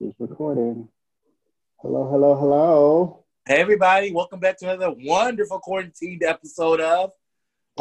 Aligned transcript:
It's 0.00 0.20
recording. 0.20 0.88
Hello, 1.80 2.10
hello, 2.10 2.34
hello. 2.36 3.24
Hey, 3.46 3.56
everybody. 3.56 4.12
Welcome 4.12 4.38
back 4.40 4.58
to 4.58 4.66
another 4.70 4.94
wonderful 4.98 5.60
quarantined 5.60 6.22
episode 6.22 6.80
of 6.80 7.12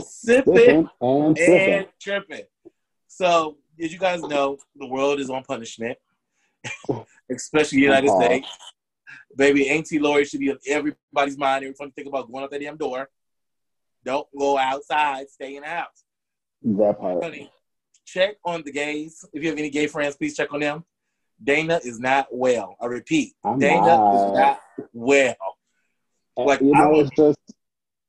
Sipping 0.02 0.90
and 1.02 1.38
and. 1.38 1.88
Tripping. 2.00 2.44
So, 3.08 3.58
as 3.82 3.92
you 3.92 4.00
guys 4.00 4.22
know, 4.22 4.58
the 4.78 4.88
world 4.88 5.20
is 5.20 5.30
on 5.30 5.44
punishment, 5.44 5.98
especially 7.30 7.80
the 7.80 7.84
United 7.84 8.10
Uh-huh. 8.10 8.24
States. 8.26 8.48
Baby, 9.36 9.70
Auntie 9.70 10.00
Lori 10.00 10.24
should 10.26 10.40
be 10.40 10.52
on 10.52 10.60
everybody's 10.68 11.38
mind 11.38 11.64
every 11.66 11.76
time 11.76 11.88
you 11.88 11.94
think 11.94 12.08
about 12.08 12.32
going 12.32 12.44
out 12.46 12.52
that 12.52 12.62
damn 12.62 12.78
door. 12.78 13.10
Don't 14.06 14.28
go 14.38 14.58
outside. 14.58 15.30
Stay 15.30 15.56
in 15.58 15.64
the 15.64 15.68
house. 15.68 16.04
That 16.62 17.00
part. 17.00 17.22
Honey, 17.24 17.52
check 18.06 18.36
on 18.46 18.64
the 18.64 18.72
gays. 18.72 19.26
If 19.34 19.44
you 19.44 19.50
have 19.50 19.58
any 19.58 19.70
gay 19.70 19.88
friends, 19.88 20.16
please 20.16 20.38
check 20.38 20.54
on 20.54 20.62
them. 20.62 20.86
Dana 21.44 21.80
is 21.84 22.00
not 22.00 22.28
well. 22.32 22.78
I 22.82 22.86
repeat, 22.86 23.34
I'm 23.44 23.60
Dana 23.60 23.82
not. 23.86 24.16
is 24.16 24.34
not 24.34 24.62
well. 24.94 25.36
like, 26.38 26.62
you 26.62 26.74
I 26.74 26.80
know, 26.82 26.90
was- 26.92 27.08
it's 27.10 27.18
just 27.18 27.40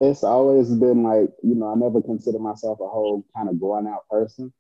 it's 0.01 0.25
always 0.25 0.69
been 0.71 1.03
like, 1.03 1.31
you 1.43 1.55
know, 1.55 1.69
I 1.73 1.77
never 1.77 2.03
considered 2.03 2.41
myself 2.41 2.81
a 2.81 2.89
whole 2.89 3.25
kind 3.35 3.49
of 3.49 3.59
going 3.61 3.87
out 3.87 4.07
person. 4.11 4.53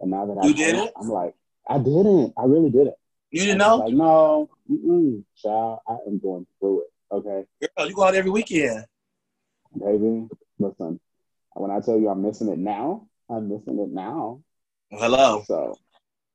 And 0.00 0.10
now 0.10 0.26
that 0.26 0.38
I 0.38 0.46
You 0.46 0.54
didn't? 0.54 0.90
I'm 0.96 1.08
like, 1.08 1.34
I 1.68 1.78
didn't. 1.78 2.34
I 2.36 2.44
really 2.44 2.68
didn't. 2.70 2.96
You 3.30 3.40
didn't 3.42 3.58
know? 3.58 3.76
Like, 3.76 3.94
no, 3.94 4.50
mm-mm, 4.70 5.24
child, 5.36 5.78
I 5.88 5.96
am 6.06 6.18
going 6.18 6.46
through 6.58 6.82
it. 6.82 6.86
Okay, 7.14 7.44
Girl, 7.76 7.88
you 7.88 7.94
go 7.94 8.02
out 8.04 8.14
every 8.14 8.30
weekend. 8.30 8.84
baby. 9.78 10.28
Listen, 10.58 11.00
when 11.54 11.70
I 11.70 11.80
tell 11.80 11.98
you 11.98 12.08
I'm 12.08 12.22
missing 12.22 12.48
it 12.48 12.58
now, 12.58 13.06
I'm 13.30 13.48
missing 13.48 13.78
it 13.78 13.90
now. 13.90 14.42
Hello. 14.90 15.44
So 15.46 15.78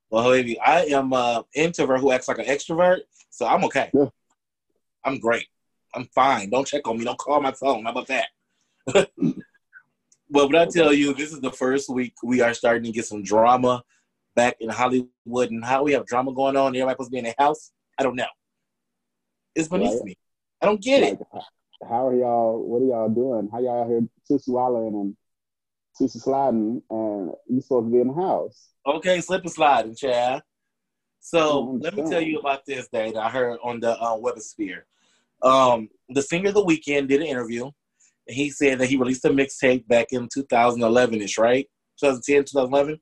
Well, 0.09 0.29
baby, 0.29 0.59
I 0.59 0.85
am 0.85 1.11
an 1.13 1.43
introvert 1.53 1.99
who 1.99 2.11
acts 2.11 2.27
like 2.27 2.39
an 2.39 2.45
extrovert, 2.45 3.01
so 3.29 3.45
I'm 3.45 3.63
okay. 3.65 3.89
Yeah. 3.93 4.05
I'm 5.03 5.19
great. 5.19 5.47
I'm 5.93 6.05
fine. 6.15 6.49
Don't 6.49 6.67
check 6.67 6.87
on 6.87 6.97
me. 6.97 7.03
Don't 7.05 7.17
call 7.17 7.41
my 7.41 7.51
phone. 7.51 7.83
How 7.83 7.91
about 7.91 8.07
that? 8.07 8.27
well, 8.93 9.05
but 10.49 10.55
I 10.55 10.65
tell 10.65 10.93
you, 10.93 11.13
this 11.13 11.33
is 11.33 11.41
the 11.41 11.51
first 11.51 11.89
week 11.89 12.13
we 12.23 12.41
are 12.41 12.53
starting 12.53 12.83
to 12.83 12.91
get 12.91 13.05
some 13.05 13.23
drama 13.23 13.83
back 14.35 14.55
in 14.59 14.69
Hollywood, 14.69 15.51
and 15.51 15.65
how 15.65 15.83
we 15.83 15.93
have 15.93 16.05
drama 16.05 16.33
going 16.33 16.55
on. 16.55 16.75
Everybody 16.75 16.93
supposed 16.93 17.09
to 17.09 17.11
be 17.11 17.17
in 17.17 17.23
their 17.25 17.35
house. 17.37 17.71
I 17.97 18.03
don't 18.03 18.15
know. 18.15 18.27
It's 19.55 19.67
beneath 19.67 19.95
Right. 19.95 20.03
me. 20.03 20.17
I 20.61 20.67
don't 20.67 20.81
get 20.81 21.03
it. 21.03 21.19
how 21.87 22.07
are 22.07 22.15
y'all? 22.15 22.59
What 22.61 22.81
are 22.81 22.85
y'all 22.85 23.09
doing? 23.09 23.49
How 23.51 23.59
y'all 23.59 23.87
here 23.87 24.07
sissy 24.29 24.49
and 26.01 26.21
sliding, 26.21 26.81
and 26.89 27.31
you 27.47 27.61
supposed 27.61 27.87
to 27.87 27.91
be 27.91 27.99
in 27.99 28.07
the 28.07 28.13
house? 28.13 28.69
Okay, 28.85 29.21
slip 29.21 29.43
and 29.43 29.51
slide, 29.51 29.85
and 29.85 29.97
Chad. 29.97 30.41
So 31.19 31.77
let 31.81 31.93
me 31.93 32.03
tell 32.09 32.21
you 32.21 32.39
about 32.39 32.65
this 32.65 32.87
day 32.87 33.11
that 33.11 33.19
I 33.19 33.29
heard 33.29 33.59
on 33.63 33.79
the 33.79 33.99
uh, 33.99 34.15
Webosphere. 34.17 34.83
Um, 35.41 35.89
the 36.09 36.21
singer 36.21 36.49
of 36.49 36.55
the 36.55 36.63
Weeknd 36.63 37.07
did 37.07 37.21
an 37.21 37.27
interview, 37.27 37.65
and 37.65 38.35
he 38.35 38.49
said 38.49 38.79
that 38.79 38.87
he 38.87 38.97
released 38.97 39.25
a 39.25 39.29
mixtape 39.29 39.87
back 39.87 40.07
in 40.11 40.29
2011 40.33 41.21
ish, 41.21 41.37
right? 41.37 41.67
2010, 41.99 42.45
2011. 42.45 42.99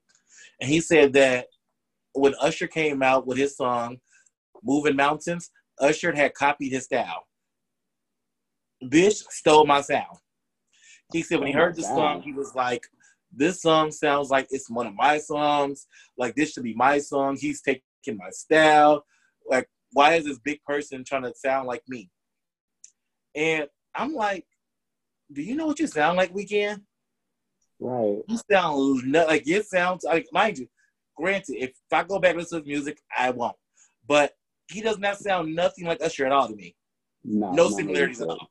And 0.60 0.70
he 0.70 0.80
said 0.80 1.12
that 1.12 1.46
when 2.14 2.34
Usher 2.40 2.66
came 2.66 3.02
out 3.02 3.26
with 3.26 3.38
his 3.38 3.56
song 3.56 3.98
"Moving 4.62 4.96
Mountains," 4.96 5.50
Usher 5.78 6.14
had 6.14 6.34
copied 6.34 6.72
his 6.72 6.84
style. 6.84 7.26
Bitch 8.82 9.22
stole 9.30 9.66
my 9.66 9.82
sound. 9.82 10.18
He 11.12 11.22
said 11.22 11.38
when 11.38 11.48
he 11.48 11.54
Oh 11.54 11.58
heard 11.58 11.76
the 11.76 11.82
song, 11.82 12.22
he 12.22 12.32
was 12.32 12.54
like, 12.54 12.82
"This 13.32 13.62
song 13.62 13.92
sounds 13.92 14.30
like 14.30 14.48
it's 14.50 14.70
one 14.70 14.86
of 14.86 14.94
my 14.94 15.18
songs. 15.18 15.86
Like 16.16 16.34
this 16.34 16.52
should 16.52 16.64
be 16.64 16.74
my 16.74 16.98
song. 16.98 17.36
He's 17.36 17.62
taking 17.62 17.82
my 18.16 18.30
style. 18.30 19.04
Like 19.48 19.68
why 19.92 20.14
is 20.14 20.24
this 20.24 20.38
big 20.38 20.62
person 20.64 21.04
trying 21.04 21.22
to 21.22 21.32
sound 21.34 21.66
like 21.66 21.82
me?" 21.88 22.10
And 23.34 23.66
I'm 23.94 24.14
like, 24.14 24.46
"Do 25.32 25.42
you 25.42 25.54
know 25.54 25.66
what 25.66 25.78
you 25.78 25.86
sound 25.86 26.16
like, 26.16 26.32
Weeknd? 26.32 26.82
Right. 27.78 28.22
You 28.26 28.38
sound 28.50 29.12
like 29.12 29.46
it 29.46 29.66
sounds 29.66 30.04
like 30.04 30.26
mind 30.32 30.58
you. 30.58 30.68
Granted, 31.16 31.62
if 31.62 31.72
I 31.92 32.02
go 32.04 32.18
back 32.18 32.30
and 32.30 32.40
listen 32.40 32.58
to 32.58 32.64
his 32.64 32.68
music, 32.68 33.00
I 33.16 33.30
won't. 33.30 33.56
But 34.06 34.32
he 34.68 34.80
does 34.80 34.98
not 34.98 35.18
sound 35.18 35.54
nothing 35.54 35.86
like 35.86 36.02
Usher 36.02 36.26
at 36.26 36.32
all 36.32 36.48
to 36.48 36.54
me. 36.54 36.74
No. 37.24 37.52
No 37.52 37.68
similarities 37.70 38.20
at 38.20 38.28
all. 38.28 38.50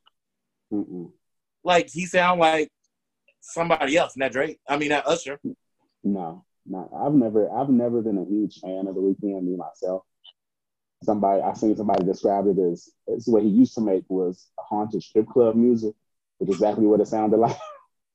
Mm-mm. 0.72 1.11
Like 1.65 1.89
he 1.89 2.05
sound 2.05 2.39
like 2.39 2.69
somebody 3.41 3.97
else, 3.97 4.15
not 4.15 4.31
Drake. 4.31 4.59
I 4.69 4.77
mean, 4.77 4.89
not 4.89 5.07
Usher. 5.07 5.39
No, 6.03 6.45
no. 6.67 6.89
I've 6.95 7.13
never, 7.13 7.51
I've 7.51 7.69
never 7.69 8.03
been 8.03 8.19
a 8.19 8.23
huge 8.23 8.59
fan 8.59 8.85
of 8.87 8.93
the 8.93 9.01
Weeknd. 9.01 9.43
Me 9.43 9.55
myself. 9.57 10.03
Somebody, 11.03 11.41
I 11.41 11.53
seen 11.53 11.75
somebody 11.75 12.05
describe 12.05 12.45
it 12.47 12.59
as 12.59 12.89
it's 13.07 13.27
what 13.27 13.41
he 13.41 13.49
used 13.49 13.73
to 13.75 13.81
make 13.81 14.03
was 14.09 14.47
haunted 14.59 15.01
strip 15.01 15.27
club 15.27 15.55
music, 15.55 15.95
which 16.37 16.49
is 16.49 16.55
exactly 16.55 16.85
what 16.85 17.01
it 17.01 17.07
sounded 17.07 17.37
like. 17.37 17.57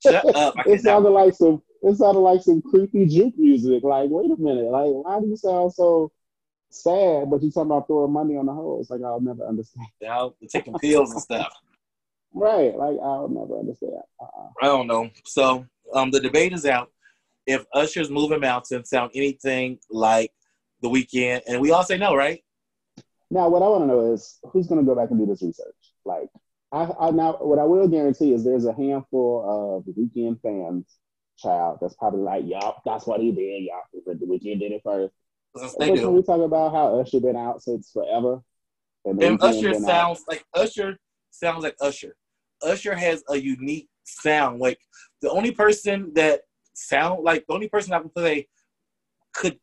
Shut 0.02 0.34
up! 0.34 0.54
It 0.66 0.80
sounded 0.80 1.10
like 1.10 1.34
some, 1.34 1.60
it 1.82 1.96
sounded 1.96 2.20
like 2.20 2.42
some 2.42 2.62
creepy 2.62 3.06
juke 3.06 3.36
music. 3.36 3.82
Like, 3.82 4.10
wait 4.10 4.30
a 4.30 4.40
minute, 4.40 4.70
like 4.70 4.90
why 4.92 5.20
do 5.20 5.26
you 5.26 5.36
sound 5.36 5.72
so 5.74 6.12
sad? 6.70 7.28
But 7.28 7.42
you 7.42 7.50
talking 7.50 7.70
about 7.70 7.88
throwing 7.88 8.12
money 8.12 8.36
on 8.36 8.46
the 8.46 8.52
hole? 8.52 8.80
It's 8.80 8.90
like 8.90 9.02
I'll 9.02 9.20
never 9.20 9.44
understand. 9.44 9.88
Out 10.06 10.36
taking 10.48 10.78
pills 10.78 11.10
and 11.10 11.20
stuff. 11.20 11.52
Right? 12.32 12.76
Like 12.76 12.96
I'll 13.02 13.28
never 13.28 13.58
understand. 13.58 13.92
Uh-uh. 14.20 14.48
I 14.62 14.66
don't 14.66 14.86
know. 14.86 15.10
So 15.26 15.66
um, 15.94 16.10
the 16.10 16.20
debate 16.20 16.52
is 16.52 16.64
out. 16.66 16.90
If 17.46 17.64
Usher's 17.74 18.10
"Moving 18.10 18.40
Mountains" 18.40 18.88
sound 18.90 19.10
anything 19.14 19.78
like 19.90 20.32
The 20.82 20.88
Weeknd, 20.88 21.42
and 21.48 21.60
we 21.60 21.72
all 21.72 21.82
say 21.82 21.98
no, 21.98 22.14
right? 22.14 22.42
Now, 23.30 23.48
what 23.48 23.62
I 23.62 23.68
want 23.68 23.82
to 23.82 23.86
know 23.86 24.12
is 24.12 24.38
who's 24.52 24.66
going 24.66 24.80
to 24.80 24.86
go 24.86 24.94
back 24.94 25.10
and 25.10 25.18
do 25.18 25.26
this 25.26 25.42
research? 25.42 25.74
Like, 26.04 26.28
I, 26.72 26.88
I 27.00 27.10
now 27.10 27.38
what 27.40 27.58
I 27.58 27.64
will 27.64 27.88
guarantee 27.88 28.32
is 28.32 28.44
there's 28.44 28.66
a 28.66 28.72
handful 28.72 29.84
of 29.86 29.94
Weeknd 29.94 30.40
fans, 30.42 30.86
child, 31.38 31.78
that's 31.80 31.94
probably 31.94 32.20
like, 32.20 32.44
"Yup, 32.46 32.82
that's 32.84 33.06
what 33.06 33.20
he 33.20 33.32
did. 33.32 33.64
Yup, 33.64 33.84
the 34.18 34.26
Weeknd 34.26 34.60
did 34.60 34.72
it 34.72 34.82
first. 34.84 35.12
They 35.80 35.92
can 35.94 36.12
we 36.14 36.22
talk 36.22 36.40
about 36.40 36.72
how 36.72 37.00
Usher 37.00 37.18
been 37.20 37.36
out 37.36 37.60
since 37.62 37.90
forever? 37.90 38.40
And, 39.04 39.20
And 39.20 39.42
Usher 39.42 39.72
been 39.72 39.84
out- 39.84 39.88
sounds 39.90 40.24
like 40.28 40.44
Usher 40.54 40.96
sounds 41.30 41.64
like 41.64 41.74
Usher. 41.80 42.14
Usher 42.62 42.94
has 42.94 43.22
a 43.28 43.36
unique 43.36 43.88
sound. 44.04 44.60
Like 44.60 44.78
the 45.22 45.30
only 45.30 45.52
person 45.52 46.12
that 46.14 46.42
sound 46.74 47.24
like 47.24 47.44
the 47.46 47.54
only 47.54 47.68
person 47.68 47.92
I 47.92 48.00
can 48.00 48.10
say 48.16 48.48
could 49.32 49.58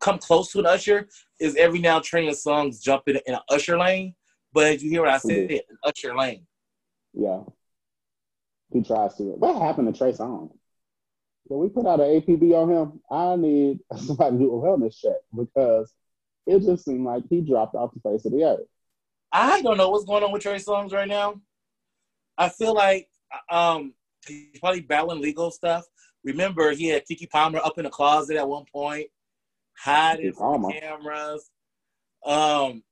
come 0.00 0.18
close 0.18 0.52
to 0.52 0.58
an 0.60 0.66
Usher 0.66 1.08
is 1.40 1.56
every 1.56 1.78
now 1.80 2.00
and 2.12 2.36
songs 2.36 2.80
jumping 2.80 3.18
in, 3.26 3.34
an 3.34 3.40
Usher 3.48 3.78
lane. 3.78 4.14
But 4.52 4.82
you 4.82 4.90
hear 4.90 5.00
what 5.02 5.10
I 5.10 5.18
said, 5.18 5.48
Mhm. 5.50 5.60
an 5.68 5.78
Usher 5.82 6.16
lane. 6.16 6.46
Yeah, 7.12 7.42
he 8.70 8.82
tries 8.82 9.14
to. 9.16 9.24
What 9.24 9.60
happened 9.60 9.92
to 9.92 9.98
Trey 9.98 10.12
Songz? 10.12 10.52
When 11.46 11.60
we 11.60 11.68
put 11.68 11.86
out 11.86 12.00
an 12.00 12.06
APB 12.06 12.54
on 12.54 12.70
him, 12.70 13.02
I 13.10 13.36
need 13.36 13.80
somebody 13.96 14.36
to 14.36 14.42
do 14.42 14.54
a 14.54 14.58
wellness 14.62 14.98
check 14.98 15.16
because 15.36 15.92
it 16.46 16.60
just 16.60 16.84
seemed 16.84 17.04
like 17.04 17.24
he 17.28 17.40
dropped 17.40 17.74
off 17.74 17.92
the 17.94 18.00
face 18.00 18.24
of 18.24 18.32
the 18.32 18.44
earth. 18.44 18.66
I 19.32 19.62
don't 19.62 19.76
know 19.76 19.90
what's 19.90 20.04
going 20.04 20.22
on 20.22 20.32
with 20.32 20.42
Trey 20.42 20.56
Songz 20.56 20.92
right 20.92 21.08
now. 21.08 21.40
I 22.36 22.48
feel 22.48 22.74
like 22.74 23.08
um 23.50 23.94
he's 24.26 24.58
probably 24.60 24.80
battling 24.80 25.20
legal 25.20 25.50
stuff. 25.50 25.84
Remember, 26.24 26.70
he 26.70 26.88
had 26.88 27.04
Keke 27.06 27.28
Palmer 27.30 27.60
up 27.62 27.78
in 27.78 27.84
the 27.84 27.90
closet 27.90 28.36
at 28.36 28.48
one 28.48 28.64
point, 28.72 29.08
hiding 29.76 30.32
from 30.32 30.72
cameras. 30.72 31.50
Um, 32.24 32.82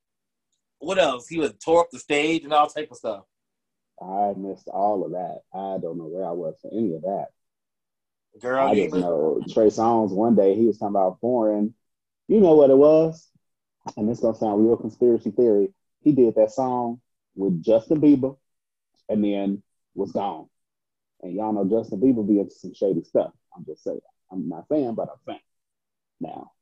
what 0.79 0.99
else? 0.99 1.29
He 1.29 1.39
was 1.39 1.55
tore 1.65 1.81
up 1.81 1.91
the 1.91 1.99
stage 1.99 2.45
and 2.45 2.53
all 2.53 2.67
type 2.67 2.91
of 2.91 2.99
stuff. 2.99 3.25
I 4.01 4.35
missed 4.37 4.69
all 4.69 5.05
of 5.05 5.13
that. 5.13 5.41
I 5.55 5.79
don't 5.79 5.97
know 5.97 6.09
where 6.09 6.27
I 6.27 6.33
was 6.33 6.57
for 6.61 6.71
any 6.73 6.95
of 6.95 7.03
that. 7.03 7.29
Girl, 8.41 8.67
I 8.67 8.75
just 8.75 8.95
know 8.95 9.43
Trey 9.53 9.67
Songz 9.67 10.11
one 10.11 10.35
day 10.35 10.55
he 10.55 10.67
was 10.67 10.79
talking 10.79 10.97
about 10.97 11.21
foreign. 11.21 11.75
You 12.29 12.41
know 12.41 12.55
what 12.55 12.71
it 12.71 12.77
was? 12.77 13.29
And 13.97 14.09
this 14.09 14.21
gonna 14.21 14.37
sound 14.37 14.67
real 14.67 14.77
conspiracy 14.77 15.31
theory. 15.31 15.73
He 16.03 16.12
did 16.12 16.35
that 16.35 16.50
song 16.50 17.00
with 17.35 17.62
Justin 17.62 18.00
Bieber 18.00 18.37
and 19.08 19.25
then 19.25 19.62
was 19.94 20.12
gone. 20.12 20.49
And 21.22 21.34
y'all 21.34 21.52
know 21.52 21.64
Justin 21.64 22.00
Bieber 22.00 22.26
be 22.26 22.40
into 22.40 22.54
some 22.54 22.75
shady 22.75 23.02
stuff. 23.04 23.32
I'm 23.56 23.64
just 23.64 23.84
saying. 23.84 24.00
I'm 24.31 24.49
not 24.49 24.66
saying, 24.69 24.94
but 24.94 25.08
I'm 25.10 25.19
saying. 25.26 25.40
Now, 26.20 26.52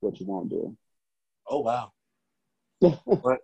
what 0.00 0.18
you 0.20 0.26
won't 0.26 0.50
do. 0.50 0.76
oh 1.48 1.60
wow. 1.60 1.92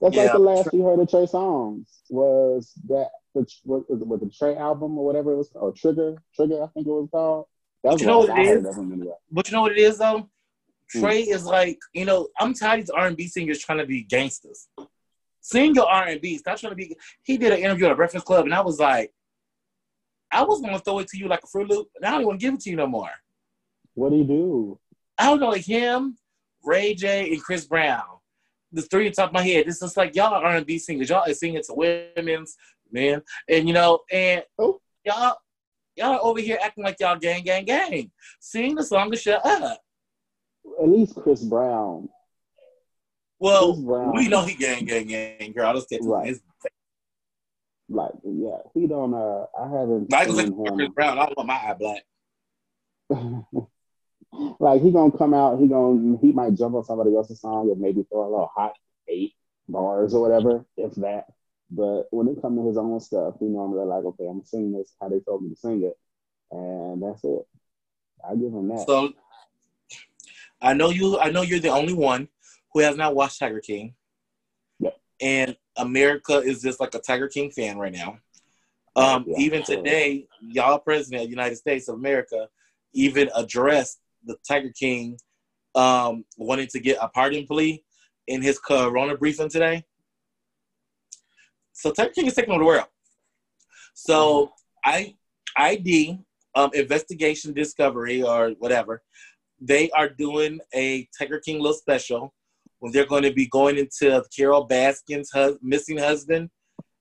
That's 0.00 0.16
like 0.16 0.32
the 0.32 0.38
last 0.38 0.70
you 0.72 0.82
heard 0.84 0.98
of 0.98 1.10
Trey 1.10 1.26
Songz 1.26 1.86
was 2.08 2.72
that 2.88 3.10
the 3.34 3.46
what 3.64 3.88
was 3.90 4.00
it 4.00 4.06
with 4.06 4.20
the 4.20 4.30
Trey 4.30 4.56
album 4.56 4.98
or 4.98 5.04
whatever 5.04 5.32
it 5.32 5.36
was 5.36 5.50
or 5.54 5.72
Trigga 5.72 6.16
Trigga 6.38 6.64
I 6.64 6.68
think 6.72 6.86
it 6.86 6.90
was 6.90 7.08
called. 7.12 7.46
That 7.82 7.92
But 7.92 8.00
you 8.00 8.06
know 8.06 8.20
what 8.20 8.28
last 8.30 8.38
I 8.38 8.44
heard 8.46 8.58
is? 8.60 8.66
of 8.66 8.76
him 8.76 8.92
anyway. 8.92 9.14
But 9.30 9.48
you 9.48 9.54
know 9.54 9.60
what 9.60 9.72
it 9.72 9.78
is 9.78 9.98
though? 9.98 10.28
Hmm. 10.92 11.00
Trey 11.00 11.20
is 11.22 11.44
like, 11.44 11.78
you 11.92 12.04
know, 12.06 12.28
I'm 12.40 12.54
tired 12.54 12.80
of 12.80 12.86
these 12.86 12.90
R 12.90 13.06
and 13.06 13.16
B 13.16 13.26
singers 13.28 13.58
trying 13.58 13.78
to 13.78 13.86
be 13.86 14.02
gangsters. 14.02 14.68
Sing 15.44 15.74
your 15.74 15.86
R 15.86 16.04
and 16.06 16.22
B. 16.22 16.38
Stop 16.38 16.58
trying 16.58 16.70
to 16.70 16.76
be. 16.76 16.96
He 17.22 17.36
did 17.36 17.52
an 17.52 17.58
interview 17.58 17.84
at 17.84 17.92
a 17.92 17.94
Breakfast 17.94 18.24
Club, 18.24 18.46
and 18.46 18.54
I 18.54 18.62
was 18.62 18.80
like, 18.80 19.12
I 20.32 20.42
was 20.42 20.62
gonna 20.62 20.78
throw 20.78 21.00
it 21.00 21.08
to 21.08 21.18
you 21.18 21.28
like 21.28 21.44
a 21.44 21.46
Fruit 21.46 21.68
Loop, 21.68 21.88
and 21.94 22.06
I 22.06 22.12
don't 22.12 22.20
even 22.20 22.28
want 22.28 22.40
to 22.40 22.46
give 22.46 22.54
it 22.54 22.60
to 22.60 22.70
you 22.70 22.76
no 22.76 22.86
more. 22.86 23.10
What 23.92 24.08
do 24.10 24.16
you 24.16 24.24
do? 24.24 24.78
I 25.18 25.26
don't 25.26 25.40
know, 25.40 25.50
like 25.50 25.66
him, 25.66 26.16
Ray 26.64 26.94
J 26.94 27.30
and 27.30 27.42
Chris 27.42 27.66
Brown. 27.66 28.04
The 28.72 28.80
three 28.80 29.06
on 29.06 29.12
top 29.12 29.28
of 29.28 29.34
my 29.34 29.42
head. 29.42 29.66
This 29.66 29.82
is 29.82 29.98
like 29.98 30.16
y'all 30.16 30.32
R&B 30.32 30.78
singers. 30.78 31.10
Y'all 31.10 31.30
are 31.30 31.34
singing 31.34 31.62
to 31.62 31.74
women's 31.74 32.56
men, 32.90 33.20
and 33.46 33.68
you 33.68 33.74
know, 33.74 33.98
and 34.10 34.42
Oh. 34.58 34.80
y'all 35.04 35.36
y'all 35.94 36.12
are 36.14 36.20
over 36.22 36.40
here 36.40 36.56
acting 36.62 36.84
like 36.84 36.96
y'all 37.00 37.18
gang, 37.18 37.44
gang, 37.44 37.66
gang. 37.66 38.10
Sing 38.40 38.74
the 38.76 38.82
song 38.82 39.10
to 39.10 39.16
shut 39.18 39.44
up. 39.44 39.78
At 40.82 40.88
least 40.88 41.16
Chris 41.16 41.42
Brown. 41.44 42.08
Well, 43.44 43.76
we 44.14 44.28
know 44.28 44.40
he 44.40 44.54
gang, 44.54 44.86
gang, 44.86 45.06
gang, 45.06 45.52
girl. 45.52 45.74
Let's 45.74 45.84
get 45.86 46.00
to 46.00 46.08
Right. 46.08 46.28
his 46.28 46.40
Like, 47.90 48.12
yeah, 48.24 48.56
he 48.72 48.86
don't. 48.86 49.12
Uh, 49.12 49.44
I 49.60 49.64
haven't 49.64 50.10
Michael 50.10 50.36
seen 50.36 50.56
Chris 50.76 50.86
him. 50.86 50.92
Brown. 50.92 51.18
I 51.18 51.30
want 51.36 51.46
my 51.46 51.52
eye 51.52 51.76
black. 51.78 52.04
like 54.58 54.80
he 54.80 54.90
gonna 54.90 55.12
come 55.12 55.34
out, 55.34 55.60
he 55.60 55.68
gonna 55.68 56.16
he 56.22 56.32
might 56.32 56.54
jump 56.54 56.74
on 56.74 56.84
somebody 56.84 57.14
else's 57.14 57.42
song 57.42 57.70
and 57.70 57.78
maybe 57.78 58.06
throw 58.10 58.22
a 58.22 58.30
little 58.30 58.50
hot 58.54 58.72
eight 59.08 59.34
bars 59.68 60.14
or 60.14 60.22
whatever, 60.22 60.64
if 60.78 60.94
that. 60.94 61.26
But 61.70 62.04
when 62.12 62.28
it 62.28 62.40
comes 62.40 62.58
to 62.58 62.66
his 62.66 62.78
own 62.78 62.98
stuff, 63.00 63.34
he 63.40 63.44
normally 63.44 63.84
like, 63.84 64.04
okay, 64.04 64.24
I'm 64.24 64.36
gonna 64.38 64.46
sing 64.46 64.72
this 64.72 64.94
how 65.02 65.10
they 65.10 65.20
told 65.20 65.42
me 65.42 65.50
to 65.50 65.56
sing 65.56 65.82
it, 65.82 65.98
and 66.50 67.02
that's 67.02 67.22
it. 67.24 67.46
I 68.26 68.36
give 68.36 68.54
him 68.54 68.68
that. 68.68 68.86
So 68.86 69.12
I 70.62 70.72
know 70.72 70.88
you. 70.88 71.18
I 71.18 71.28
know 71.28 71.42
you're 71.42 71.60
the 71.60 71.68
only 71.68 71.92
one 71.92 72.28
who 72.74 72.80
has 72.80 72.96
not 72.96 73.14
watched 73.14 73.38
Tiger 73.38 73.60
King. 73.60 73.94
Yep. 74.80 74.96
And 75.22 75.56
America 75.76 76.38
is 76.38 76.60
just 76.60 76.80
like 76.80 76.94
a 76.94 76.98
Tiger 76.98 77.28
King 77.28 77.50
fan 77.50 77.78
right 77.78 77.92
now. 77.92 78.18
Um, 78.96 79.24
Yeah, 79.26 79.38
even 79.38 79.62
today, 79.62 80.26
y'all 80.40 80.78
president 80.78 81.22
of 81.22 81.28
the 81.28 81.30
United 81.30 81.56
States 81.56 81.88
of 81.88 81.94
America 81.94 82.48
even 82.92 83.30
addressed 83.34 84.00
the 84.24 84.36
Tiger 84.46 84.70
King 84.70 85.18
um, 85.74 86.24
wanting 86.36 86.68
to 86.68 86.80
get 86.80 86.98
a 87.00 87.08
pardon 87.08 87.46
plea 87.46 87.82
in 88.26 88.42
his 88.42 88.58
Corona 88.58 89.16
briefing 89.16 89.48
today. 89.48 89.84
So 91.72 91.92
Tiger 91.92 92.10
King 92.10 92.26
is 92.26 92.34
taking 92.34 92.50
over 92.50 92.60
the 92.60 92.66
world. 92.66 92.86
So 93.94 94.52
I 94.84 95.14
ID 95.56 96.18
um, 96.54 96.70
Investigation 96.74 97.52
Discovery 97.52 98.22
or 98.22 98.50
whatever, 98.58 99.02
they 99.60 99.90
are 99.90 100.08
doing 100.08 100.60
a 100.74 101.08
Tiger 101.16 101.40
King 101.40 101.58
little 101.58 101.74
special 101.74 102.32
when 102.84 102.92
they're 102.92 103.06
going 103.06 103.22
to 103.22 103.32
be 103.32 103.46
going 103.46 103.78
into 103.78 104.22
Carole 104.36 104.68
Baskin's 104.68 105.30
hus- 105.32 105.56
missing 105.62 105.96
husband 105.96 106.50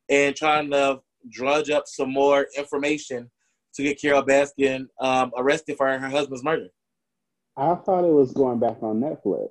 and 0.10 0.34
trying 0.34 0.72
to 0.72 1.02
drudge 1.30 1.70
up 1.70 1.84
some 1.88 2.10
more 2.10 2.48
information 2.58 3.30
to 3.76 3.84
get 3.84 4.00
Carole 4.00 4.24
Baskin 4.24 4.86
um, 5.02 5.34
arrested 5.38 5.76
for 5.76 5.90
her 5.90 6.10
husband's 6.10 6.42
murder. 6.42 6.70
I 7.58 7.76
thought 7.76 8.06
it 8.06 8.14
was 8.14 8.32
going 8.32 8.60
back 8.60 8.78
on 8.82 9.02
Netflix. 9.02 9.50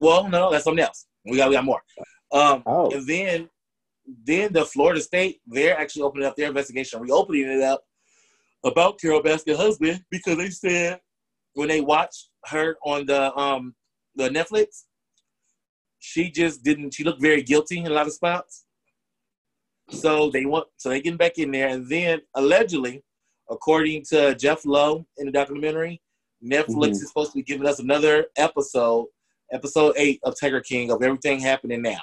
Well, 0.00 0.28
no, 0.28 0.50
that's 0.50 0.64
something 0.64 0.82
else. 0.82 1.06
We 1.24 1.36
got 1.36 1.50
we 1.50 1.54
got 1.54 1.64
more. 1.64 1.82
Um, 2.32 2.64
Oh. 2.66 2.90
And 2.90 3.06
then, 3.06 3.48
then 4.26 4.52
the 4.52 4.64
Florida 4.64 5.00
State 5.00 5.40
they're 5.46 5.78
actually 5.78 6.02
opening 6.02 6.26
up 6.26 6.34
their 6.34 6.48
investigation, 6.48 7.00
reopening 7.00 7.48
it 7.48 7.62
up 7.62 7.84
about 8.64 9.00
Carole 9.00 9.22
Baskin's 9.22 9.56
husband 9.56 10.02
because 10.10 10.36
they 10.36 10.50
said 10.50 10.98
when 11.54 11.68
they 11.68 11.80
watched 11.80 12.30
her 12.46 12.74
on 12.84 13.06
the 13.06 13.32
um 13.38 13.76
the 14.16 14.28
Netflix, 14.28 14.82
she 16.04 16.30
just 16.32 16.64
didn't. 16.64 16.92
She 16.94 17.04
looked 17.04 17.22
very 17.22 17.42
guilty 17.42 17.78
in 17.78 17.86
a 17.86 17.90
lot 17.90 18.08
of 18.08 18.12
spots. 18.12 18.64
So 19.90 20.30
they 20.30 20.44
want 20.46 20.66
so 20.76 20.88
they 20.88 21.00
getting 21.00 21.16
back 21.16 21.38
in 21.38 21.52
there, 21.52 21.68
and 21.68 21.88
then 21.88 22.22
allegedly, 22.34 23.04
according 23.48 24.02
to 24.06 24.34
Jeff 24.34 24.64
Lowe 24.64 25.06
in 25.18 25.26
the 25.26 25.32
documentary, 25.32 26.02
Netflix 26.42 26.66
Mhm. 26.88 26.90
is 27.02 27.08
supposed 27.08 27.32
to 27.32 27.38
be 27.38 27.42
giving 27.44 27.66
us 27.68 27.78
another 27.78 28.26
episode, 28.36 29.06
episode 29.52 29.94
eight 29.96 30.18
of 30.24 30.34
Tiger 30.38 30.60
King 30.60 30.90
of 30.90 31.02
everything 31.02 31.38
happening 31.38 31.82
now. 31.82 32.02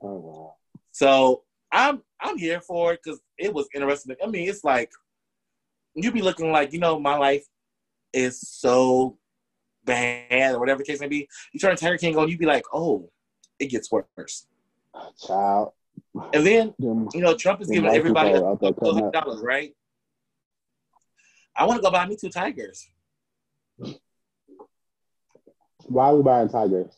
Oh 0.00 0.18
wow. 0.18 0.54
So 0.92 1.42
I'm 1.72 2.02
I'm 2.20 2.38
here 2.38 2.60
for 2.60 2.92
it 2.92 3.00
because 3.02 3.20
it 3.36 3.52
was 3.52 3.68
interesting. 3.74 4.14
I 4.22 4.26
mean, 4.28 4.48
it's 4.48 4.62
like 4.62 4.92
you 5.94 6.12
be 6.12 6.22
looking 6.22 6.52
like 6.52 6.72
you 6.72 6.78
know 6.78 7.00
my 7.00 7.16
life 7.16 7.44
is 8.12 8.40
so 8.48 9.18
bad 9.84 10.54
or 10.54 10.60
whatever 10.60 10.78
the 10.78 10.84
case 10.84 11.00
may 11.00 11.08
be. 11.08 11.28
You 11.52 11.60
turn 11.60 11.76
Tiger 11.76 11.98
King 11.98 12.16
on, 12.16 12.28
you'd 12.28 12.38
be 12.38 12.46
like, 12.46 12.64
oh, 12.72 13.10
it 13.58 13.66
gets 13.66 13.90
worse. 13.90 14.46
Child. 15.26 15.72
And 16.34 16.46
then 16.46 16.74
you 16.78 17.20
know 17.20 17.34
Trump 17.36 17.60
is 17.62 17.68
giving 17.68 17.90
everybody 17.90 18.30
people 18.32 18.46
a 18.46 18.50
out 18.52 18.60
there 18.60 18.72
couple 18.72 18.88
cutting 18.92 19.04
hundred 19.04 19.16
up. 19.16 19.24
dollars, 19.24 19.40
right? 19.42 19.74
I 21.56 21.64
want 21.66 21.78
to 21.78 21.82
go 21.82 21.90
buy 21.90 22.06
me 22.06 22.16
two 22.16 22.30
tigers 22.30 22.88
Why 25.86 26.06
are 26.08 26.16
we 26.16 26.22
buying 26.22 26.48
tigers? 26.48 26.92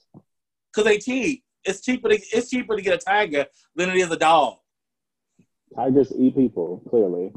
because 0.72 0.84
they 0.84 0.98
cheap. 0.98 1.42
It's 1.64 1.80
cheaper. 1.80 2.08
To, 2.08 2.14
it's 2.14 2.50
cheaper 2.50 2.76
to 2.76 2.82
get 2.82 2.94
a 2.94 2.98
tiger 2.98 3.46
than 3.74 3.90
it 3.90 3.96
is 3.96 4.10
a 4.10 4.16
dog. 4.16 4.58
Tigers 5.74 6.12
eat 6.16 6.36
people, 6.36 6.82
clearly. 6.90 7.32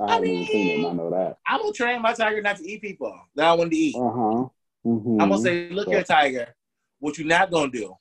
I, 0.00 0.04
I 0.04 0.18
even 0.18 0.46
seen 0.46 0.84
it, 0.84 0.88
I 0.88 0.92
know 0.92 1.10
that. 1.10 1.38
I'm 1.46 1.60
gonna 1.60 1.72
train 1.72 2.02
my 2.02 2.12
tiger 2.12 2.40
not 2.42 2.56
to 2.56 2.68
eat 2.68 2.80
people 2.80 3.18
that 3.34 3.46
I 3.46 3.52
want 3.52 3.70
to 3.70 3.76
eat. 3.76 3.96
Uh 3.96 4.10
huh. 4.10 4.48
hmm 4.84 5.20
I'm 5.20 5.28
gonna 5.28 5.40
say, 5.40 5.68
look 5.70 5.88
here, 5.88 6.02
Tiger, 6.02 6.54
what 6.98 7.18
you 7.18 7.24
not 7.24 7.50
gonna 7.50 7.70
do, 7.70 7.96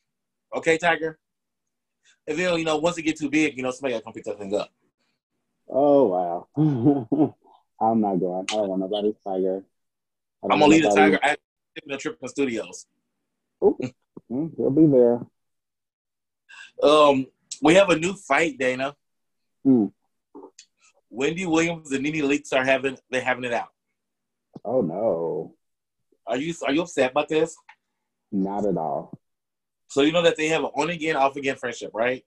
okay, 0.56 0.78
Tiger? 0.78 1.20
And 2.28 2.38
then 2.38 2.58
you 2.58 2.66
know, 2.66 2.78
once 2.78 2.98
it 2.98 3.04
get 3.04 3.18
too 3.18 3.30
big, 3.30 3.58
you 3.58 3.64
know, 3.64 3.72
somebody 3.72 3.94
gotta 3.94 4.04
come 4.04 4.14
pick 4.14 4.26
that 4.26 4.40
thing 4.40 4.56
up. 4.56 4.70
Oh 5.68 6.48
wow. 6.56 7.36
I'm 7.82 8.00
not 8.00 8.16
going. 8.20 8.46
I 8.52 8.56
don't 8.56 8.70
want 8.70 8.82
nobody's 8.82 9.16
tiger. 9.24 9.64
I 10.44 10.46
I'm 10.46 10.60
gonna 10.60 10.68
leave 10.68 10.84
the 10.84 10.90
Tiger 10.90 11.20
at 11.24 11.40
the 11.86 11.98
Triple 11.98 12.28
Studios. 12.28 12.86
Mm, 13.62 14.56
He'll 14.56 14.70
be 14.70 14.86
there. 14.86 15.20
Um, 16.82 17.28
we 17.62 17.76
have 17.76 17.90
a 17.90 17.98
new 17.98 18.14
fight, 18.14 18.58
Dana. 18.58 18.96
Hmm. 19.64 19.88
Wendy 21.12 21.46
Williams 21.46 21.92
and 21.92 22.02
Nene 22.04 22.24
Leakes 22.24 22.54
are 22.54 22.64
having 22.64 22.98
they're 23.12 23.22
having 23.22 23.44
it 23.44 23.54
out. 23.54 23.70
Oh 24.66 24.82
no, 24.82 25.54
Are 26.26 26.38
you 26.38 26.54
are 26.66 26.74
you 26.74 26.82
upset 26.82 27.12
about 27.12 27.28
this? 27.30 27.56
not 28.32 28.66
at 28.66 28.78
all. 28.78 29.14
So 29.90 30.02
you 30.04 30.14
know 30.14 30.22
that 30.22 30.38
they 30.38 30.48
have 30.48 30.64
an 30.64 30.72
on 30.74 30.90
again, 30.90 31.18
off 31.18 31.36
again 31.36 31.58
friendship, 31.58 31.92
right? 31.94 32.24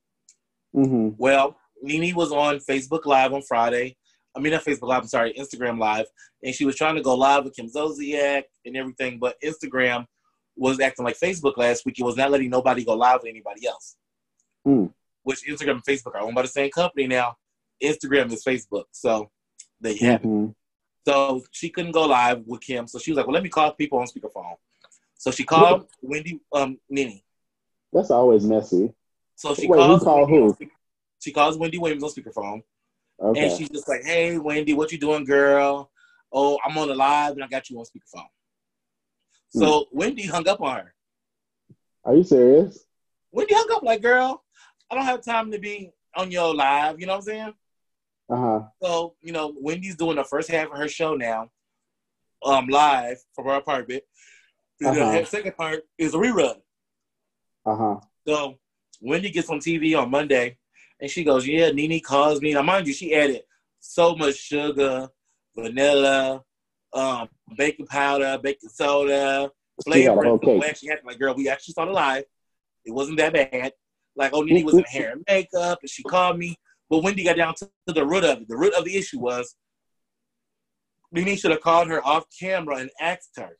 hmm 0.74 1.10
Well, 1.16 1.56
Nene 1.82 2.14
was 2.14 2.30
on 2.30 2.58
Facebook 2.58 3.06
Live 3.06 3.32
on 3.32 3.42
Friday. 3.42 3.96
I 4.36 4.40
mean, 4.40 4.52
not 4.52 4.64
Facebook 4.64 4.88
Live, 4.88 5.02
I'm 5.02 5.08
sorry, 5.08 5.32
Instagram 5.32 5.78
Live. 5.78 6.06
And 6.42 6.54
she 6.54 6.66
was 6.66 6.76
trying 6.76 6.96
to 6.96 7.02
go 7.02 7.14
live 7.14 7.44
with 7.44 7.56
Kim 7.56 7.68
Zolciak 7.70 8.42
and 8.66 8.76
everything, 8.76 9.18
but 9.18 9.36
Instagram 9.42 10.06
was 10.56 10.78
acting 10.80 11.04
like 11.04 11.18
Facebook 11.18 11.56
last 11.56 11.86
week. 11.86 11.98
It 11.98 12.04
was 12.04 12.16
not 12.16 12.30
letting 12.30 12.50
nobody 12.50 12.84
go 12.84 12.94
live 12.94 13.20
with 13.22 13.30
anybody 13.30 13.66
else. 13.66 13.96
Hmm. 14.64 14.86
Which 15.22 15.46
Instagram 15.46 15.80
and 15.80 15.84
Facebook 15.84 16.14
are 16.14 16.20
owned 16.20 16.34
by 16.34 16.42
the 16.42 16.48
same 16.48 16.70
company 16.70 17.06
now. 17.06 17.36
Instagram 17.82 18.32
is 18.32 18.44
Facebook. 18.44 18.84
So 18.92 19.30
they 19.80 19.96
have 19.98 20.22
it. 20.22 20.26
hmm 20.26 20.46
So 21.06 21.42
she 21.50 21.70
couldn't 21.70 21.92
go 21.92 22.06
live 22.06 22.42
with 22.46 22.60
Kim. 22.60 22.86
So 22.86 22.98
she 22.98 23.10
was 23.10 23.16
like, 23.18 23.26
well, 23.26 23.34
let 23.34 23.42
me 23.42 23.48
call 23.48 23.72
people 23.72 23.98
on 23.98 24.06
speakerphone. 24.06 24.56
So 25.16 25.30
she 25.30 25.44
called 25.44 25.86
Wendy, 26.02 26.40
um, 26.52 26.78
Nene. 26.90 27.20
That's 27.92 28.10
always 28.10 28.44
messy. 28.44 28.92
So 29.36 29.54
she 29.54 29.66
Wait, 29.66 29.78
who 29.78 29.86
calls 29.86 30.02
called 30.02 30.30
Wendy 30.30 30.54
who? 30.58 30.68
She 31.20 31.32
calls 31.32 31.56
Wendy 31.56 31.78
Williams 31.78 32.04
on 32.04 32.10
speakerphone. 32.10 32.62
Okay. 33.20 33.40
And 33.40 33.52
she's 33.52 33.70
just 33.70 33.88
like, 33.88 34.02
"Hey, 34.04 34.36
Wendy, 34.38 34.74
what 34.74 34.92
you 34.92 34.98
doing, 34.98 35.24
girl? 35.24 35.90
Oh, 36.32 36.58
I'm 36.64 36.76
on 36.76 36.88
the 36.88 36.94
live 36.94 37.32
and 37.32 37.44
I 37.44 37.46
got 37.46 37.70
you 37.70 37.78
on 37.78 37.84
speakerphone." 37.84 38.26
So 39.50 39.86
Wendy 39.92 40.26
hung 40.26 40.46
up 40.48 40.60
on 40.60 40.76
her. 40.76 40.94
Are 42.04 42.14
you 42.14 42.24
serious? 42.24 42.84
Wendy 43.32 43.54
hung 43.54 43.68
up 43.72 43.82
like, 43.82 44.02
"Girl, 44.02 44.44
I 44.90 44.94
don't 44.94 45.04
have 45.04 45.22
time 45.22 45.50
to 45.52 45.58
be 45.58 45.92
on 46.16 46.30
your 46.30 46.54
live." 46.54 47.00
You 47.00 47.06
know 47.06 47.12
what 47.14 47.18
I'm 47.18 47.24
saying? 47.24 47.54
Uh 48.30 48.36
huh. 48.36 48.60
So 48.82 49.14
you 49.22 49.32
know, 49.32 49.54
Wendy's 49.60 49.96
doing 49.96 50.16
the 50.16 50.24
first 50.24 50.50
half 50.50 50.70
of 50.70 50.78
her 50.78 50.88
show 50.88 51.14
now, 51.14 51.50
um, 52.44 52.66
live 52.68 53.18
from 53.34 53.46
her 53.46 53.54
apartment. 53.54 54.02
And 54.80 54.96
Uh-huh. 54.98 55.20
The 55.20 55.26
second 55.26 55.56
part 55.56 55.84
is 55.98 56.14
a 56.14 56.18
rerun. 56.18 56.56
Uh 57.66 57.76
huh. 57.76 57.96
So 58.26 58.58
Wendy 59.00 59.30
gets 59.30 59.48
on 59.50 59.58
TV 59.60 59.96
on 60.00 60.10
Monday, 60.10 60.58
and 61.00 61.10
she 61.10 61.24
goes, 61.24 61.46
"Yeah, 61.46 61.70
Nene 61.70 62.00
calls 62.00 62.40
me." 62.40 62.54
Now, 62.54 62.62
mind 62.62 62.86
you, 62.86 62.92
she 62.92 63.14
added 63.14 63.42
so 63.80 64.16
much 64.16 64.36
sugar, 64.36 65.08
vanilla, 65.56 66.42
um, 66.92 67.28
baking 67.56 67.86
powder, 67.86 68.38
baking 68.42 68.70
soda, 68.70 69.50
She 69.84 69.90
flavor. 69.90 70.14
We 70.58 70.64
actually 70.64 70.88
had 70.88 71.00
like, 71.04 71.18
girl, 71.18 71.34
we 71.34 71.48
actually 71.48 71.74
saw 71.74 71.84
the 71.84 71.92
live. 71.92 72.24
It 72.84 72.92
wasn't 72.92 73.18
that 73.18 73.32
bad. 73.32 73.72
Like, 74.16 74.32
oh, 74.32 74.42
Nene 74.42 74.64
was 74.64 74.74
in 74.74 74.84
hair 74.84 75.12
and 75.12 75.24
makeup, 75.28 75.78
and 75.82 75.90
she 75.90 76.02
called 76.02 76.38
me. 76.38 76.56
But 76.90 77.02
Wendy 77.02 77.24
got 77.24 77.36
down 77.36 77.54
to 77.56 77.68
the 77.86 78.06
root 78.06 78.24
of 78.24 78.42
it. 78.42 78.48
The 78.48 78.56
root 78.56 78.74
of 78.74 78.84
the 78.84 78.96
issue 78.96 79.18
was 79.18 79.56
Nene 81.12 81.36
should 81.36 81.50
have 81.50 81.60
called 81.60 81.88
her 81.88 82.04
off 82.04 82.24
camera 82.38 82.76
and 82.76 82.90
asked 83.00 83.32
her 83.36 83.56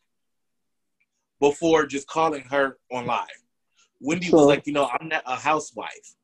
before 1.41 1.87
just 1.87 2.07
calling 2.07 2.43
her 2.51 2.79
on 2.93 3.07
live. 3.07 3.27
Wendy 4.01 4.31
was 4.31 4.47
like, 4.47 4.67
you 4.67 4.73
know, 4.73 4.91
I'm 5.01 5.09
not 5.09 5.23
a 5.27 5.37
housewife. 5.37 6.15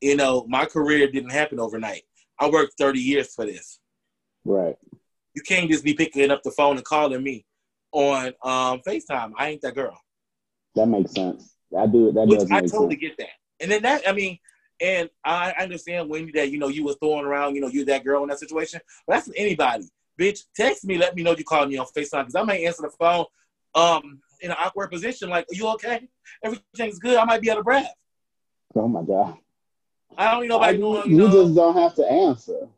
You 0.00 0.16
know, 0.16 0.46
my 0.48 0.64
career 0.64 1.10
didn't 1.10 1.30
happen 1.30 1.60
overnight. 1.60 2.02
I 2.40 2.48
worked 2.48 2.74
30 2.78 2.98
years 2.98 3.34
for 3.34 3.46
this. 3.46 3.78
Right. 4.44 4.76
You 5.34 5.42
can't 5.42 5.70
just 5.70 5.84
be 5.84 5.94
picking 5.94 6.30
up 6.30 6.42
the 6.42 6.50
phone 6.50 6.76
and 6.76 6.84
calling 6.84 7.22
me 7.22 7.44
on 7.92 8.28
um 8.42 8.80
FaceTime. 8.86 9.32
I 9.36 9.50
ain't 9.50 9.62
that 9.62 9.74
girl. 9.74 9.98
That 10.74 10.86
makes 10.86 11.12
sense. 11.12 11.56
I 11.76 11.86
do. 11.86 12.12
That 12.12 12.26
Which 12.26 12.40
does 12.40 12.50
I 12.50 12.60
totally 12.60 12.90
sense. 12.90 13.00
get 13.00 13.16
that. 13.18 13.28
And 13.60 13.70
then 13.70 13.82
that, 13.82 14.08
I 14.08 14.12
mean, 14.12 14.38
and 14.84 15.08
I 15.24 15.52
understand 15.58 16.10
Wendy 16.10 16.32
that 16.32 16.50
you 16.50 16.58
know 16.58 16.68
you 16.68 16.84
was 16.84 16.96
throwing 17.00 17.24
around, 17.24 17.54
you 17.54 17.62
know, 17.62 17.68
you 17.68 17.84
that 17.86 18.04
girl 18.04 18.22
in 18.22 18.28
that 18.28 18.38
situation. 18.38 18.80
But 19.06 19.14
that's 19.14 19.30
anybody. 19.34 19.84
Bitch, 20.20 20.40
text 20.54 20.84
me, 20.84 20.98
let 20.98 21.16
me 21.16 21.22
know 21.22 21.34
you 21.34 21.42
called 21.44 21.70
me 21.70 21.78
on 21.78 21.86
FaceTime 21.86 22.22
because 22.22 22.34
I 22.34 22.42
might 22.42 22.60
answer 22.60 22.82
the 22.82 22.90
phone 22.90 23.24
um 23.74 24.20
in 24.40 24.50
an 24.50 24.56
awkward 24.60 24.90
position, 24.90 25.30
like, 25.30 25.46
are 25.50 25.54
you 25.54 25.66
okay? 25.68 26.06
Everything's 26.44 26.98
good. 26.98 27.16
I 27.16 27.24
might 27.24 27.40
be 27.40 27.50
out 27.50 27.58
of 27.58 27.64
breath. 27.64 27.92
Oh 28.74 28.86
my 28.86 29.02
god. 29.02 29.38
I 30.18 30.32
don't 30.32 30.44
I- 30.44 30.46
nobody 30.46 30.78
you 30.78 31.04
you 31.06 31.30
just 31.30 31.54
don't 31.54 31.74
have 31.76 31.94
to 31.94 32.06
answer. 32.06 32.68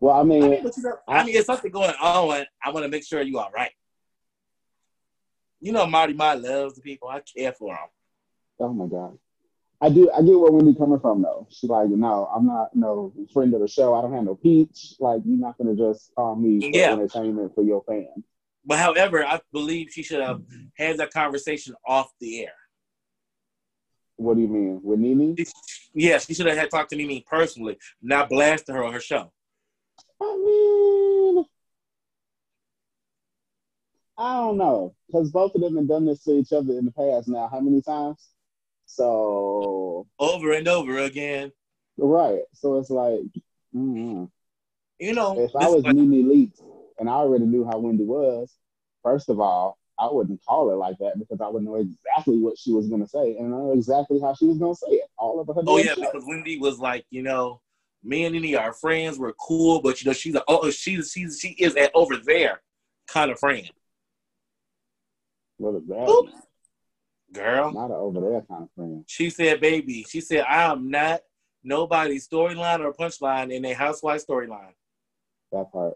Well, 0.00 0.14
I 0.20 0.22
mean, 0.22 0.42
I 0.44 0.48
mean, 0.48 0.64
you 0.64 0.82
know, 0.82 0.96
I 1.08 1.24
mean, 1.24 1.36
it's 1.36 1.46
something 1.46 1.70
going 1.70 1.94
on, 2.00 2.44
I 2.64 2.70
want 2.70 2.84
to 2.84 2.88
make 2.88 3.04
sure 3.04 3.22
you 3.22 3.38
are 3.38 3.46
all 3.46 3.52
right. 3.52 3.70
You 5.60 5.72
know, 5.72 5.86
Marty 5.86 6.12
Ma 6.12 6.32
loves 6.34 6.74
the 6.74 6.80
people. 6.82 7.08
I 7.08 7.20
care 7.20 7.52
for 7.52 7.72
him. 7.74 7.88
oh 8.60 8.72
my 8.72 8.86
god. 8.86 9.18
I 9.80 9.90
do. 9.90 10.10
I 10.10 10.22
get 10.22 10.38
where 10.38 10.50
Wendy 10.50 10.74
coming 10.74 10.98
from 10.98 11.22
though. 11.22 11.46
She's 11.50 11.70
like, 11.70 11.88
no, 11.88 12.28
I'm 12.34 12.46
not 12.46 12.74
no 12.74 13.12
friend 13.32 13.54
of 13.54 13.60
the 13.60 13.68
show. 13.68 13.94
I 13.94 14.02
don't 14.02 14.12
have 14.12 14.24
no 14.24 14.34
peach. 14.34 14.94
Like, 14.98 15.22
you're 15.24 15.38
not 15.38 15.56
gonna 15.56 15.76
just 15.76 16.12
call 16.16 16.34
me 16.34 16.60
for 16.60 16.76
Yeah. 16.76 16.92
entertainment 16.92 17.54
for 17.54 17.62
your 17.62 17.84
fans. 17.84 18.24
But 18.64 18.78
however, 18.78 19.24
I 19.24 19.40
believe 19.52 19.90
she 19.90 20.02
should 20.02 20.20
have 20.20 20.42
had 20.76 20.98
that 20.98 21.12
conversation 21.12 21.74
off 21.86 22.12
the 22.20 22.40
air. 22.40 22.54
What 24.16 24.34
do 24.34 24.42
you 24.42 24.48
mean 24.48 24.80
with 24.82 24.98
Nene? 24.98 25.36
Yeah, 25.94 26.18
she 26.18 26.34
should 26.34 26.46
have 26.46 26.56
had 26.58 26.70
talked 26.70 26.90
to 26.90 26.96
Mimi 26.96 27.24
personally, 27.28 27.78
not 28.02 28.28
blasted 28.28 28.74
her 28.74 28.84
on 28.84 28.92
her 28.92 29.00
show. 29.00 29.32
I 30.20 30.36
mean, 30.44 31.44
I 34.18 34.34
don't 34.38 34.56
know 34.58 34.96
because 35.06 35.30
both 35.30 35.54
of 35.54 35.60
them 35.60 35.76
have 35.76 35.86
done 35.86 36.04
this 36.04 36.24
to 36.24 36.32
each 36.32 36.52
other 36.52 36.76
in 36.76 36.84
the 36.84 36.90
past. 36.90 37.28
Now, 37.28 37.48
how 37.50 37.60
many 37.60 37.80
times? 37.80 38.28
So 38.88 40.06
Over 40.18 40.52
and 40.52 40.66
over 40.66 40.98
again. 40.98 41.52
right. 41.96 42.40
So 42.54 42.78
it's 42.78 42.90
like, 42.90 43.20
mm 43.74 44.28
You 44.98 45.12
know, 45.14 45.38
if 45.38 45.54
I 45.54 45.68
was 45.68 45.84
Nene 45.84 46.28
Leakes 46.28 46.60
and 46.98 47.08
I 47.08 47.12
already 47.12 47.44
knew 47.44 47.64
how 47.64 47.78
Wendy 47.78 48.04
was, 48.04 48.52
first 49.04 49.28
of 49.28 49.38
all, 49.38 49.78
I 50.00 50.08
wouldn't 50.10 50.44
call 50.44 50.70
her 50.70 50.76
like 50.76 50.96
that 50.98 51.18
because 51.18 51.40
I 51.40 51.48
would 51.48 51.64
know 51.64 51.76
exactly 51.76 52.38
what 52.38 52.58
she 52.58 52.72
was 52.72 52.88
going 52.88 53.02
to 53.02 53.08
say 53.08 53.36
and 53.36 53.54
I 53.54 53.58
know 53.58 53.72
exactly 53.72 54.20
how 54.20 54.34
she 54.34 54.46
was 54.46 54.58
going 54.58 54.74
to 54.74 54.78
say 54.78 54.92
it. 54.92 55.10
All 55.18 55.38
over 55.38 55.52
her. 55.52 55.62
oh 55.66 55.78
yeah, 55.78 55.94
show. 55.94 56.00
because 56.00 56.24
Wendy 56.26 56.58
was 56.58 56.78
like, 56.78 57.04
you 57.10 57.22
know, 57.22 57.60
me 58.02 58.24
and 58.24 58.34
Nene 58.34 58.56
are 58.56 58.72
friends. 58.72 59.18
We're 59.18 59.32
cool, 59.32 59.82
but 59.82 60.02
you 60.02 60.08
know, 60.08 60.14
she's 60.14 60.34
a 60.34 60.42
oh, 60.48 60.70
she's 60.70 61.12
she's 61.12 61.38
she 61.40 61.48
is 61.48 61.74
an 61.74 61.88
over 61.94 62.16
there 62.16 62.62
kind 63.08 63.30
of 63.30 63.38
friend, 63.38 63.68
What 65.56 65.74
is 65.76 65.88
that? 65.88 66.08
Oop. 66.08 66.30
Girl. 67.32 67.72
Not 67.72 67.86
an 67.86 67.92
over 67.92 68.20
there 68.20 68.42
kind 68.42 68.64
of 68.64 68.70
friend. 68.74 69.04
She 69.06 69.28
said, 69.30 69.60
"Baby," 69.60 70.04
she 70.08 70.20
said, 70.20 70.44
"I 70.48 70.70
am 70.72 70.90
not 70.90 71.20
nobody's 71.62 72.26
storyline 72.26 72.80
or 72.80 72.92
punchline 72.94 73.52
in 73.52 73.64
a 73.64 73.74
housewife 73.74 74.24
storyline." 74.26 74.72
That 75.52 75.70
part. 75.72 75.94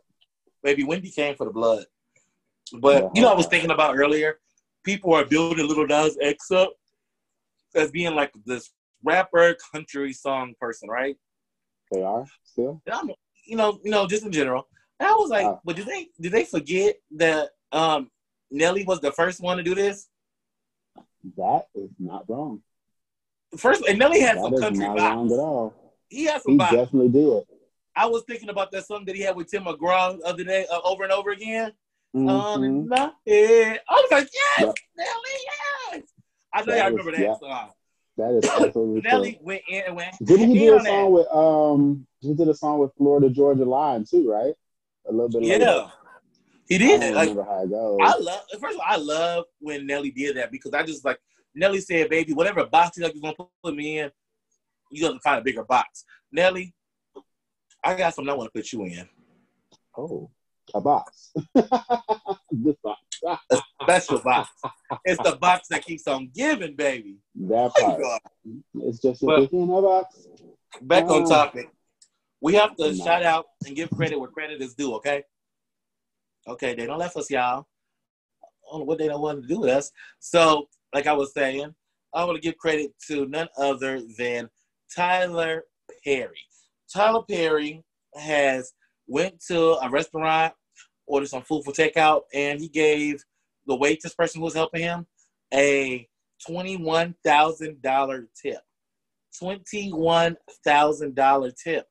Baby, 0.62 0.84
Wendy 0.84 1.10
came 1.10 1.34
for 1.34 1.44
the 1.44 1.52
blood. 1.52 1.84
But 2.80 3.10
you 3.14 3.22
know, 3.22 3.32
I 3.32 3.34
was 3.34 3.46
thinking 3.46 3.70
about 3.70 3.96
earlier. 3.96 4.40
People 4.84 5.14
are 5.14 5.24
building 5.24 5.66
Lil 5.66 5.86
Nas 5.86 6.18
X 6.20 6.50
up 6.50 6.72
as 7.74 7.90
being 7.90 8.14
like 8.14 8.32
this 8.44 8.70
rapper, 9.02 9.56
country 9.72 10.12
song 10.12 10.54
person, 10.60 10.88
right? 10.88 11.16
They 11.90 12.02
are 12.02 12.26
still. 12.42 12.80
I'm, 12.90 13.10
you 13.46 13.56
know, 13.56 13.78
you 13.82 13.90
know, 13.90 14.06
just 14.06 14.24
in 14.24 14.32
general. 14.32 14.68
And 15.00 15.08
I 15.08 15.12
was 15.12 15.30
like, 15.30 15.44
Wow. 15.44 15.60
but 15.64 15.76
did 15.76 15.86
they 15.86 16.08
did 16.20 16.32
they 16.32 16.44
forget 16.44 16.96
that 17.16 17.50
um 17.72 18.10
Nelly 18.50 18.84
was 18.84 19.00
the 19.00 19.12
first 19.12 19.40
one 19.40 19.56
to 19.56 19.62
do 19.62 19.74
this? 19.74 20.08
That 21.36 21.66
is 21.74 21.90
not 21.98 22.24
wrong. 22.28 22.62
First, 23.56 23.84
and 23.86 23.98
Nelly 23.98 24.20
had 24.20 24.36
That 24.38 24.42
some 24.44 24.58
country 24.58 24.84
wrong 24.86 25.30
at 25.32 25.38
all. 25.38 25.94
He 26.08 26.24
had 26.24 26.42
some 26.42 26.52
He 26.52 26.58
vibes. 26.58 26.70
definitely 26.70 27.08
did. 27.10 27.44
I 27.94 28.06
was 28.06 28.22
thinking 28.26 28.48
about 28.48 28.70
that 28.72 28.86
song 28.86 29.04
that 29.04 29.14
he 29.14 29.22
had 29.22 29.36
with 29.36 29.50
Tim 29.50 29.64
McGraw 29.64 30.18
the 30.18 30.24
other 30.24 30.44
day, 30.44 30.66
uh, 30.72 30.80
over 30.84 31.02
and 31.02 31.12
over 31.12 31.30
again. 31.30 31.72
Mhm. 32.14 32.64
in 32.66 32.88
my. 32.88 32.96
I 33.26 33.78
was 33.90 34.08
like, 34.10 34.28
yes, 34.32 34.60
Yep. 34.66 34.74
Nelly, 34.96 35.10
yes. 35.92 36.02
I 36.52 36.62
know 36.64 36.74
y'all 36.74 36.90
remember 36.90 37.12
that 37.12 37.20
yeah. 37.20 37.38
song. 37.38 37.70
That 38.18 38.32
is 38.34 38.44
absolutely 38.44 39.00
true. 39.02 39.10
Nelly 39.10 39.38
went 39.40 39.62
in 39.68 39.82
and 39.86 39.96
went. 39.96 40.14
Didn't 40.22 40.50
he 40.50 40.58
do 40.58 40.74
a 40.74 40.78
on 40.78 40.84
that. 40.84 40.90
song 40.90 41.12
with 41.12 41.26
um? 41.32 42.06
He 42.20 42.34
did 42.34 42.48
a 42.48 42.54
song 42.54 42.78
with 42.78 42.92
Florida 42.96 43.30
Georgia 43.30 43.64
Line 43.64 44.04
too, 44.04 44.30
right? 44.30 44.54
A 45.08 45.12
little 45.12 45.28
bit 45.30 45.42
later. 45.42 45.90
He 46.72 46.84
I 46.84 46.88
did. 46.88 47.00
don't 47.00 47.14
Like, 47.14 47.28
remember 47.28 47.50
how 47.50 47.62
it 47.62 47.70
goes. 47.70 47.98
I 48.02 48.16
love. 48.18 48.40
First 48.60 48.74
of 48.74 48.80
all, 48.80 48.86
I 48.86 48.96
love 48.96 49.44
when 49.60 49.86
Nelly 49.86 50.10
did 50.10 50.36
that 50.36 50.50
because 50.50 50.72
I 50.72 50.82
just 50.84 51.04
like 51.04 51.18
Nelly 51.54 51.80
said, 51.80 52.08
"Baby, 52.08 52.32
whatever 52.32 52.64
box 52.66 52.96
you 52.96 53.02
like, 53.04 53.14
you 53.14 53.20
gonna 53.20 53.34
put 53.62 53.74
me 53.74 53.98
in, 53.98 54.10
You 54.90 55.06
gonna 55.06 55.20
find 55.20 55.38
a 55.40 55.42
bigger 55.42 55.64
box." 55.64 56.04
Nelly, 56.30 56.74
I 57.84 57.94
got 57.94 58.14
something 58.14 58.30
I 58.32 58.36
want 58.36 58.52
to 58.52 58.58
put 58.58 58.72
you 58.72 58.84
in. 58.84 59.08
oh, 59.98 60.30
a 60.74 60.80
box. 60.80 61.32
this 61.54 62.76
box. 62.82 63.00
a 63.50 63.58
Special 63.82 64.18
box. 64.20 64.50
It's 65.04 65.22
the 65.22 65.36
box 65.36 65.68
that 65.68 65.84
keeps 65.84 66.06
on 66.06 66.30
giving, 66.34 66.74
baby. 66.76 67.18
That 67.34 67.72
part. 67.74 68.22
It's 68.76 69.00
just 69.00 69.22
a 69.22 69.26
But- 69.26 69.52
in 69.52 69.68
a 69.70 69.82
box. 69.82 70.26
Back 70.80 71.04
on 71.04 71.22
Oh. 71.24 71.28
topic. 71.28 71.68
We 72.40 72.54
have 72.54 72.74
to 72.76 72.94
shout 72.94 73.22
out 73.22 73.46
and 73.66 73.76
give 73.76 73.90
credit 73.90 74.18
where 74.18 74.30
credit 74.30 74.62
is 74.62 74.74
due, 74.74 74.94
okay? 74.94 75.24
Okay, 76.48 76.74
they 76.74 76.86
don't 76.86 76.98
left 76.98 77.16
us, 77.16 77.30
y'all. 77.30 77.66
Know 78.72 78.84
what 78.84 78.98
they 78.98 79.08
don't 79.08 79.20
want 79.20 79.42
to 79.42 79.48
do 79.48 79.60
with 79.60 79.70
us. 79.70 79.92
So, 80.18 80.66
like 80.94 81.06
I 81.06 81.12
was 81.12 81.32
saying, 81.34 81.74
I 82.14 82.24
want 82.24 82.36
to 82.36 82.42
give 82.42 82.58
credit 82.58 82.92
to 83.08 83.26
none 83.26 83.48
other 83.58 84.00
than 84.18 84.48
Tyler 84.94 85.64
Perry. 86.04 86.40
Tyler 86.92 87.22
Perry 87.28 87.84
has 88.14 88.72
went 89.06 89.40
to 89.48 89.78
a 89.82 89.90
restaurant, 89.90 90.54
ordered 91.06 91.28
some 91.28 91.42
food 91.42 91.64
for 91.64 91.72
takeout, 91.72 92.22
and 92.34 92.60
he 92.60 92.68
gave 92.68 93.22
the 93.66 93.76
waitress 93.76 94.14
person 94.14 94.40
who 94.40 94.44
was 94.44 94.54
helping 94.54 94.82
him 94.82 95.06
a 95.54 96.08
twenty-one 96.46 97.14
thousand 97.24 97.80
dollar 97.82 98.28
tip. 98.40 98.60
Twenty-one 99.38 100.36
thousand 100.64 101.14
dollar 101.14 101.52
tip. 101.52 101.86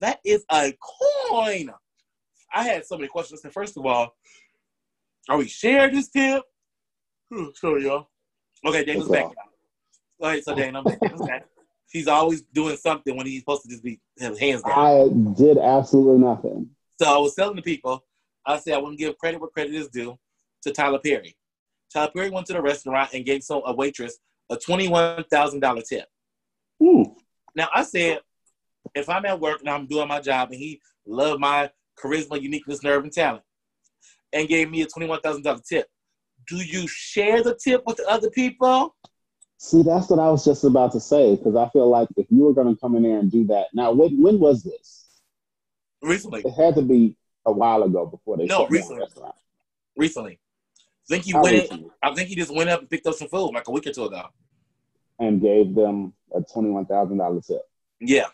That 0.00 0.20
is 0.24 0.44
a 0.52 0.72
coin. 1.28 1.70
I 2.56 2.62
had 2.62 2.86
so 2.86 2.96
many 2.96 3.08
questions. 3.08 3.42
So 3.42 3.50
first 3.50 3.76
of 3.76 3.84
all, 3.84 4.14
are 5.28 5.36
we 5.36 5.46
sharing 5.46 5.94
this 5.94 6.08
tip? 6.08 6.42
Hmm, 7.30 7.48
Sorry, 7.54 7.84
y'all. 7.84 8.08
Okay, 8.64 8.82
Dana's 8.82 9.08
What's 9.08 9.22
back. 9.22 9.36
All 10.18 10.30
right, 10.30 10.42
so 10.42 10.54
Dana. 10.54 10.80
Okay. 10.80 11.40
He's 11.90 12.08
always 12.08 12.42
doing 12.42 12.76
something 12.76 13.14
when 13.14 13.26
he's 13.26 13.40
supposed 13.40 13.62
to 13.62 13.68
just 13.68 13.84
be 13.84 14.00
his 14.16 14.38
hands 14.38 14.62
down. 14.62 14.78
I 14.78 15.08
did 15.36 15.58
absolutely 15.58 16.18
nothing. 16.18 16.70
So 17.00 17.14
I 17.14 17.18
was 17.18 17.34
telling 17.34 17.56
the 17.56 17.62
people, 17.62 18.02
I 18.44 18.58
said 18.58 18.74
I 18.74 18.78
want 18.78 18.98
to 18.98 19.04
give 19.04 19.18
credit 19.18 19.40
where 19.40 19.50
credit 19.50 19.74
is 19.74 19.88
due 19.88 20.18
to 20.62 20.72
Tyler 20.72 20.98
Perry. 20.98 21.36
Tyler 21.92 22.10
Perry 22.14 22.30
went 22.30 22.46
to 22.46 22.54
the 22.54 22.62
restaurant 22.62 23.10
and 23.12 23.24
gave 23.24 23.42
some 23.44 23.62
a 23.66 23.74
waitress 23.74 24.18
a 24.50 24.56
twenty-one 24.56 25.24
thousand 25.30 25.60
dollar 25.60 25.82
tip. 25.82 26.06
Hmm. 26.82 27.02
Now 27.54 27.68
I 27.74 27.82
said, 27.82 28.20
if 28.94 29.08
I'm 29.10 29.26
at 29.26 29.40
work 29.40 29.60
and 29.60 29.68
I'm 29.68 29.86
doing 29.86 30.08
my 30.08 30.20
job 30.20 30.50
and 30.50 30.58
he 30.58 30.80
loved 31.06 31.40
my 31.40 31.70
charisma, 32.02 32.40
uniqueness, 32.40 32.82
nerve, 32.82 33.04
and 33.04 33.12
talent, 33.12 33.42
and 34.32 34.48
gave 34.48 34.70
me 34.70 34.82
a 34.82 34.86
twenty-one 34.86 35.20
thousand 35.20 35.42
dollar 35.42 35.60
tip, 35.68 35.86
do 36.48 36.56
you 36.56 36.86
share 36.86 37.42
the 37.42 37.54
tip 37.54 37.82
with 37.86 38.00
other 38.08 38.30
people? 38.30 38.94
See, 39.58 39.82
that's 39.82 40.10
what 40.10 40.18
I 40.18 40.28
was 40.30 40.44
just 40.44 40.64
about 40.64 40.92
to 40.92 41.00
say 41.00 41.34
because 41.36 41.56
I 41.56 41.68
feel 41.70 41.88
like 41.88 42.08
if 42.16 42.26
you 42.30 42.42
were 42.42 42.52
going 42.52 42.74
to 42.74 42.78
come 42.80 42.94
in 42.96 43.02
there 43.04 43.18
and 43.18 43.30
do 43.30 43.46
that, 43.46 43.66
now 43.72 43.90
when 43.92 44.20
when 44.22 44.38
was 44.38 44.62
this? 44.62 45.06
Recently, 46.02 46.42
It 46.44 46.50
had 46.52 46.74
to 46.74 46.82
be 46.82 47.16
a 47.46 47.52
while 47.52 47.82
ago 47.82 48.04
before 48.06 48.36
they 48.36 48.44
No, 48.46 48.58
down 48.58 48.66
the 48.68 48.72
recently. 48.74 49.06
recently. 49.96 50.32
I 50.38 51.08
think 51.08 51.24
he 51.24 51.32
How 51.32 51.42
went. 51.42 51.54
recently? 51.54 51.90
I 52.02 52.14
think 52.14 52.28
he 52.28 52.36
just 52.36 52.54
went 52.54 52.68
up 52.68 52.80
and 52.80 52.90
picked 52.90 53.06
up 53.06 53.14
some 53.14 53.28
food 53.28 53.52
like 53.54 53.66
a 53.66 53.70
week 53.70 53.86
or 53.86 53.92
two 53.92 54.04
ago. 54.04 54.26
and 55.18 55.40
gave 55.40 55.74
them 55.74 56.12
a 56.34 56.42
twenty-one 56.42 56.84
thousand 56.86 57.16
dollar 57.18 57.40
tip. 57.40 57.62
Yeah. 58.00 58.26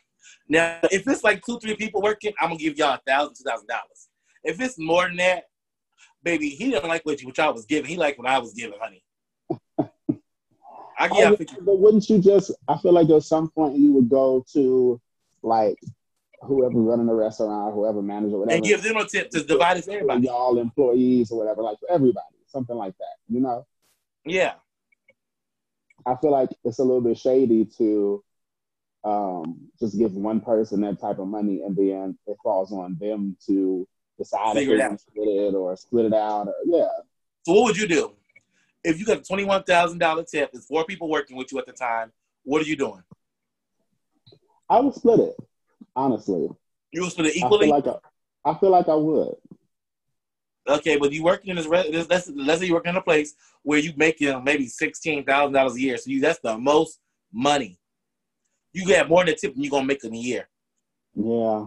Now, 0.49 0.79
if 0.85 1.07
it's 1.07 1.25
like 1.25 1.43
two, 1.45 1.59
three 1.59 1.77
people 1.77 2.03
working, 2.03 2.33
I'm 2.41 2.51
gonna 2.51 2.59
give 2.59 2.77
y'all 2.77 2.95
a 2.95 3.01
thousand, 3.07 3.35
two 3.35 3.45
thousand 3.45 3.69
dollars. 3.69 4.09
If 4.45 4.61
it's 4.61 4.79
more 4.79 5.07
than 5.07 5.17
that, 5.19 5.45
baby, 6.23 6.51
he 6.51 6.71
didn't 6.71 6.89
like 6.89 7.05
what 7.05 7.21
you 7.21 7.29
what 7.29 7.39
y'all 7.39 7.53
was 7.53 7.67
giving. 7.67 7.91
He 7.91 7.97
liked 7.97 8.19
what 8.19 8.29
I 8.29 8.39
was 8.39 8.53
giving, 8.55 8.79
honey. 8.81 9.03
I 10.99 11.09
Oh, 11.11 11.19
yeah, 11.19 11.31
yeah, 11.31 11.59
but 11.63 11.79
wouldn't 11.79 12.09
you 12.09 12.19
just? 12.19 12.53
I 12.69 12.77
feel 12.79 12.93
like 12.93 13.09
at 13.11 13.23
some 13.23 13.51
point 13.51 13.79
you 13.79 13.93
would 13.95 14.09
go 14.09 14.45
to 14.53 15.01
like 15.43 15.79
whoever 16.43 16.79
running 16.79 17.07
the 17.07 17.15
restaurant, 17.15 17.75
whoever 17.75 18.03
manager, 18.03 18.39
whatever, 18.39 18.57
and 18.57 18.65
give 18.65 18.83
them 18.83 18.97
a 18.97 19.07
tip 19.07 19.31
to 19.31 19.43
divide 19.43 19.79
it 19.79 19.85
for 19.85 19.93
everybody. 19.93 20.27
y'all 20.27 20.59
employees 20.59 21.31
or 21.31 21.39
whatever, 21.39 21.63
like 21.63 21.79
for 21.79 21.91
everybody, 21.91 22.37
something 22.47 22.77
like 22.77 22.97
that. 22.99 23.17
You 23.29 23.41
know, 23.41 23.67
Yeah, 24.25 24.55
I 26.07 26.17
feel 26.17 26.31
like 26.31 26.51
it's 26.65 26.79
a 26.79 26.85
little 26.85 27.01
bit 27.01 27.19
shady 27.19 27.65
to 27.79 28.23
um, 29.05 29.69
just 29.81 29.99
give 29.99 30.13
one 30.13 30.41
person 30.41 30.81
that 30.83 31.01
type 31.01 31.19
of 31.19 31.27
money 31.27 31.63
and 31.63 31.77
then 31.77 32.17
it 32.27 32.37
falls 32.43 32.73
on 32.73 32.97
them 33.01 33.37
to 33.47 33.87
decide 34.19 34.51
if 34.51 34.55
Figure 34.63 34.77
they 34.77 34.83
want 34.87 34.99
to 34.99 35.05
split 35.05 35.29
it 35.29 35.55
or 35.55 35.77
split 35.77 36.07
it 36.07 36.15
out. 36.15 36.47
Or, 36.49 36.55
yeah, 36.67 36.87
So 37.45 37.53
what 37.55 37.65
would 37.65 37.77
you 37.77 37.89
do 37.89 38.13
if 38.85 38.99
you 38.99 39.05
got 39.07 39.19
a 39.19 39.23
twenty 39.23 39.45
one 39.45 39.63
thousand 39.65 39.99
dollar 39.99 40.23
tip? 40.25 40.53
There's 40.53 40.67
four 40.67 40.85
people 40.85 41.09
working 41.09 41.37
with 41.37 41.51
you 41.53 41.59
at 41.59 41.67
the 41.67 41.73
time. 41.73 42.13
What 42.45 42.63
are 42.63 42.67
you 42.67 42.77
doing? 42.77 43.03
I 44.69 44.81
would 44.81 44.95
split 44.95 45.21
it, 45.21 45.37
honestly. 45.97 46.49
You 46.93 47.03
would 47.03 47.13
split 47.13 47.29
it 47.29 47.35
I 47.37 47.47
equally. 47.47 47.67
feel 47.67 47.75
like 47.75 47.87
I, 47.87 48.51
I 48.51 48.59
feel 48.59 48.71
like 48.71 48.89
I 48.89 48.95
would. 48.95 49.35
okay, 50.69 50.97
but 50.97 51.13
you 51.13 51.25
working 51.25 51.51
in 51.51 51.57
this. 51.57 51.67
this 51.67 52.09
let's, 52.09 52.31
let's 52.35 52.61
say 52.61 52.67
you 52.67 52.75
working 52.75 52.91
in 52.91 52.97
a 52.97 53.03
place 53.03 53.35
where 53.63 53.79
you 53.79 53.93
making 53.97 54.45
maybe 54.45 54.67
sixteen 54.67 55.25
thousand 55.25 55.55
dollars 55.55 55.75
a 55.75 55.81
year. 55.81 55.97
So 55.97 56.11
you 56.11 56.21
that's 56.21 56.39
the 56.39 56.57
most 56.57 57.01
money. 57.33 57.79
You 58.73 58.87
get 58.87 59.09
more 59.09 59.25
than 59.25 59.35
a 59.35 59.37
tip 59.37 59.55
than 59.55 59.63
you're 59.63 59.71
gonna 59.71 59.87
make 59.87 60.03
in 60.05 60.15
a 60.15 60.19
year. 60.19 60.49
Yeah, 61.15 61.67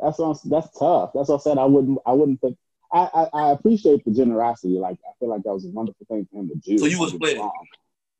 that's 0.00 0.18
what 0.18 0.36
I'm, 0.44 0.50
that's 0.50 0.78
tough. 0.78 1.10
That's 1.14 1.28
what 1.28 1.40
I 1.40 1.42
said. 1.42 1.58
I 1.58 1.64
wouldn't. 1.64 1.98
I 2.04 2.12
wouldn't 2.12 2.40
think. 2.40 2.56
I, 2.92 3.08
I, 3.14 3.24
I 3.32 3.50
appreciate 3.52 4.04
the 4.04 4.10
generosity. 4.10 4.74
Like 4.78 4.98
I 5.08 5.12
feel 5.18 5.28
like 5.28 5.42
that 5.44 5.52
was 5.52 5.64
a 5.64 5.68
wonderful 5.68 6.04
thing 6.06 6.26
for 6.30 6.40
him 6.40 6.48
to 6.48 6.56
do. 6.56 6.78
So 6.78 6.86
you 6.86 6.98
was 7.00 7.12
split. 7.12 7.38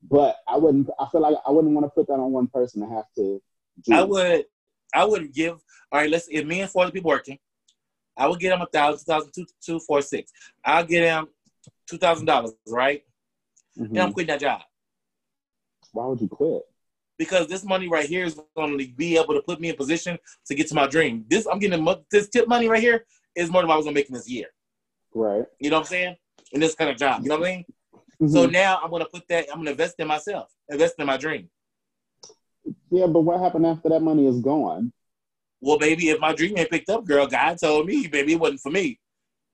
But 0.09 0.37
I 0.49 0.57
wouldn't. 0.57 0.89
I 0.99 1.07
feel 1.11 1.21
like 1.21 1.37
I 1.47 1.51
wouldn't 1.51 1.75
want 1.75 1.85
to 1.85 1.91
put 1.91 2.07
that 2.09 2.15
on 2.15 2.33
one 2.33 2.47
person 2.49 2.81
to 2.83 2.89
have 2.95 3.05
to. 3.17 3.43
Do. 3.85 3.93
I 3.93 4.03
would 4.03 4.45
I 4.95 5.05
would 5.05 5.33
give 5.33 5.61
all 5.91 6.01
right, 6.01 6.09
let's 6.11 6.27
if 6.31 6.47
me 6.47 6.61
and 6.63 6.71
four 6.71 6.85
other 6.85 6.93
people 6.93 7.11
working, 7.11 7.39
I 8.17 8.27
would 8.27 8.41
get 8.41 8.49
them 8.51 8.63
a 8.63 8.67
thousand, 8.67 9.01
two 9.05 9.13
thousand, 9.13 9.33
two, 9.35 9.47
two, 9.61 9.81
four, 9.81 10.01
six. 10.01 10.33
I'll 10.65 10.85
get 10.85 11.03
them 11.03 11.29
two 11.89 11.99
thousand 11.99 12.27
dollars, 12.27 12.53
right? 12.67 13.05
Mhm. 13.79 13.91
And 13.91 13.99
I'm 13.99 14.13
quitting 14.13 14.29
that 14.29 14.41
job. 14.41 14.63
Why 15.93 16.07
would 16.07 16.21
you 16.21 16.29
quit? 16.29 16.63
Because 17.19 17.47
this 17.47 17.65
money 17.65 17.89
right 17.89 18.07
here 18.07 18.25
is 18.25 18.41
going 18.57 18.77
to 18.79 18.89
be 18.89 19.17
able 19.17 19.35
to 19.35 19.43
put 19.43 19.61
me 19.61 19.69
in 19.69 19.77
position 19.77 20.19
to 20.47 20.55
get 20.55 20.69
to 20.69 20.75
my 20.75 20.87
dream. 20.87 21.25
This 21.29 21.47
I'm 21.47 21.59
getting 21.59 21.87
this 22.11 22.29
tip 22.29 22.49
money 22.49 22.69
right 22.69 22.81
here 22.83 23.05
is 23.37 23.51
more 23.51 23.63
than 23.63 23.69
what 23.69 23.75
I 23.75 23.77
was 23.77 23.87
gonna 23.87 23.95
make 23.95 24.09
in 24.09 24.15
this 24.15 24.29
year. 24.29 24.47
Right. 25.15 25.45
You 25.61 25.71
know 25.71 25.77
what 25.77 25.87
I'm 25.87 25.87
saying? 25.87 26.17
In 26.53 26.61
this 26.61 26.75
kind 26.75 26.91
of 26.91 26.97
job. 26.97 27.23
You 27.23 27.29
know 27.29 27.39
what 27.39 27.49
I 27.49 27.57
mean? 27.57 27.65
So 28.29 28.47
Mhm. 28.47 28.53
now 28.53 28.81
I'm 28.83 28.91
gonna 28.91 29.07
put 29.07 29.27
that, 29.29 29.47
I'm 29.51 29.59
gonna 29.59 29.73
invest 29.73 29.97
in 29.99 30.07
myself, 30.07 30.53
invest 30.69 30.95
in 30.99 31.07
my 31.07 31.17
dream. 31.17 31.51
yeah, 32.91 33.07
but 33.07 33.21
what 33.21 33.41
happened 33.41 33.67
after 33.67 33.89
that 33.89 34.01
money 34.01 34.27
is 34.27 34.41
gone? 34.41 34.93
Well, 35.61 35.79
baby, 35.79 36.11
if 36.11 36.21
my 36.21 36.35
dream 36.35 36.59
ain't 36.59 36.71
picked 36.71 36.91
up, 36.91 37.05
girl, 37.05 37.27
God 37.27 37.59
told 37.59 37.87
me, 37.87 38.07
baby, 38.07 38.35
it 38.35 38.41
wasn't 38.41 38.61
for 38.61 38.71
me. 38.71 38.99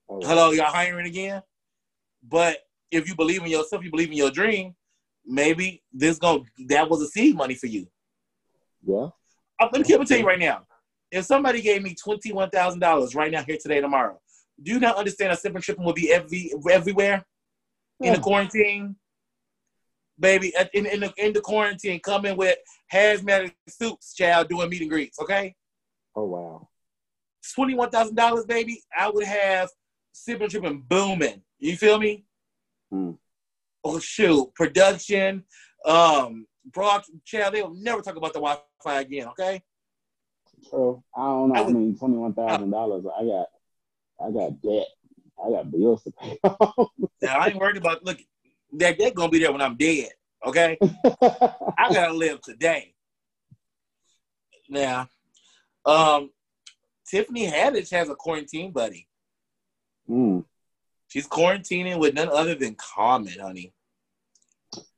Oh, 0.09 0.21
Hello, 0.23 0.50
y'all 0.50 0.67
hiring 0.73 1.07
again? 1.07 1.43
But 2.23 2.59
if 2.91 3.09
you 3.09 3.15
believe 3.15 3.43
in 3.43 3.50
yourself, 3.50 3.85
you 3.85 3.91
believe 3.91 4.11
in 4.11 4.17
your 4.17 4.31
dream, 4.31 4.75
maybe 5.29 5.83
this 5.93 6.19
going 6.19 6.47
that 6.69 6.89
was 6.89 7.03
a 7.03 7.07
seed 7.07 7.37
money 7.37 7.55
for 7.55 7.67
you. 7.67 7.87
Yeah. 8.85 9.09
I'm 9.61 9.71
gonna 9.71 9.85
keep 9.85 10.03
tell 10.05 10.19
you 10.19 10.27
right 10.27 10.39
now. 10.39 10.63
If 11.11 11.25
somebody 11.25 11.61
gave 11.61 11.83
me 11.83 11.95
twenty 11.95 12.33
one 12.33 12.51
thousand 12.51 12.81
dollars 12.81 13.15
right 13.15 13.31
now, 13.31 13.43
here 13.43 13.59
today, 13.61 13.81
tomorrow, 13.81 14.21
do 14.63 14.73
you 14.73 14.81
not 14.81 14.97
understand 14.97 15.33
a 15.33 15.37
sipping 15.37 15.61
tripping 15.63 15.85
will 15.85 15.93
be 15.93 16.13
every 16.13 16.53
everywhere 16.71 17.25
in 18.01 18.13
the 18.15 18.21
quarantine? 18.21 18.97
Baby, 20.21 20.53
in, 20.75 20.87
in 20.87 21.01
the 21.01 21.13
in 21.17 21.33
the 21.33 21.41
quarantine, 21.41 22.01
coming 22.01 22.37
with 22.37 22.59
hazmat 22.93 23.53
suits, 23.69 24.15
child, 24.15 24.49
doing 24.49 24.69
meet 24.69 24.81
and 24.81 24.91
greets. 24.91 25.21
Okay, 25.21 25.55
Oh 26.17 26.25
wow. 26.25 26.69
twenty 27.55 27.75
one 27.75 27.91
thousand 27.91 28.17
dollars, 28.17 28.45
baby. 28.45 28.83
I 28.97 29.09
would 29.11 29.25
have 29.25 29.71
sipping 30.13 30.49
tripping 30.49 30.85
booming. 30.89 31.43
You 31.59 31.77
feel 31.77 31.99
me? 31.99 32.25
Hmm. 32.91 33.13
Oh 33.85 33.99
shoot, 33.99 34.53
production, 34.55 35.45
um, 35.85 36.47
broad 36.73 37.03
child. 37.25 37.55
They'll 37.55 37.75
never 37.75 38.03
talk 38.03 38.17
about 38.17 38.33
the 38.33 38.41
Wi-Fi 38.41 39.01
again. 39.01 39.29
Okay. 39.29 39.63
So 40.71 41.03
I 41.17 41.23
don't 41.23 41.51
know. 41.51 41.55
I 41.55 41.65
I, 41.65 41.71
mean, 41.71 41.97
twenty 41.97 42.17
one 42.17 42.35
thousand 42.35 42.71
dollars. 42.71 43.05
I 43.07 43.25
got, 43.25 43.47
I 44.21 44.31
got 44.31 44.61
debt. 44.63 44.87
I 45.45 45.51
got 45.51 45.71
bills 45.71 46.03
to 46.05 46.11
pay. 46.13 46.39
off. 46.45 46.91
Now 47.23 47.39
I 47.39 47.49
ain't 47.49 47.57
worried 47.57 47.77
about 47.77 48.05
look. 48.05 48.19
That 48.73 48.99
they're 48.99 49.13
gonna 49.13 49.31
be 49.31 49.39
there 49.39 49.53
when 49.53 49.63
I'm 49.63 49.77
dead. 49.77 50.11
Okay. 50.45 50.79
I 50.83 51.93
gotta 51.93 52.12
live 52.12 52.41
today. 52.43 52.95
Now, 54.69 55.09
um, 55.87 56.31
Tiffany 57.09 57.47
Haddish 57.51 57.91
has 57.91 58.11
a 58.11 58.14
quarantine 58.14 58.71
buddy. 58.71 59.09
Mm. 60.09 60.38
She's 61.09 61.27
quarantining 61.27 61.99
with 61.99 62.14
none 62.14 62.29
other 62.29 62.55
than 62.55 62.75
Common, 62.77 63.38
honey. 63.40 63.73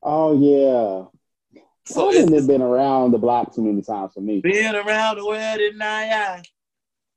Oh 0.02 0.32
yeah. 0.38 1.62
So 1.86 2.10
it's 2.12 2.30
it's 2.30 2.46
been 2.46 2.62
around 2.62 3.12
the 3.12 3.18
block 3.18 3.54
too 3.54 3.62
many 3.62 3.82
times 3.82 4.12
for 4.14 4.20
me. 4.20 4.40
been 4.40 4.74
around 4.74 5.16
the 5.16 5.26
world 5.26 5.60
eye. 5.82 6.42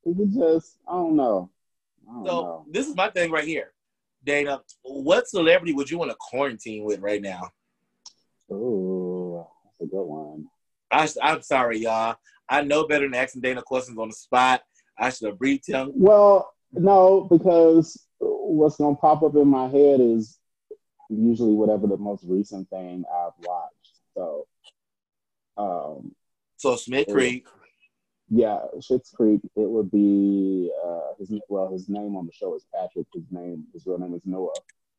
It 0.05 0.17
could 0.17 0.33
just, 0.33 0.77
I 0.87 0.93
don't 0.93 1.15
know. 1.15 1.49
I 2.09 2.13
don't 2.13 2.25
So 2.25 2.41
know. 2.41 2.65
this 2.69 2.87
is 2.87 2.95
my 2.95 3.09
thing 3.09 3.31
right 3.31 3.45
here, 3.45 3.73
Dana. 4.23 4.61
What 4.83 5.27
celebrity 5.27 5.73
would 5.73 5.89
you 5.89 5.97
want 5.97 6.11
to 6.11 6.17
quarantine 6.19 6.83
with 6.83 6.99
right 6.99 7.21
now? 7.21 7.49
Ooh, 8.51 9.45
that's 9.65 9.81
a 9.81 9.85
good 9.85 10.03
one. 10.03 10.45
I, 10.91 11.07
I'm 11.21 11.41
sorry, 11.41 11.79
y'all. 11.79 12.15
I 12.49 12.61
know 12.61 12.85
better 12.87 13.05
than 13.05 13.15
asking 13.15 13.41
Dana 13.41 13.61
questions 13.61 13.97
on 13.97 14.09
the 14.09 14.15
spot. 14.15 14.61
I 14.97 15.09
should 15.09 15.29
have 15.29 15.39
briefed 15.39 15.67
him. 15.67 15.91
Well, 15.95 16.51
no, 16.73 17.21
because 17.31 18.05
what's 18.53 18.77
gonna 18.77 18.95
pop 18.95 19.23
up 19.23 19.35
in 19.35 19.47
my 19.47 19.67
head 19.67 19.99
is 19.99 20.39
usually 21.09 21.53
whatever 21.53 21.87
the 21.87 21.97
most 21.97 22.23
recent 22.27 22.69
thing 22.69 23.03
I've 23.13 23.33
watched. 23.45 23.99
So, 24.15 24.47
um, 25.57 26.15
So 26.57 26.75
Smith 26.75 27.07
Creek, 27.09 27.45
yeah, 28.29 28.59
Schitt's 28.77 29.11
Creek. 29.11 29.41
It 29.55 29.69
would 29.69 29.91
be 29.91 30.71
uh, 30.83 31.13
his 31.19 31.31
well, 31.49 31.71
his 31.71 31.89
name 31.89 32.15
on 32.15 32.25
the 32.25 32.31
show 32.31 32.55
is 32.55 32.65
Patrick. 32.73 33.07
His 33.13 33.25
name, 33.31 33.65
his 33.73 33.85
real 33.85 33.99
name 33.99 34.13
is 34.13 34.21
Noah. 34.25 34.53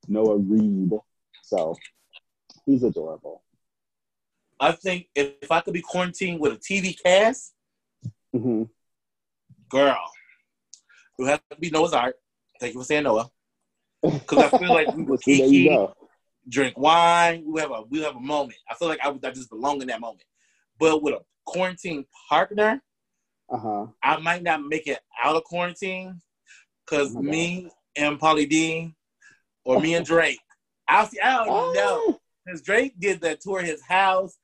Noah 0.09 0.39
Reid. 0.39 0.93
So 1.43 1.77
he's 2.67 2.83
adorable. 2.83 3.43
I 4.61 4.73
think 4.73 5.09
if, 5.15 5.33
if 5.43 5.51
I 5.51 5.61
could 5.61 5.75
be 5.75 5.83
quarantined 5.83 6.41
with 6.41 6.53
a 6.53 6.57
TV 6.57 6.97
cast, 7.03 7.55
hmm 8.33 8.65
girl, 9.69 9.99
it 11.19 11.23
would 11.23 11.31
have 11.31 11.43
to 11.51 11.57
be 11.57 11.71
Noah's 11.71 11.93
Ark. 11.93 12.17
Thank 12.61 12.75
you 12.75 12.81
for 12.81 12.87
saying 12.87 13.05
Noah. 13.05 13.31
Because 14.05 14.39
I 14.39 14.59
feel 14.59 14.73
like 14.73 14.95
we 14.95 15.03
would 15.05 15.21
kiki, 15.25 15.77
drink 16.49 16.77
wine. 16.79 17.45
We 17.47 17.61
have 17.61 17.71
a 17.71 17.83
we 17.89 18.03
have 18.03 18.17
a 18.17 18.21
moment. 18.21 18.59
I 18.71 18.75
feel 18.75 18.89
like 18.89 19.01
I 19.03 19.09
would 19.09 19.25
I 19.25 19.31
just 19.31 19.51
belong 19.51 19.81
in 19.81 19.89
that 19.89 20.01
moment. 20.01 20.25
But 20.79 21.03
with 21.03 21.15
a 21.15 21.21
quarantine 21.47 22.05
partner, 22.29 22.83
Uh 23.51 23.59
huh. 23.59 23.87
I 24.03 24.19
might 24.19 24.43
not 24.43 24.63
make 24.65 24.87
it 24.87 24.99
out 25.23 25.37
of 25.37 25.45
quarantine 25.45 26.21
because 26.85 27.11
Oh 27.13 27.23
God. 27.23 27.25
me 27.25 27.71
and 27.97 28.19
Pauly 28.19 28.49
D 28.49 28.95
or 29.65 29.81
me 29.81 29.95
and 29.95 30.05
Drake. 30.05 30.41
I 30.89 31.07
see. 31.07 31.21
I 31.21 31.45
don't 31.45 31.75
know 31.75 32.19
because 32.45 32.61
Drake 32.63 32.95
did 32.99 33.21
that 33.23 33.41
tour 33.41 33.63
his 33.63 33.83
house. 33.83 34.37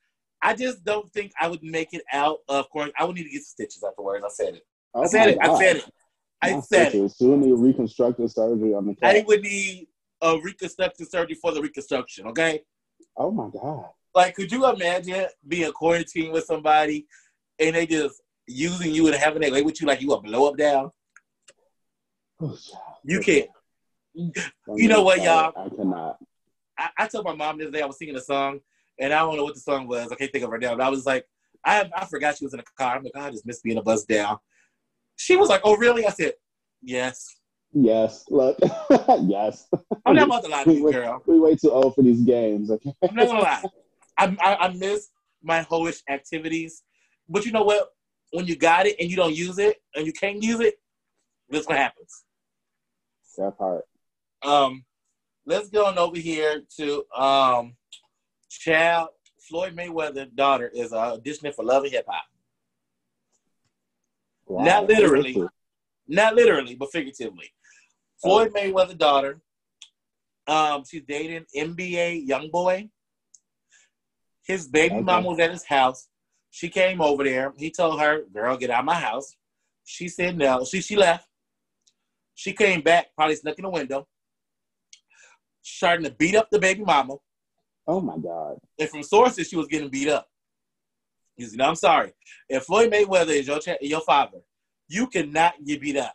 I 0.43 0.55
just 0.55 0.83
don't 0.85 1.11
think 1.13 1.33
I 1.39 1.49
would 1.49 1.63
make 1.63 1.93
it 1.93 2.03
out 2.11 2.39
of 2.49 2.71
quarantine. 2.71 2.95
I 2.99 3.05
would 3.05 3.15
need 3.15 3.25
to 3.25 3.31
get 3.31 3.43
stitches 3.43 3.85
afterwards. 3.87 4.25
I 4.25 4.31
said 4.31 4.55
it. 4.55 4.63
Oh 4.95 5.03
I 5.03 5.07
said 5.07 5.27
my 5.27 5.33
it. 5.33 5.39
I 5.43 5.59
said 5.59 5.77
it. 5.77 5.85
I 6.43 6.53
My 6.55 6.61
said 6.61 6.87
it. 6.87 6.91
stitches. 6.91 7.17
She'll 7.19 7.37
need 7.37 7.53
reconstructive 7.53 8.31
surgery 8.31 8.75
on 8.75 8.87
the 8.87 8.97
I 9.03 9.25
would 9.27 9.43
need 9.43 9.89
a 10.23 10.39
reconstructive 10.43 11.09
surgery 11.09 11.35
for 11.35 11.53
the 11.53 11.61
reconstruction. 11.61 12.27
Okay. 12.29 12.63
Oh 13.17 13.31
my 13.31 13.49
God. 13.49 13.87
Like, 14.15 14.35
could 14.35 14.51
you 14.51 14.67
imagine 14.69 15.27
being 15.47 15.71
quarantined 15.73 16.33
with 16.33 16.45
somebody 16.45 17.07
and 17.59 17.77
they 17.77 17.87
just 17.87 18.21
using 18.47 18.93
you 18.95 19.07
and 19.07 19.15
having 19.17 19.43
that 19.43 19.53
lay 19.53 19.63
with 19.63 19.81
you 19.81 19.87
like 19.87 20.01
you 20.01 20.13
a 20.13 20.21
blow 20.21 20.49
up 20.49 20.57
down? 20.57 20.91
Oh. 22.41 22.57
You 23.05 23.21
can't. 23.21 23.49
You 24.15 24.89
know 24.89 25.03
what, 25.03 25.23
y'all? 25.23 25.53
I 25.57 25.69
cannot. 25.69 26.19
I, 26.77 26.89
I 26.99 27.07
told 27.07 27.25
my 27.27 27.35
mom 27.35 27.59
the 27.59 27.65
other 27.65 27.73
day 27.73 27.83
I 27.83 27.87
was 27.87 27.99
singing 27.99 28.17
a 28.17 28.21
song 28.21 28.61
and 28.99 29.13
I 29.13 29.19
don't 29.21 29.37
know 29.37 29.45
what 29.45 29.55
the 29.55 29.61
song 29.61 29.87
was. 29.87 30.11
I 30.11 30.17
can't 30.17 30.33
think 30.33 30.45
of 30.45 30.53
it 30.53 30.61
now. 30.61 30.75
But 30.77 30.87
I 30.87 30.89
was 30.89 31.07
like, 31.07 31.27
I 31.65 31.89
I 31.95 32.05
forgot 32.07 32.39
she 32.39 32.45
was 32.45 32.55
in 32.55 32.61
a 32.61 32.65
car. 32.77 32.97
I'm 32.97 33.03
like, 33.05 33.13
"Oh, 33.15 33.21
I 33.21 33.31
just 33.31 33.47
missed 33.47 33.63
being 33.63 33.77
a 33.77 33.83
bus 33.83 34.05
down. 34.05 34.39
She 35.21 35.37
was 35.37 35.51
like, 35.51 35.61
Oh, 35.65 35.77
really? 35.77 36.07
I 36.07 36.11
said, 36.11 36.33
Yes. 36.83 37.37
Yes. 37.75 38.25
Look. 38.31 38.59
yes. 39.27 39.69
I'm 40.07 40.17
not 40.17 40.27
about 40.27 40.45
to 40.45 40.49
lie 40.49 40.65
to 40.65 40.73
you, 40.73 40.91
girl. 40.91 41.23
we 41.27 41.39
way 41.39 41.57
too 41.57 41.71
old 41.71 41.95
for 41.95 42.03
these 42.03 42.23
games. 42.23 42.71
Okay. 42.71 42.95
I'm 43.07 43.15
not 43.15 43.27
gonna 43.27 43.41
lie. 43.41 43.63
I, 44.17 44.37
I, 44.41 44.57
I 44.67 44.73
miss 44.73 45.11
my 45.43 45.63
hoish 45.63 46.01
activities. 46.09 46.83
But 47.29 47.45
you 47.45 47.53
know 47.53 47.65
what? 47.65 47.91
When 48.33 48.47
you 48.47 48.57
got 48.57 48.87
it 48.87 48.97
and 48.99 49.11
you 49.11 49.17
don't 49.17 49.35
use 49.35 49.59
it 49.59 49.77
and 49.95 50.07
you 50.07 50.13
can't 50.15 50.43
use 50.43 50.61
it, 50.61 50.77
that's 51.51 51.69
what 51.69 51.77
happens. 51.77 52.25
That 53.37 53.59
part. 53.59 53.85
Um, 54.43 54.85
let's 55.45 55.69
go 55.69 55.85
on 55.85 55.99
over 55.99 56.17
here 56.17 56.63
to 56.79 57.05
um, 57.15 57.77
Child 58.49 59.11
Floyd 59.39 59.77
Mayweather's 59.77 60.33
daughter 60.35 60.71
is 60.75 60.93
uh, 60.95 61.17
auditioning 61.17 61.55
for 61.55 61.65
Love 61.65 61.85
and 61.85 61.93
Hip 61.93 62.07
Hop. 62.09 62.25
Wow. 64.51 64.65
Not 64.65 64.89
literally. 64.89 65.37
Not 66.09 66.35
literally, 66.35 66.75
but 66.75 66.91
figuratively. 66.91 67.53
Floyd 68.21 68.53
Mayweather's 68.53 68.95
daughter. 68.95 69.41
Um, 70.49 70.83
she's 70.85 71.03
dating 71.07 71.47
NBA 71.57 72.27
young 72.27 72.51
boy. 72.51 72.89
His 74.45 74.67
baby 74.67 74.97
Okay. 74.97 75.05
mama 75.05 75.29
was 75.29 75.39
at 75.39 75.53
his 75.53 75.65
house. 75.65 76.09
She 76.51 76.69
came 76.69 77.01
over 77.01 77.23
there. 77.23 77.55
He 77.57 77.71
told 77.71 78.01
her, 78.01 78.25
"Girl, 78.25 78.57
get 78.57 78.71
out 78.71 78.81
of 78.81 78.85
my 78.87 78.97
house." 78.97 79.37
She 79.85 80.09
said 80.09 80.37
no. 80.37 80.65
She 80.65 80.81
she 80.81 80.97
left. 80.97 81.29
She 82.35 82.53
came 82.53 82.81
back, 82.81 83.15
probably 83.15 83.37
snuck 83.37 83.57
in 83.59 83.63
the 83.65 83.71
window. 83.71 84.09
starting 85.63 86.05
to 86.07 86.11
beat 86.11 86.35
up 86.35 86.49
the 86.51 86.59
baby 86.59 86.83
mama. 86.83 87.17
Oh 87.87 88.01
my 88.01 88.17
God. 88.17 88.57
And 88.79 88.89
from 88.89 89.03
sources, 89.03 89.47
she 89.47 89.57
was 89.57 89.67
getting 89.67 89.91
beat 89.91 90.09
up. 90.09 90.30
He 91.41 91.47
said, 91.47 91.61
I'm 91.63 91.75
sorry. 91.75 92.13
If 92.51 92.65
Floyd 92.65 92.93
Mayweather 92.93 93.31
is 93.31 93.47
your 93.47 93.61
cha- 93.61 93.79
your 93.81 94.03
father, 94.03 94.41
you 94.89 95.07
cannot 95.07 95.55
get 95.65 95.81
beat 95.81 95.97
up. 95.97 96.15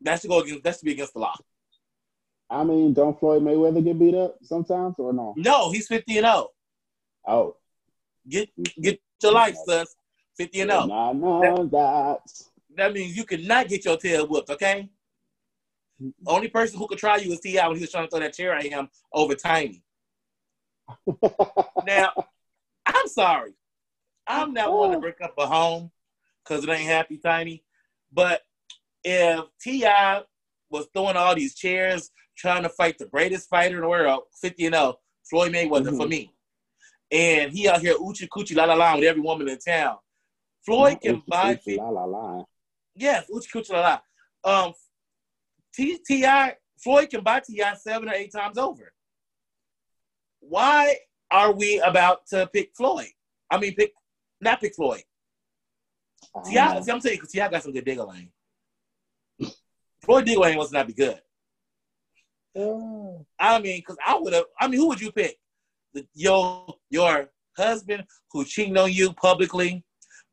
That's 0.00 0.22
to 0.22 0.28
go 0.28 0.40
against 0.40 0.64
that's 0.64 0.78
to 0.78 0.84
be 0.84 0.92
against 0.92 1.12
the 1.14 1.20
law. 1.20 1.36
I 2.50 2.64
mean, 2.64 2.92
don't 2.92 3.18
Floyd 3.20 3.42
Mayweather 3.42 3.84
get 3.84 3.98
beat 3.98 4.16
up 4.16 4.36
sometimes 4.42 4.96
or 4.98 5.12
no? 5.12 5.32
No, 5.36 5.70
he's 5.70 5.86
50 5.86 6.18
and 6.18 6.26
0. 6.26 6.48
Oh. 7.28 7.56
Get 8.28 8.50
get 8.80 9.00
your 9.22 9.32
life, 9.32 9.54
sus. 9.64 9.94
50 10.36 10.62
and 10.62 10.70
0. 10.72 10.86
Nah, 10.86 11.12
no, 11.12 11.66
that. 11.66 12.20
That 12.76 12.92
means 12.92 13.16
you 13.16 13.24
cannot 13.24 13.68
get 13.68 13.84
your 13.84 13.96
tail 13.96 14.26
whooped, 14.26 14.50
okay? 14.50 14.88
Only 16.26 16.48
person 16.48 16.78
who 16.78 16.88
could 16.88 16.98
try 16.98 17.16
you 17.16 17.30
was 17.30 17.40
T.I. 17.40 17.66
when 17.68 17.76
he 17.76 17.82
was 17.82 17.90
trying 17.90 18.06
to 18.06 18.10
throw 18.10 18.20
that 18.20 18.34
chair 18.34 18.54
at 18.54 18.64
him 18.64 18.88
over 19.12 19.34
Tiny. 19.34 19.82
now, 21.86 22.12
I'm 22.86 23.08
sorry. 23.08 23.52
I'm 24.28 24.52
not 24.52 24.72
one 24.72 24.92
to 24.92 24.98
break 25.00 25.20
up 25.22 25.34
a 25.38 25.46
home 25.46 25.90
because 26.44 26.62
it 26.64 26.70
ain't 26.70 26.82
happy 26.88 27.18
tiny. 27.18 27.64
But 28.12 28.42
if 29.02 29.44
T.I. 29.60 30.22
was 30.70 30.86
throwing 30.92 31.16
all 31.16 31.34
these 31.34 31.54
chairs, 31.54 32.10
trying 32.36 32.62
to 32.62 32.68
fight 32.68 32.98
the 32.98 33.06
greatest 33.06 33.48
fighter 33.48 33.76
in 33.76 33.82
the 33.82 33.88
world, 33.88 34.24
50 34.40 34.66
and 34.66 34.74
0, 34.74 34.98
Floyd 35.28 35.52
Mayweather 35.52 35.90
Mhm. 35.90 35.96
For 35.96 36.06
me. 36.08 36.34
And 37.10 37.52
he 37.52 37.68
out 37.68 37.80
here 37.80 37.94
oochie 37.94 38.28
coochie 38.28 38.54
la 38.54 38.64
la 38.64 38.74
la 38.74 38.94
with 38.94 39.04
every 39.04 39.22
woman 39.22 39.48
in 39.48 39.58
town. 39.58 39.98
Floyd 40.64 41.00
can 41.00 41.22
buy 41.26 41.54
Oochie, 41.56 41.78
La 41.78 41.88
la 41.88 42.04
la. 42.04 42.44
Yes, 42.94 43.26
Uchi 43.30 43.48
Kuchi 43.48 43.70
La 43.70 43.80
La. 44.44 44.64
Um, 44.66 44.74
T 45.72 45.98
Ti 46.06 46.24
Floyd 46.82 47.08
can 47.08 47.22
buy 47.22 47.40
Ti 47.40 47.62
seven 47.76 48.08
or 48.08 48.12
eight 48.12 48.32
times 48.32 48.58
over. 48.58 48.92
Why 50.40 50.98
are 51.30 51.52
we 51.52 51.80
about 51.80 52.26
to 52.28 52.46
pick 52.48 52.72
Floyd? 52.76 53.08
I 53.50 53.58
mean, 53.58 53.74
pick 53.74 53.92
not 54.40 54.60
pick 54.60 54.74
Floyd. 54.74 55.02
I 56.34 56.74
don't 56.74 56.84
see, 56.84 56.92
I'm 56.92 57.00
telling 57.00 57.14
you, 57.16 57.20
because 57.20 57.32
Ti 57.32 57.38
got 57.38 57.62
some 57.62 57.72
good 57.72 57.84
digger 57.84 58.04
lane. 58.04 58.30
Floyd 60.02 60.24
digger 60.24 60.40
lane 60.40 60.58
was 60.58 60.72
not 60.72 60.86
be 60.86 60.92
good. 60.92 61.20
Uh, 62.56 63.22
I 63.38 63.60
mean, 63.60 63.78
because 63.78 63.96
I 64.04 64.18
would 64.18 64.32
have. 64.32 64.44
I 64.58 64.68
mean, 64.68 64.80
who 64.80 64.88
would 64.88 65.00
you 65.00 65.12
pick? 65.12 65.38
The, 65.94 66.06
your 66.14 66.74
your 66.90 67.30
husband 67.56 68.04
who 68.32 68.44
cheating 68.44 68.76
on 68.76 68.92
you 68.92 69.12
publicly, 69.12 69.84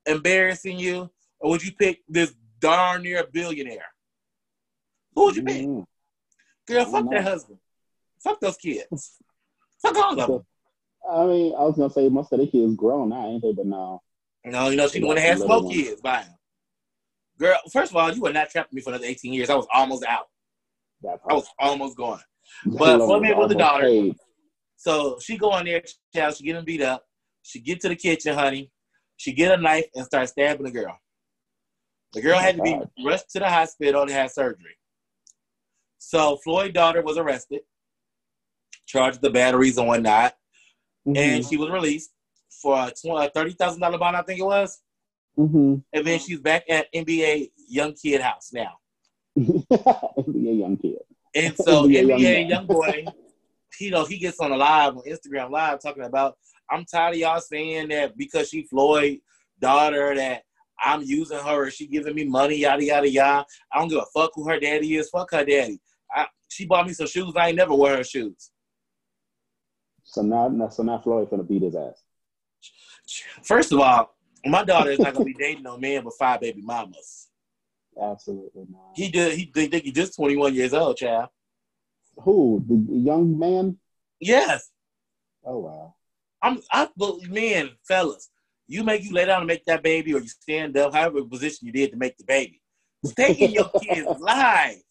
embarrassing 0.06 0.80
you, 0.80 1.10
or 1.40 1.52
would 1.52 1.64
you 1.64 1.72
pick 1.74 2.04
this 2.08 2.34
darn 2.60 3.04
near 3.04 3.26
billionaire? 3.32 3.86
Who 5.14 5.26
would 5.26 5.36
you 5.36 5.44
pick? 5.44 5.68
Girl, 6.68 6.86
fuck 6.86 7.10
that 7.12 7.24
husband. 7.24 7.60
Fuck 8.24 8.40
those 8.40 8.58
kids. 8.58 9.18
Fuck 9.82 9.96
all 9.98 10.20
of 10.20 10.28
them. 10.28 10.46
I 11.10 11.26
mean, 11.26 11.54
I 11.56 11.62
was 11.64 11.76
gonna 11.76 11.90
say 11.90 12.10
most 12.10 12.32
of 12.34 12.40
the 12.40 12.48
kids 12.48 12.76
grown 12.76 13.10
now, 13.10 13.28
ain't 13.28 13.42
they? 13.42 13.54
But 13.54 13.66
no. 13.68 14.02
No, 14.44 14.70
you 14.70 14.78
know, 14.78 14.88
she 14.88 15.00
got 15.00 15.12
and 15.12 15.20
had 15.20 15.40
smoke 15.40 15.64
ones. 15.64 15.76
kids 15.76 16.02
by 16.02 16.20
him. 16.22 16.34
Girl, 17.40 17.58
first 17.72 17.92
of 17.92 17.98
all, 17.98 18.12
you 18.14 18.22
were 18.22 18.32
not 18.32 18.50
trapping 18.50 18.76
me 18.76 18.82
for 18.82 18.92
another 18.92 19.06
18 19.06 19.34
years. 19.34 19.50
I 19.50 19.56
was 19.56 19.68
almost 19.74 20.06
out. 20.06 20.28
I 21.30 21.34
was 21.34 21.48
almost 21.60 21.98
gone. 21.98 22.22
But 22.66 23.00
loan 23.00 23.08
Floyd 23.08 23.22
with 23.22 23.32
almost 23.38 23.58
daughter- 23.58 23.88
paid. 23.88 24.16
So 24.78 25.18
she 25.20 25.38
go 25.38 25.58
in 25.58 25.66
there, 25.66 25.82
child, 26.14 26.36
she 26.38 26.44
getting 26.44 26.64
beat 26.64 26.82
up. 26.82 27.04
She 27.42 27.60
get 27.60 27.80
to 27.82 27.90
the 27.90 27.96
kitchen, 27.96 28.36
honey. 28.36 28.72
She 29.18 29.34
get 29.34 29.58
a 29.58 29.62
knife 29.62 29.86
and 29.96 30.06
start 30.06 30.30
stabbing 30.30 30.66
the 30.66 30.72
girl. 30.72 30.98
The 32.14 32.22
girl 32.22 32.36
Oh, 32.36 32.40
had 32.40 32.58
to 32.58 32.62
be 32.62 32.80
rushed 33.04 33.30
to 33.32 33.40
the 33.40 33.50
hospital 33.50 34.06
to 34.06 34.14
had 34.14 34.32
surgery. 34.32 34.78
So 35.98 36.38
Floyd's 36.44 36.74
daughter 36.74 37.02
was 37.02 37.18
arrested, 37.18 37.62
charged 38.86 39.22
the 39.22 39.30
batteries 39.32 39.78
and 39.78 39.88
whatnot, 39.88 40.36
Mhm, 41.08 41.18
and 41.18 41.46
she 41.46 41.58
was 41.58 41.70
released 41.70 42.12
for 42.62 42.76
a 42.78 43.30
thirty 43.30 43.54
thousand 43.54 43.82
dollar 43.82 43.98
bond, 43.98 44.18
I 44.18 44.22
think 44.24 44.40
it 44.40 44.46
was. 44.46 44.82
mhm. 45.38 45.84
And 45.94 46.08
then 46.08 46.20
she's 46.20 46.40
back 46.40 46.64
at 46.70 46.92
NBA 46.94 47.52
Young 47.68 47.94
Kid 47.94 48.22
House 48.22 48.52
now. 48.54 48.78
NBA 49.38 50.60
young 50.60 50.78
kid. 50.78 51.00
And 51.34 51.56
so 51.58 51.84
NBA 51.84 52.06
NBA, 52.06 52.20
young 52.20 52.50
young 52.50 52.66
boy, 52.66 53.06
you 53.80 53.92
know, 53.92 54.06
he 54.06 54.18
gets 54.18 54.40
on 54.40 54.52
a 54.52 54.58
live 54.58 54.96
on 54.96 55.04
Instagram 55.04 55.52
live 55.52 55.82
talking 55.82 56.04
about, 56.04 56.38
I'm 56.70 56.86
tired 56.86 57.16
of 57.16 57.20
y'all 57.20 57.42
saying 57.42 57.90
that 57.90 58.18
because 58.18 58.50
she 58.50 58.64
Floyd 58.64 59.20
daughter 59.60 60.16
that 60.16 60.44
I'm 60.80 61.02
using 61.02 61.38
her 61.38 61.66
or 61.68 61.72
she 61.72 61.88
giving 61.88 62.16
me 62.16 62.26
money, 62.26 62.58
yada 62.58 62.84
yada 62.84 63.10
yada. 63.10 63.46
I 63.72 63.80
don't 63.80 63.90
give 63.90 64.00
a 64.00 64.06
fuck 64.20 64.32
who 64.34 64.48
her 64.48 64.60
daddy 64.60 64.96
is. 64.96 65.10
Fuck 65.10 65.32
her 65.32 65.46
daddy. 65.46 65.80
I, 66.14 66.28
she 66.48 66.66
bought 66.66 66.88
me 66.88 66.94
some 66.94 67.08
shoes. 67.08 67.34
I 67.36 67.50
ain't 67.50 67.58
never 67.58 67.74
wear 67.76 67.98
her 67.98 68.04
shoes. 68.04 68.52
So 70.06 70.22
now, 70.22 70.70
so 70.70 70.84
now 70.84 71.00
Floyd 71.00 71.30
gonna 71.30 71.44
beat 71.44 71.64
his 71.64 71.76
ass. 71.76 72.02
First 73.44 73.74
of 73.74 73.80
all, 73.80 74.16
my 74.46 74.64
daughter 74.64 74.92
is 74.92 75.00
not 75.00 75.14
gonna 75.14 75.26
be 75.26 75.34
dating 75.34 75.64
no 75.64 75.78
man 75.78 76.06
with 76.06 76.16
five 76.18 76.40
baby 76.40 76.62
mamas. 76.62 77.28
Absolutely 78.02 78.66
not. 78.70 78.92
He 78.96 79.10
did. 79.10 79.34
He 79.34 79.46
think 79.46 79.74
he 79.84 79.92
just 79.92 80.16
21 80.16 80.54
years 80.54 80.74
old, 80.74 80.98
child. 80.98 81.30
Who? 82.18 82.64
The 82.68 82.94
young 82.94 83.38
man? 83.38 83.78
Yes. 84.20 84.70
Oh 85.44 85.60
wow. 85.60 85.96
I'm 86.42 86.60
I 86.72 86.88
but 86.96 87.22
man, 87.24 87.72
fellas, 87.88 88.30
you 88.68 88.84
make 88.84 89.04
you 89.04 89.14
lay 89.14 89.26
down 89.26 89.40
and 89.40 89.48
make 89.48 89.66
that 89.66 89.84
baby 89.84 90.14
or 90.14 90.20
you 90.20 90.28
stand 90.28 90.78
up, 90.78 90.94
however 90.94 91.24
position 91.24 91.66
you 91.68 91.72
did 91.74 91.92
to 91.92 91.98
make 91.98 92.18
the 92.18 92.24
baby. 92.26 92.62
Stay 93.04 93.34
in 93.34 93.52
your 93.52 93.70
kid's 93.82 94.20
life. 94.20 94.82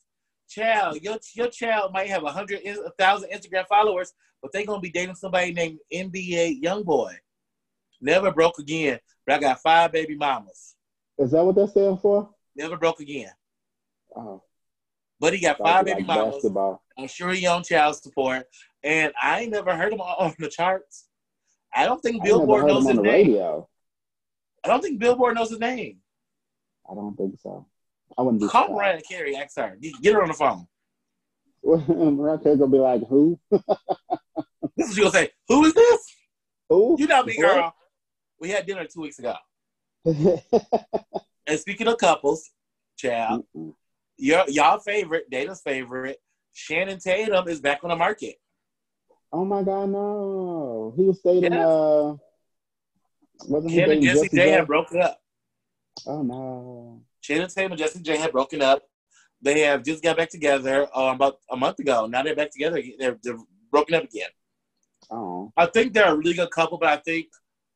Child, 0.48 0.98
your 1.02 1.18
your 1.34 1.48
child 1.48 1.92
might 1.92 2.08
have 2.08 2.22
a 2.24 2.30
hundred 2.30 2.60
a 2.64 2.90
thousand 2.98 3.30
Instagram 3.30 3.66
followers, 3.66 4.12
but 4.42 4.52
they 4.52 4.64
gonna 4.64 4.80
be 4.80 4.90
dating 4.90 5.14
somebody 5.14 5.52
named 5.52 5.78
NBA 5.92 6.62
Youngboy. 6.62 7.14
Never 8.00 8.30
broke 8.30 8.58
again. 8.58 8.98
But 9.26 9.36
I 9.36 9.38
got 9.38 9.60
five 9.60 9.92
baby 9.92 10.16
mamas. 10.16 10.74
Is 11.18 11.30
that 11.30 11.44
what 11.44 11.54
that 11.56 11.68
stands 11.70 12.00
for? 12.02 12.28
Never 12.54 12.76
broke 12.76 13.00
again. 13.00 13.30
Oh, 14.14 14.42
But 15.18 15.32
he 15.32 15.40
got 15.40 15.58
five 15.58 15.86
baby 15.86 16.02
like 16.04 16.06
mamas. 16.18 16.34
basketball. 16.34 16.82
I'm 16.98 17.08
sure 17.08 17.30
he 17.30 17.46
on 17.46 17.62
child 17.64 17.96
support. 17.96 18.46
And 18.82 19.12
I 19.20 19.40
ain't 19.40 19.52
never 19.52 19.74
heard 19.74 19.92
him 19.92 20.00
on 20.00 20.34
the 20.38 20.48
charts. 20.48 21.08
I 21.74 21.86
don't 21.86 22.00
think 22.02 22.20
I 22.22 22.24
Billboard 22.26 22.66
knows 22.66 22.86
his 22.86 22.96
name. 22.96 23.02
radio. 23.02 23.68
I 24.64 24.68
don't 24.68 24.82
think 24.82 25.00
Billboard 25.00 25.34
knows 25.36 25.50
his 25.50 25.58
name. 25.58 25.98
I 26.88 26.94
don't 26.94 27.16
think 27.16 27.40
so. 27.40 27.66
I 28.18 28.22
wouldn't 28.22 28.42
be 28.42 28.48
Call. 28.48 28.68
Mariah 28.68 29.00
Carey, 29.08 29.36
ask 29.36 29.56
her. 29.56 29.76
Get 29.80 29.94
get 30.02 30.14
her 30.14 30.22
on 30.22 30.28
the 30.28 30.34
phone. 30.34 30.66
Mariah 32.16 32.38
Carey 32.38 32.56
gonna 32.56 32.70
be 32.70 32.78
like, 32.78 33.02
who? 33.08 33.38
This 34.76 34.90
is 34.90 34.90
what 34.90 34.94
she 34.96 35.00
gonna 35.02 35.12
say. 35.12 35.30
Who 35.48 35.64
is 35.66 35.74
this? 35.74 36.00
Who? 36.68 36.96
You 36.98 37.06
know 37.06 37.22
me, 37.22 37.34
What? 37.36 37.42
girl. 37.54 37.74
We 38.40 38.50
had 38.50 38.66
dinner 38.66 38.86
two 38.86 39.02
weeks 39.02 39.18
ago. 39.18 39.34
And 41.46 41.60
speaking 41.60 41.86
of 41.88 41.98
couples, 41.98 42.50
child, 42.96 43.44
Mm-mm. 43.54 43.74
your 44.16 44.44
y'all 44.48 44.78
favorite, 44.78 45.28
Dana's 45.30 45.60
favorite, 45.62 46.16
Channing 46.54 46.98
Tatum 46.98 47.46
is 47.48 47.60
back 47.60 47.84
on 47.84 47.90
the 47.90 47.96
market. 47.96 48.36
oh 49.30 49.44
my 49.44 49.62
God, 49.62 49.90
no! 49.90 50.94
He 50.96 51.02
was 51.04 51.20
dating. 51.20 51.52
Yeah. 51.52 51.66
Uh, 51.66 52.16
wasn't 53.46 53.72
he 53.74 53.80
Him 53.80 53.90
and 53.90 54.02
Jessie 54.02 54.28
J? 54.34 54.50
had 54.50 54.66
broken 54.66 55.02
up. 55.02 55.20
Oh 56.06 56.22
no! 56.22 57.02
Channing 57.24 57.48
Tatum 57.48 57.72
and 57.72 57.78
Jessie 57.78 58.02
J 58.02 58.18
have 58.18 58.32
broken 58.32 58.60
up. 58.60 58.82
They 59.40 59.60
have 59.60 59.82
just 59.82 60.02
got 60.02 60.18
back 60.18 60.28
together 60.28 60.86
uh, 60.94 61.12
about 61.14 61.38
a 61.50 61.56
month 61.56 61.78
ago. 61.78 62.06
Now 62.06 62.22
they're 62.22 62.36
back 62.36 62.50
together. 62.50 62.82
They're, 62.98 63.16
they're 63.22 63.38
broken 63.70 63.94
up 63.94 64.04
again. 64.04 64.28
Oh, 65.10 65.50
I 65.56 65.66
think 65.66 65.94
they're 65.94 66.12
a 66.12 66.16
really 66.16 66.34
good 66.34 66.50
couple, 66.50 66.76
but 66.76 66.90
I 66.90 66.96
think 66.96 67.28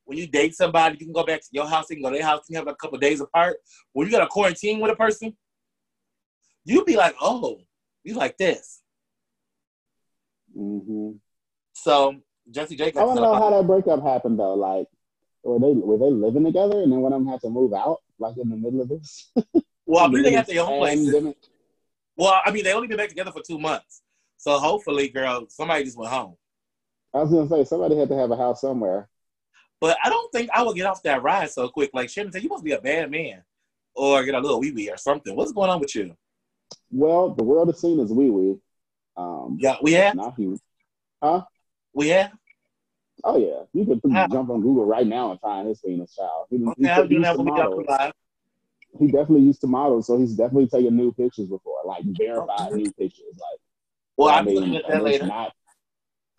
when 0.04 0.18
you 0.18 0.26
date 0.26 0.54
somebody, 0.54 0.98
you 0.98 1.06
can 1.06 1.14
go 1.14 1.24
back 1.24 1.40
to 1.40 1.46
your 1.50 1.66
house, 1.66 1.87
you 1.88 1.96
can 1.96 2.02
go 2.02 2.11
to 2.11 2.16
their 2.16 2.26
house, 2.26 2.42
you 2.48 2.56
can 2.56 2.66
have 2.66 2.74
a 2.74 2.76
couple 2.76 2.98
days 2.98 3.22
apart. 3.22 3.56
When 3.92 4.06
you 4.06 4.12
got 4.12 4.22
a 4.22 4.26
quarantine 4.26 4.80
with 4.80 4.90
a 4.90 4.96
person, 4.96 5.34
you'd 6.64 6.84
be 6.84 6.96
like, 6.96 7.14
oh, 7.20 7.61
you 8.04 8.14
like 8.14 8.37
this. 8.37 8.82
hmm 10.54 11.12
So 11.72 12.16
Jessie 12.50 12.76
J 12.76 12.92
I 12.94 13.04
want 13.04 13.16
to 13.18 13.22
know 13.22 13.34
how 13.34 13.50
that 13.50 13.66
breakup 13.66 14.02
happened 14.02 14.38
though. 14.38 14.54
Like, 14.54 14.88
were 15.42 15.59
they 15.59 15.72
were 15.72 15.98
they 15.98 16.11
living 16.11 16.44
together 16.44 16.81
and 16.83 16.92
then 16.92 17.01
one 17.01 17.12
of 17.12 17.20
them 17.20 17.29
had 17.29 17.40
to 17.42 17.51
move 17.51 17.72
out 17.72 17.98
like 18.18 18.37
in 18.37 18.48
the 18.51 18.57
middle 18.57 18.81
of 18.83 18.88
this? 18.88 19.31
Well, 19.90 20.05
I 20.05 20.09
believe 20.09 20.24
they 20.24 20.33
got 20.33 20.46
their 20.46 20.61
own 20.61 20.79
places. 20.81 21.35
Well, 22.14 22.40
I 22.44 22.51
mean, 22.51 22.62
they 22.62 22.74
only 22.74 22.88
been 22.88 22.98
back 22.98 23.09
together 23.09 23.31
for 23.33 23.40
two 23.40 23.59
months. 23.59 24.03
So 24.37 24.59
hopefully, 24.59 25.09
girl, 25.09 25.46
somebody 25.48 25.85
just 25.85 25.96
went 25.96 26.12
home. 26.12 26.35
I 27.14 27.22
was 27.22 27.31
gonna 27.31 27.48
say 27.48 27.64
somebody 27.64 27.96
had 27.96 28.11
to 28.11 28.16
have 28.16 28.31
a 28.31 28.37
house 28.37 28.61
somewhere. 28.61 29.09
But 29.81 29.96
I 30.05 30.11
don't 30.11 30.31
think 30.31 30.51
I 30.53 30.62
would 30.62 30.77
get 30.77 30.85
off 30.85 31.03
that 31.05 31.22
ride 31.22 31.51
so 31.51 31.68
quick. 31.70 31.88
Like 31.94 32.11
Channing 32.11 32.33
said, 32.33 32.42
you 32.42 32.51
must 32.51 32.64
be 32.64 32.72
a 32.72 32.81
bad 32.83 33.11
man. 33.11 33.42
Or 33.94 34.22
get 34.24 34.35
a 34.35 34.40
little 34.40 34.61
wee 34.61 34.72
wee 34.72 34.90
or 34.90 34.98
something. 34.98 35.35
What's 35.35 35.53
going 35.53 35.70
on 35.70 35.81
with 35.81 35.94
you? 35.94 36.14
Well, 36.90 37.31
the 37.31 37.44
world 37.44 37.70
is 37.70 37.81
seen 37.81 37.98
as 38.01 38.12
wee 38.12 38.29
wee. 38.29 38.57
Um, 39.16 39.57
Yeah, 39.59 39.77
we 39.81 39.92
have? 39.92 40.16
not 40.16 40.35
huge. 40.37 40.61
huh? 41.22 41.44
We 41.94 42.09
have? 42.09 42.33
Oh 43.24 43.37
yeah, 43.37 43.62
you 43.72 43.85
could 43.85 44.00
jump 44.31 44.50
on 44.50 44.61
Google 44.61 44.85
right 44.87 45.07
now 45.07 45.31
and 45.33 45.40
find 45.40 45.68
his 45.68 45.81
penis 45.81 46.14
child. 46.14 46.46
He, 46.50 46.59
he, 46.59 46.64
Okay, 46.66 46.88
I'll 46.90 47.02
he 47.02 47.09
do 47.09 47.14
used 47.16 47.24
that 47.26 47.33
to 47.33 47.38
when 47.38 47.46
we 47.46 47.50
got 47.52 47.70
model. 47.70 47.85
to 47.85 47.90
live. 47.90 48.12
He 48.98 49.07
definitely 49.07 49.40
used 49.42 49.61
to 49.62 49.66
model, 49.66 50.02
so 50.02 50.18
he's 50.18 50.35
definitely 50.35 50.68
taken 50.68 50.96
new 50.96 51.12
pictures 51.12 51.48
before, 51.48 51.78
like 51.85 52.04
verified 52.04 52.72
new 52.72 52.90
pictures. 52.92 53.35
Like, 53.35 53.61
Well, 54.16 54.28
I 54.31 54.38
I'll 54.38 54.44
mean, 54.44 54.72
that 54.72 54.85
it's 54.88 55.02
later. 55.04 55.26
not 55.26 55.52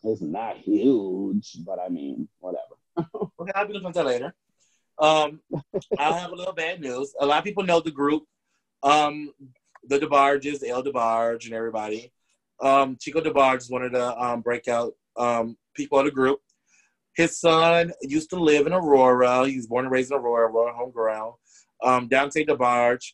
It's 0.04 0.22
not 0.22 0.58
huge, 0.58 1.58
but 1.66 1.80
I 1.80 1.90
mean, 1.90 2.28
whatever. 2.40 2.76
okay, 3.42 3.52
I'll 3.56 3.68
be 3.68 3.74
looking 3.74 3.88
into 3.88 4.00
that 4.00 4.06
later. 4.06 4.34
Um, 4.98 5.42
I 5.98 6.12
have 6.14 6.32
a 6.32 6.36
little 6.36 6.54
bad 6.54 6.82
news. 6.82 7.14
A 7.20 7.26
lot 7.26 7.38
of 7.40 7.44
people 7.46 7.64
know 7.64 7.80
the 7.80 7.92
group, 7.92 8.24
um, 8.84 9.32
the 9.88 10.00
DeBarges, 10.00 10.68
El 10.68 10.84
DeBarge, 10.84 11.46
and 11.46 11.54
everybody. 11.54 12.12
Um, 12.62 12.98
Chico 13.00 13.22
DeBarge 13.22 13.60
is 13.60 13.70
one 13.70 13.84
of 13.84 13.94
the 13.94 14.22
um, 14.22 14.42
breakout 14.42 14.94
um, 15.16 15.56
people 15.74 16.00
of 16.00 16.06
the 16.06 16.12
group. 16.12 16.40
His 17.16 17.40
son 17.40 17.92
used 18.02 18.30
to 18.30 18.38
live 18.38 18.68
in 18.68 18.74
Aurora. 18.74 19.48
He 19.48 19.58
was 19.58 19.68
born 19.68 19.86
and 19.86 19.92
raised 19.92 20.12
in 20.12 20.18
Aurora, 20.18 20.50
Aurora 20.50 20.74
homegrown. 20.74 21.34
Um, 21.84 22.08
Dante 22.08 22.46
DeBarge 22.46 23.14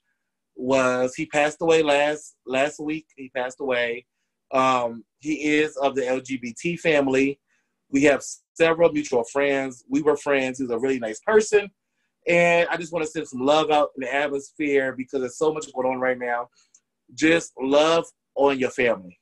was 0.56 1.16
he 1.16 1.26
passed 1.26 1.58
away 1.62 1.84
last 1.84 2.36
last 2.46 2.80
week. 2.80 3.08
He 3.16 3.30
passed 3.36 3.60
away. 3.60 4.06
Um, 4.52 5.04
he 5.20 5.56
is 5.56 5.76
of 5.78 5.96
the 5.96 6.02
LGBT 6.02 6.80
family. 6.80 7.40
We 7.90 8.04
have 8.04 8.24
several 8.54 8.92
mutual 8.92 9.24
friends. 9.24 9.84
We 9.90 10.02
were 10.02 10.18
friends. 10.18 10.60
He's 10.60 10.70
a 10.70 10.80
really 10.80 11.00
nice 11.00 11.20
person. 11.26 11.70
And 12.28 12.68
I 12.70 12.78
just 12.78 12.92
want 12.92 13.06
to 13.06 13.12
send 13.12 13.28
some 13.28 13.42
love 13.42 13.70
out 13.70 13.90
in 13.96 14.02
the 14.02 14.14
atmosphere 14.14 14.94
because 14.98 15.20
there's 15.20 15.38
so 15.38 15.54
much 15.54 15.72
going 15.74 15.88
on 15.88 16.00
right 16.00 16.18
now. 16.18 16.50
Just 17.14 17.54
love 17.62 18.06
on 18.36 18.58
your 18.58 18.72
family. 18.72 19.20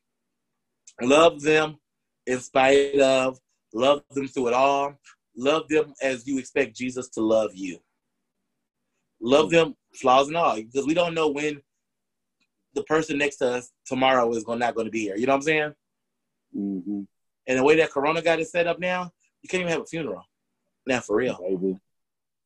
Love 1.02 1.42
them 1.42 1.78
in 2.26 2.40
spite 2.40 3.00
of, 3.00 3.40
love 3.74 4.04
them 4.12 4.28
through 4.28 4.48
it 4.50 4.54
all. 4.54 4.96
Love 5.36 5.68
them 5.68 5.94
as 6.02 6.28
you 6.28 6.38
expect 6.38 6.76
Jesus 6.76 7.10
to 7.10 7.22
love 7.22 7.52
you. 7.54 7.80
Love 9.22 9.50
them 9.50 9.76
flaws 9.94 10.28
and 10.28 10.38
all 10.38 10.56
because 10.56 10.86
we 10.86 10.94
don't 10.94 11.14
know 11.14 11.30
when 11.30 11.62
the 12.76 12.84
person 12.84 13.18
next 13.18 13.38
to 13.38 13.48
us 13.48 13.72
tomorrow 13.86 14.32
is 14.32 14.46
not 14.48 14.76
going 14.76 14.86
to 14.86 14.92
be 14.92 15.02
here. 15.02 15.16
You 15.16 15.26
know 15.26 15.34
what 15.34 15.38
I'm 15.38 15.42
saying? 15.44 15.74
Mm-hmm. 16.58 17.02
And 17.48 17.60
the 17.60 17.64
way 17.64 17.78
that 17.78 17.92
Corona 17.92 18.22
got 18.22 18.40
it 18.40 18.48
set 18.48 18.68
up 18.68 18.80
now, 18.80 19.12
you 19.42 19.50
can't 19.50 19.62
even 19.62 19.72
have 19.72 19.82
a 19.82 19.86
funeral. 19.86 20.24
Now 20.86 21.00
for 21.00 21.16
real. 21.16 21.40
Baby. 21.42 21.78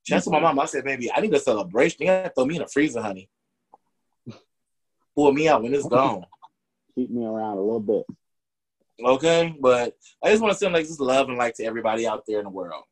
Shout 0.04 0.24
to 0.24 0.30
my 0.30 0.40
mom. 0.40 0.60
I 0.60 0.66
said, 0.66 0.86
baby, 0.86 1.12
I 1.12 1.20
need 1.20 1.34
a 1.34 1.40
celebration. 1.40 1.98
You 2.00 2.08
gotta 2.08 2.30
throw 2.30 2.46
me 2.46 2.56
in 2.56 2.62
a 2.62 2.68
freezer, 2.68 3.02
honey. 3.02 3.30
Pull 5.16 5.34
me 5.34 5.50
out 5.50 5.64
when 5.64 5.74
it's 5.74 5.88
gone. 5.90 6.26
Keep 6.96 7.12
me 7.12 7.26
around 7.26 7.58
a 7.58 7.62
little 7.62 7.80
bit. 7.80 8.06
Okay, 9.04 9.56
but 9.60 9.96
I 10.24 10.30
just 10.30 10.42
want 10.42 10.54
to 10.54 10.58
send 10.58 10.74
like 10.74 10.88
just 10.88 11.00
love 11.00 11.30
and 11.30 11.38
like 11.38 11.54
to 11.56 11.66
everybody 11.66 12.08
out 12.08 12.24
there 12.28 12.40
in 12.40 12.46
the 12.46 12.50
world. 12.50 12.84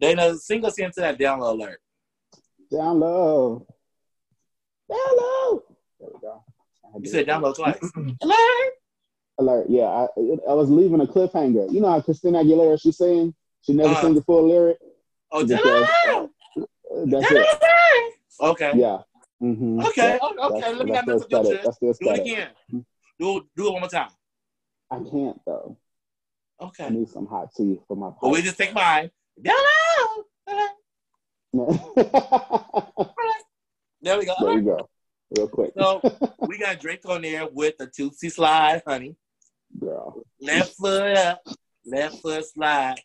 Dana, 0.00 0.36
sing 0.36 0.64
us 0.64 0.78
into 0.78 1.00
that 1.00 1.18
download 1.18 1.52
alert. 1.52 1.80
Download. 2.72 3.00
low. 3.00 3.66
Down 4.90 5.16
low. 5.16 5.62
There 6.00 6.08
we 6.12 6.20
go. 6.20 6.44
You 7.00 7.10
said 7.10 7.26
download 7.26 7.56
twice. 7.56 7.78
alert. 8.22 8.72
Alert. 9.38 9.66
Yeah, 9.68 9.84
I, 9.84 10.06
I 10.48 10.54
was 10.54 10.70
leaving 10.70 11.00
a 11.00 11.06
cliffhanger. 11.06 11.72
You 11.72 11.80
know 11.80 11.90
how 11.90 12.00
Christina 12.00 12.42
Aguilera 12.42 12.80
she's 12.80 12.96
saying 12.96 13.34
she 13.62 13.74
never 13.74 13.94
uh, 13.94 14.00
sings 14.00 14.18
a 14.18 14.22
full 14.22 14.48
lyric. 14.48 14.78
Oh, 15.32 15.44
download. 15.44 16.30
That's 17.06 17.30
it. 17.30 18.14
Okay. 18.40 18.72
Yeah. 18.74 18.98
Mm-hmm. 19.42 19.80
Okay. 19.86 20.18
Yeah. 20.20 20.44
Okay. 20.46 20.60
That's, 20.60 20.78
Let 20.78 20.86
me 20.86 20.92
that's 20.92 21.10
have 21.10 21.22
still 21.22 21.42
mental 21.42 21.62
That's 21.64 21.76
still 21.76 21.92
Do 21.92 22.10
it 22.10 22.20
again. 22.20 22.48
Do 23.18 23.46
do 23.56 23.68
it 23.68 23.72
one 23.72 23.80
more 23.80 23.90
time. 23.90 24.08
I 24.90 24.98
can't 24.98 25.40
though. 25.44 25.76
Okay. 26.60 26.84
I 26.86 26.88
need 26.90 27.08
some 27.08 27.26
hot 27.26 27.54
tea 27.54 27.80
for 27.86 27.96
my. 27.96 28.10
But 28.20 28.30
we 28.30 28.42
just 28.42 28.58
take 28.58 28.74
mine. 28.74 29.10
There 34.02 34.18
we 34.18 34.26
go. 34.26 34.34
there 34.40 34.52
you 34.52 34.62
go. 34.62 34.88
Real 35.36 35.48
quick. 35.48 35.72
So 35.76 36.00
we 36.46 36.58
got 36.58 36.78
Drake 36.78 37.08
on 37.08 37.22
there 37.22 37.48
with 37.48 37.76
the 37.76 37.88
Toosie 37.88 38.30
Slide, 38.30 38.82
honey. 38.86 39.16
Girl. 39.80 40.22
Left 40.40 40.74
foot 40.74 41.16
up, 41.16 41.42
left 41.84 42.20
foot 42.22 42.44
slide, 42.46 43.00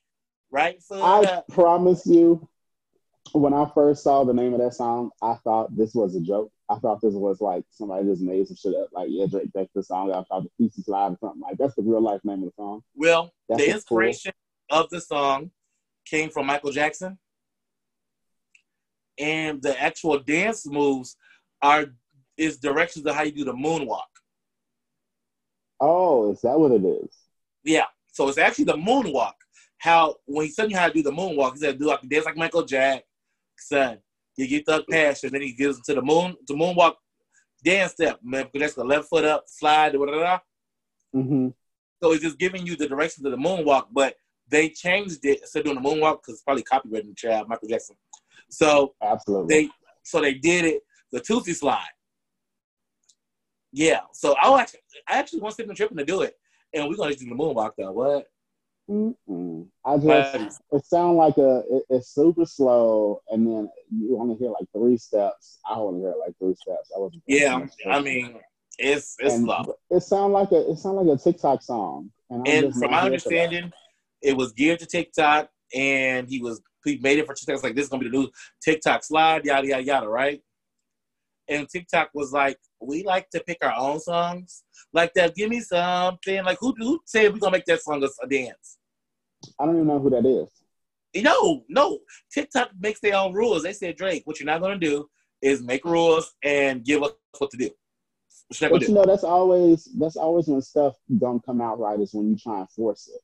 right 0.52 0.82
foot 0.84 1.02
I 1.02 1.24
up. 1.24 1.48
promise 1.48 2.06
you, 2.06 2.48
when 3.34 3.54
I 3.54 3.70
first 3.74 4.04
saw 4.04 4.24
the 4.24 4.34
name 4.34 4.54
of 4.54 4.60
that 4.60 4.74
song, 4.74 5.12
I 5.22 5.36
thought 5.44 5.76
this 5.76 5.94
was 5.94 6.15
a 6.15 6.22
joke. 6.22 6.52
I 6.70 6.76
thought 6.80 7.02
this 7.02 7.13
was 7.13 7.41
like 7.41 7.63
somebody 7.72 8.06
just 8.06 8.22
made 8.22 8.48
some 8.48 8.56
shit 8.56 8.76
up. 8.76 8.89
Like, 8.94 9.08
yeah, 9.10 9.26
Drake, 9.26 9.50
that's 9.54 9.72
the 9.74 9.84
song. 9.84 10.12
I 10.12 10.24
thought 10.24 10.44
the 10.44 10.50
Pieces 10.58 10.88
Live 10.88 11.13
or 11.13 11.17
something 11.20 11.41
like 11.41 11.58
that's 11.58 11.76
the 11.76 11.82
real 11.82 12.02
life 12.02 12.22
name 12.24 12.44
of 12.44 12.46
the 12.46 12.54
song. 12.56 12.82
Well, 12.96 13.34
That's 13.50 13.62
the 13.62 13.72
what's 13.72 13.84
cool. 13.86 14.00
inspiration 14.00 14.32
of 14.70 14.89
the 14.89 15.02
song 15.02 15.52
came 16.06 16.30
from 16.30 16.48
Michael 16.48 16.72
Jackson, 16.72 17.17
and 19.20 19.62
the 19.62 19.80
actual 19.82 20.20
dance 20.20 20.65
moves 20.65 21.17
are 21.62 21.88
is 22.38 22.58
directions 22.58 23.06
of 23.06 23.15
how 23.15 23.24
you 23.24 23.32
do 23.32 23.44
the 23.44 23.54
moonwalk. 23.54 24.02
Oh, 25.80 26.32
is 26.32 26.41
that 26.41 26.60
what 26.60 26.72
it 26.72 26.84
is? 26.86 27.10
Yeah, 27.63 27.86
so 28.12 28.30
it's 28.30 28.38
actually 28.38 28.65
the 28.65 28.78
moonwalk. 28.78 29.34
How 29.78 30.15
when 30.26 30.46
he 30.46 30.54
told 30.54 30.72
you 30.72 30.78
how 30.78 30.88
to 30.88 30.94
do 30.94 31.04
the 31.04 31.12
moonwalk, 31.12 31.54
he 31.54 31.60
said 31.60 31.80
do 31.80 31.86
like 31.86 32.08
dance 32.08 32.26
like 32.26 32.38
Michael 32.38 32.63
Jackson. 33.69 34.00
You 34.38 34.47
get 34.47 34.65
the 34.65 34.84
passion, 34.89 35.32
then 35.32 35.41
he 35.41 35.54
gives 35.54 35.82
to 35.82 35.93
the 35.93 36.02
moon, 36.02 36.36
the 36.47 36.54
moonwalk 36.54 36.93
dance 37.63 37.91
step, 37.91 38.19
man. 38.24 38.45
Because 38.52 38.67
that's 38.67 38.76
the 38.76 38.84
left 38.84 39.10
foot 39.10 39.26
up, 39.26 39.43
slide, 39.47 39.93
da, 39.93 40.00
da, 40.00 40.12
da, 40.12 40.19
da. 40.19 40.39
Mm-hmm. 41.15 41.47
So 42.02 42.12
it's 42.13 42.24
just 42.24 42.39
giving 42.39 42.65
you 42.65 42.76
the 42.76 42.88
directions 42.88 43.26
of 43.26 43.32
the 43.32 43.38
moonwalk, 43.38 43.88
but 43.91 44.15
they 44.47 44.69
changed 44.69 45.19
it 45.24 45.41
instead 45.41 45.60
of 45.60 45.65
doing 45.65 45.82
the 45.82 45.89
moonwalk 45.89 46.21
because 46.21 46.36
it's 46.36 46.43
probably 46.43 46.63
copyrighted 46.63 47.10
in 47.10 47.15
child 47.15 47.47
Michael 47.50 47.67
Jackson. 47.67 47.95
So 48.50 48.95
Absolutely. 49.02 49.56
they 49.56 49.69
so 50.04 50.21
they 50.21 50.34
did 50.34 50.65
it 50.65 50.82
the 51.12 51.21
Toosie 51.21 51.56
slide. 51.56 51.84
Yeah. 53.71 54.02
So 54.13 54.36
I 54.41 54.60
actually 54.60 54.80
I 55.08 55.19
actually 55.19 55.41
want 55.41 55.54
Stephen 55.54 55.76
Trippin 55.76 55.97
to 55.97 56.06
do 56.06 56.21
it, 56.21 56.36
and 56.74 56.88
we're 56.88 56.95
gonna 56.95 57.13
do 57.13 57.30
the 57.30 57.36
moonwalk 57.36 57.71
though. 57.78 57.91
What? 57.91 58.28
Mm-mm. 58.89 59.67
I 59.86 59.98
just 59.98 60.62
it 60.72 60.86
sounds 60.86 61.15
like 61.15 61.38
a 61.38 61.63
it, 61.70 61.84
it's 61.89 62.13
super 62.13 62.46
slow, 62.46 63.22
and 63.30 63.46
then 63.48 63.70
you 63.91 64.17
only 64.20 64.36
hear 64.36 64.50
like 64.50 64.67
three 64.76 64.98
steps. 64.98 65.60
I 65.70 65.76
only 65.76 66.02
hear 66.02 66.13
like 66.20 66.38
three 66.39 66.56
steps. 66.56 66.91
I 66.96 67.00
wasn't. 67.00 67.24
Yeah. 67.28 67.65
I 67.89 68.02
mean, 68.02 68.36
it's 68.78 69.15
it's 69.20 69.36
And 69.36 69.46
slow. 69.46 69.76
It 69.89 70.02
sound 70.02 70.34
like 70.34 70.52
a 70.52 70.72
it 70.72 70.78
sound 70.78 70.98
like 70.98 71.20
a 71.20 71.22
TikTok 71.22 71.62
song. 71.62 72.12
And, 72.30 72.48
And 72.48 72.74
from 72.74 72.91
my 72.91 73.02
here 73.02 73.20
for 73.20 73.30
that. 73.30 73.39
understanding, 73.39 73.72
it 74.22 74.36
was 74.36 74.52
geared 74.54 74.80
to 74.80 74.86
TikTok, 74.86 75.50
and 75.74 76.28
he 76.28 76.41
was 76.41 76.62
he 76.84 76.98
made 76.98 77.20
it 77.20 77.26
for 77.26 77.34
TikTok. 77.34 77.63
Like 77.63 77.76
this 77.76 77.84
is 77.84 77.89
gonna 77.89 78.04
be 78.04 78.10
the 78.10 78.17
new 78.17 78.30
TikTok 78.63 79.04
slide, 79.04 79.46
yada 79.46 79.67
yada 79.67 79.84
yada, 79.84 80.08
right? 80.10 80.41
And 81.52 81.68
TikTok 81.68 82.10
was 82.14 82.32
like, 82.32 82.58
we 82.80 83.04
like 83.04 83.30
to 83.32 83.44
pick 83.46 83.58
our 83.62 83.74
own 83.78 84.00
songs, 84.00 84.64
like 84.94 85.14
that. 85.16 85.36
Give 85.36 85.50
me 85.50 85.60
something. 85.60 86.44
Like 86.46 86.58
who 86.60 86.74
who 86.78 87.02
said 87.06 87.34
we 87.34 87.40
gonna 87.40 87.52
make 87.52 87.66
that 87.66 87.82
song 87.82 88.02
a, 88.04 88.08
a 88.24 88.28
dance? 88.28 88.78
I 89.60 89.66
don't 89.66 89.76
even 89.76 89.88
know 89.88 90.00
who 90.00 90.10
that 90.12 90.26
is. 90.26 90.50
No, 91.24 91.64
no. 91.68 92.00
TikTok 92.34 92.70
makes 92.80 93.02
their 93.02 93.16
own 93.16 93.34
rules. 93.34 93.64
They 93.64 93.74
said, 93.74 93.98
Drake, 93.98 94.24
what 94.26 94.40
you're 94.40 94.46
not 94.46 94.62
gonna 94.62 94.78
do 94.78 95.10
is 95.42 95.62
make 95.62 95.84
rules 95.84 96.34
and 96.42 96.86
give 96.86 97.04
us 97.04 97.12
what 97.38 97.52
to 97.52 97.58
do. 97.58 97.70
What 98.48 98.60
But 98.60 98.70
gonna 98.70 98.82
you 98.82 98.88
do. 98.88 98.94
know, 98.94 99.06
that's 99.06 99.26
always 99.26 99.90
that's 100.00 100.16
always 100.16 100.48
when 100.48 100.62
stuff 100.62 100.96
don't 101.20 101.46
come 101.46 101.60
out 101.60 101.80
right 101.80 102.00
is 102.00 102.14
when 102.14 102.30
you 102.30 102.38
try 102.38 102.60
and 102.60 102.70
force 102.70 103.10
it. 103.14 103.22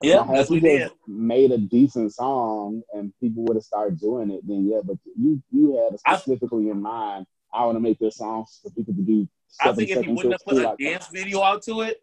Yeah, 0.00 0.16
Now, 0.16 0.26
that's 0.34 0.42
if 0.44 0.50
what 0.50 0.62
you 0.62 0.62
we 0.70 0.78
just 0.78 0.94
did. 1.06 1.12
Made 1.12 1.50
a 1.50 1.58
decent 1.58 2.14
song 2.14 2.82
and 2.92 3.12
people 3.20 3.42
would 3.44 3.56
have 3.56 3.64
started 3.64 3.98
doing 3.98 4.30
it, 4.30 4.46
then 4.46 4.68
yeah. 4.70 4.80
But 4.84 4.96
you 5.18 5.42
you 5.50 5.76
had 5.76 5.98
I- 6.06 6.16
specifically 6.16 6.70
in 6.70 6.80
mind. 6.80 7.26
I 7.52 7.64
want 7.64 7.76
to 7.76 7.80
make 7.80 7.98
this 7.98 8.16
song 8.16 8.44
for 8.62 8.70
people 8.70 8.92
to 8.94 9.00
do. 9.00 9.26
I 9.62 9.72
think 9.72 9.88
if 9.90 10.06
you 10.06 10.12
wouldn't 10.12 10.34
have 10.34 10.44
put 10.44 10.56
too, 10.56 10.62
a 10.62 10.68
like, 10.68 10.78
dance 10.78 11.08
video 11.08 11.42
out 11.42 11.62
to 11.62 11.80
it 11.80 12.02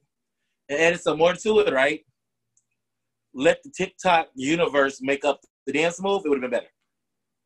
and 0.67 0.79
added 0.79 0.99
some 0.99 1.19
more 1.19 1.33
to 1.33 1.59
it, 1.59 1.71
right? 1.71 2.03
Let 3.33 3.61
the 3.63 3.69
TikTok 3.69 4.29
universe 4.33 5.01
make 5.03 5.23
up 5.23 5.41
the 5.67 5.73
dance 5.73 6.01
move, 6.01 6.23
it 6.25 6.29
would 6.29 6.41
have 6.41 6.49
been 6.51 6.59
better. 6.59 6.71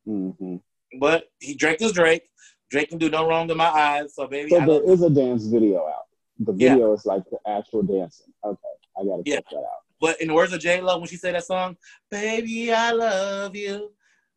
mhm. 0.08 0.62
But 0.98 1.24
he 1.40 1.54
Drake 1.54 1.82
is 1.82 1.92
Drake. 1.92 2.22
Drake 2.70 2.88
can 2.88 2.98
do 2.98 3.10
no 3.10 3.28
wrong 3.28 3.50
in 3.50 3.56
my 3.58 3.68
eyes. 3.68 4.14
So 4.14 4.26
baby, 4.26 4.50
So 4.50 4.56
I 4.56 4.66
there 4.66 4.74
love 4.76 4.84
is 4.88 5.02
a 5.02 5.10
dance 5.10 5.44
video 5.46 5.86
out. 5.86 6.06
The 6.38 6.54
Yeah. 6.54 6.70
video 6.74 6.92
is 6.94 7.04
like 7.04 7.22
the 7.30 7.38
actual 7.46 7.82
dancing. 7.82 8.32
Okay, 8.42 8.58
I 8.98 9.04
gotta 9.04 9.22
Yeah. 9.26 9.36
check 9.36 9.44
that 9.50 9.58
out. 9.58 9.84
But 10.00 10.20
in 10.20 10.28
the 10.28 10.34
words 10.34 10.52
of 10.52 10.60
J 10.60 10.80
Lo, 10.80 10.98
when 10.98 11.08
she 11.08 11.16
said 11.16 11.34
that 11.34 11.44
song, 11.44 11.76
"Baby, 12.10 12.72
I 12.72 12.90
love 12.92 13.54
you," 13.54 13.92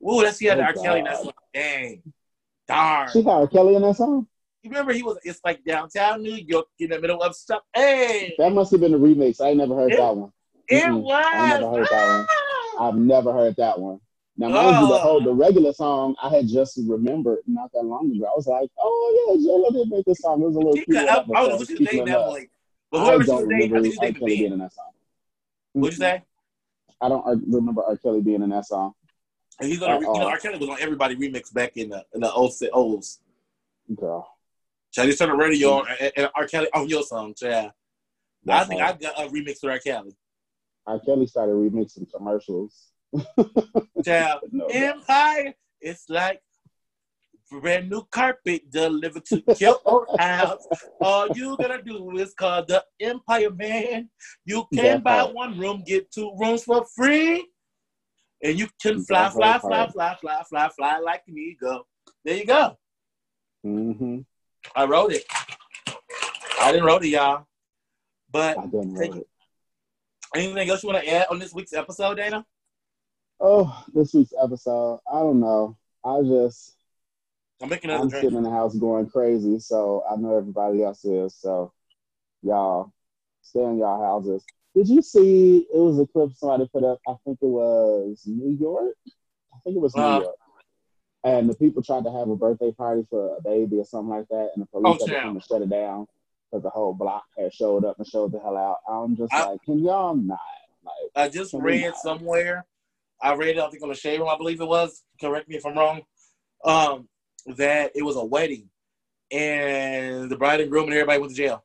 Ooh, 0.05 0.21
that's 0.21 0.37
the 0.37 0.49
other 0.49 0.63
Oh, 0.63 0.65
R. 0.65 0.73
Kelly. 0.73 0.99
in 0.99 1.05
That 1.05 1.17
song. 1.21 1.31
Dang, 1.53 2.03
darn. 2.67 3.09
She 3.11 3.19
had 3.23 3.27
R. 3.31 3.47
Kelly 3.47 3.75
in 3.75 3.81
that 3.83 3.95
song. 3.95 4.27
You 4.61 4.69
remember 4.69 4.93
he 4.93 5.03
was? 5.03 5.17
It's 5.23 5.39
like 5.45 5.63
downtown 5.63 6.21
New 6.21 6.35
York, 6.35 6.67
in 6.79 6.89
the 6.89 6.99
middle 6.99 7.21
of 7.21 7.35
stuff. 7.35 7.61
Hey, 7.75 8.33
That 8.37 8.51
must 8.53 8.71
have 8.71 8.81
been 8.81 8.93
a 8.93 8.97
remix. 8.97 9.41
I 9.41 9.53
never 9.53 9.75
heard 9.75 9.91
It- 9.93 9.97
that 9.97 10.15
one. 10.15 10.31
it 10.69 10.83
Mm-mm. 10.83 11.01
was. 11.01 11.25
I 11.33 11.59
never 11.59 11.69
heard 11.77 11.87
that 11.89 12.07
one. 12.07 12.27
Ah! 12.29 12.87
I've 12.87 12.95
never 12.95 13.33
heard 13.33 13.55
that 13.57 13.79
one. 13.79 13.99
Now, 14.35 14.49
mind 14.49 14.81
you, 14.81 14.87
the 14.87 14.93
Oh. 14.95 14.97
whole 14.97 15.21
the 15.21 15.33
regular 15.33 15.73
song 15.73 16.15
I 16.21 16.29
had 16.29 16.47
just 16.47 16.79
remembered 16.87 17.39
not 17.45 17.71
that 17.73 17.83
long 17.85 18.11
ago. 18.15 18.25
I 18.25 18.31
was 18.35 18.47
like, 18.47 18.69
oh 18.79 19.27
yeah, 19.37 19.45
J-Lo 19.45 19.69
did 19.71 19.89
make 19.89 20.05
this 20.05 20.19
song. 20.19 20.41
It 20.41 20.45
was 20.45 20.55
a 20.55 20.59
little 20.59 20.75
She 20.75 20.85
cute. 20.85 20.97
I, 20.97 21.01
I 21.01 21.17
episode, 21.19 21.33
don't 21.33 21.49
know 21.49 21.57
who 21.57 21.65
she 21.65 21.73
was 21.75 21.79
dating 21.89 22.01
It 22.01 22.05
that 22.07 22.25
boy. 22.25 22.45
But 22.91 22.97
I 22.97 23.05
whoever 23.05 23.23
she 23.23 23.27
don't 23.27 23.35
was 23.35 23.47
dating, 23.47 23.53
I 23.53 23.63
remember 23.63 23.81
think 23.81 23.85
she 23.85 23.89
was 23.89 23.97
R. 23.99 24.05
dating 24.05 24.19
Kelly 24.19 24.37
being 24.37 24.53
in 24.53 24.59
that 24.59 24.73
song. 24.73 24.85
What'd 25.73 25.97
you 25.97 25.99
say? 26.03 26.23
I 27.01 27.09
don't 27.09 27.25
uh, 27.27 27.35
remember 27.47 27.83
R. 27.83 27.97
Kelly 27.97 28.21
being 28.21 28.41
in 28.41 28.49
that 28.49 28.65
song. 28.65 28.93
And 29.59 29.69
he's 29.69 29.81
on. 29.81 29.91
a- 29.91 29.95
You 29.99 30.01
know, 30.01 30.13
Uh-oh. 30.13 30.27
R. 30.29 30.37
Kelly 30.39 30.57
was 30.57 30.69
on 30.69 30.77
everybody 30.79 31.15
remix 31.15 31.53
back 31.53 31.75
in 31.77 31.89
the 31.89 32.03
in 32.13 32.21
the 32.21 32.31
old 32.31 32.53
O's. 32.73 33.19
Girl. 33.95 34.27
Shall 34.91 35.05
you 35.07 35.13
turn 35.13 35.29
the 35.29 35.35
radio 35.35 35.71
on 35.79 35.85
and, 35.99 36.11
and 36.15 36.29
R. 36.35 36.47
Kelly 36.47 36.67
on 36.73 36.87
your 36.87 37.03
song, 37.03 37.33
yeah. 37.41 37.71
I 38.47 38.63
think 38.65 38.81
hard. 38.81 38.95
I 38.95 38.99
got 38.99 39.19
a 39.25 39.27
remix 39.29 39.61
with 39.63 39.71
R. 39.71 39.79
Kelly. 39.79 40.15
R. 40.85 40.99
Kelly 40.99 41.25
started 41.27 41.53
remixing 41.53 42.07
commercials. 42.15 42.89
Child, 44.05 44.41
No, 44.51 44.65
no. 44.65 44.67
Empire, 44.67 45.53
it's 45.81 46.09
like 46.09 46.41
brand 47.61 47.89
new 47.89 48.03
carpet 48.11 48.69
delivered 48.71 49.25
to 49.25 49.43
your 49.59 50.07
house. 50.17 50.65
All 51.01 51.27
you 51.35 51.55
gotta 51.57 51.81
do 51.81 52.11
is 52.17 52.33
call 52.33 52.65
the 52.65 52.83
Empire 52.99 53.49
Man. 53.51 54.09
You 54.45 54.65
can 54.73 54.83
That 54.83 55.03
buy 55.03 55.21
part. 55.21 55.33
one 55.33 55.59
room, 55.59 55.83
get 55.85 56.11
two 56.11 56.31
rooms 56.39 56.63
for 56.63 56.85
free. 56.95 57.47
And 58.41 58.59
you 58.59 58.67
can 58.81 59.03
fly, 59.05 59.29
fly, 59.29 59.57
fly, 59.59 59.87
fly, 59.87 60.15
fly, 60.19 60.43
fly, 60.49 60.69
fly 60.69 60.99
like 60.99 61.23
an 61.27 61.37
eagle. 61.37 61.87
There 62.25 62.35
you 62.37 62.45
go. 62.45 62.77
Mm-hmm. 63.65 64.19
I 64.75 64.85
wrote 64.85 65.13
it. 65.13 65.23
I 66.59 66.71
didn't 66.71 66.85
wrote 66.85 67.03
it, 67.05 67.09
y'all. 67.09 67.45
But 68.31 68.57
I 68.57 68.65
didn't 68.65 68.95
write 68.95 69.15
it. 69.15 69.27
anything 70.35 70.69
else 70.69 70.83
you 70.83 70.89
want 70.89 71.03
to 71.03 71.09
add 71.09 71.27
on 71.29 71.39
this 71.39 71.53
week's 71.53 71.73
episode, 71.73 72.15
Dana? 72.15 72.45
Oh, 73.39 73.83
this 73.93 74.13
week's 74.13 74.33
episode. 74.41 74.99
I 75.11 75.19
don't 75.19 75.39
know. 75.39 75.77
I 76.05 76.21
just 76.21 76.75
I'm 77.63 77.69
making 77.69 77.89
another 77.91 78.03
I'm 78.03 78.09
drink. 78.09 78.23
sitting 78.25 78.37
in 78.37 78.43
the 78.43 78.49
house 78.49 78.75
going 78.75 79.09
crazy, 79.09 79.57
so 79.57 80.03
I 80.11 80.17
know 80.17 80.37
everybody 80.37 80.83
else 80.83 81.05
is. 81.05 81.33
So 81.39 81.71
y'all 82.41 82.91
stay 83.41 83.63
in 83.63 83.77
y'all 83.79 84.03
houses. 84.03 84.43
Did 84.75 84.89
you 84.89 85.01
see 85.01 85.65
it 85.73 85.77
was 85.77 85.97
a 85.97 86.05
clip 86.05 86.31
somebody 86.35 86.67
put 86.73 86.83
up? 86.83 86.99
I 87.07 87.13
think 87.23 87.37
it 87.41 87.45
was 87.47 88.21
New 88.25 88.57
York. 88.59 88.95
I 89.53 89.57
think 89.63 89.77
it 89.77 89.79
was 89.79 89.95
New 89.95 90.01
Uh. 90.03 90.19
York. 90.19 90.35
And 91.25 91.49
the 91.49 91.55
people 91.55 91.81
tried 91.81 92.03
to 92.03 92.11
have 92.11 92.27
a 92.27 92.35
birthday 92.35 92.73
party 92.73 93.07
for 93.09 93.37
a 93.37 93.41
baby 93.41 93.77
or 93.79 93.85
something 93.85 94.09
like 94.09 94.27
that, 94.27 94.49
and 94.53 94.61
the 94.61 94.65
police 94.65 95.01
Oh, 95.01 95.07
had 95.07 95.33
to 95.33 95.39
shut 95.47 95.61
it 95.61 95.69
down 95.69 96.05
because 96.51 96.63
the 96.63 96.69
whole 96.69 96.93
block 96.93 97.23
had 97.39 97.53
showed 97.53 97.85
up 97.85 97.97
and 97.97 98.05
showed 98.05 98.33
the 98.33 98.39
hell 98.41 98.57
out. 98.57 98.79
I'm 98.89 99.15
just 99.15 99.31
I- 99.33 99.51
like, 99.51 99.61
can 99.63 99.79
y'all 99.79 100.15
not? 100.15 100.39
Like, 100.83 101.11
I 101.15 101.29
just 101.29 101.53
read 101.53 101.95
somewhere. 101.95 102.65
I 103.21 103.35
read 103.35 103.55
it. 103.55 103.59
I 103.59 103.69
think 103.69 103.81
on 103.83 103.87
the 103.87 103.95
shade 103.95 104.19
room. 104.19 104.27
I 104.27 104.35
believe 104.35 104.59
it 104.59 104.67
was. 104.67 105.01
Correct 105.21 105.47
me 105.47 105.55
if 105.55 105.65
I'm 105.65 105.77
wrong. 105.77 106.01
Um, 106.65 107.07
that 107.45 107.91
it 107.95 108.03
was 108.03 108.15
a 108.15 108.23
wedding, 108.23 108.69
and 109.31 110.29
the 110.29 110.37
bride 110.37 110.61
and 110.61 110.69
groom 110.69 110.85
and 110.85 110.93
everybody 110.93 111.19
went 111.19 111.31
to 111.31 111.37
jail. 111.37 111.63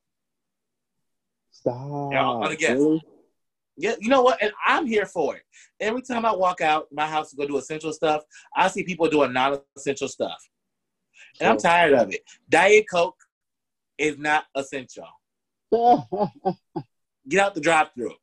stop. 1.50 2.12
Yeah, 2.12 2.28
I'm 2.28 2.56
guess. 2.56 2.70
Really? 2.70 3.02
Yeah, 3.76 3.94
you 4.00 4.08
know 4.08 4.22
what? 4.22 4.42
And 4.42 4.52
I'm 4.66 4.86
here 4.86 5.06
for 5.06 5.36
it. 5.36 5.42
Every 5.78 6.02
time 6.02 6.24
I 6.24 6.34
walk 6.34 6.60
out 6.60 6.88
my 6.90 7.06
house 7.06 7.30
to 7.30 7.36
go 7.36 7.46
do 7.46 7.58
essential 7.58 7.92
stuff, 7.92 8.24
I 8.56 8.66
see 8.68 8.82
people 8.82 9.08
doing 9.08 9.32
non-essential 9.32 10.08
stuff, 10.08 10.48
and 11.40 11.50
I'm 11.50 11.58
tired 11.58 11.92
of 11.94 12.12
it. 12.12 12.22
Diet 12.48 12.86
Coke 12.90 13.16
is 13.96 14.18
not 14.18 14.46
essential. 14.54 15.06
Get 17.28 17.40
out 17.40 17.54
the 17.54 17.60
drive-through. 17.60 18.14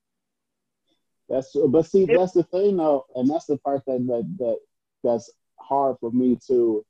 That's 1.30 1.52
true. 1.52 1.68
But 1.68 1.86
see, 1.86 2.06
that's 2.06 2.34
the 2.34 2.44
thing 2.44 2.78
though, 2.78 3.06
and 3.16 3.30
that's 3.30 3.46
the 3.46 3.58
part 3.58 3.84
that 3.86 4.06
that, 4.08 4.36
that 4.40 4.58
that's 5.04 5.32
hard 5.60 5.98
for 6.00 6.12
me 6.12 6.38
to 6.48 6.86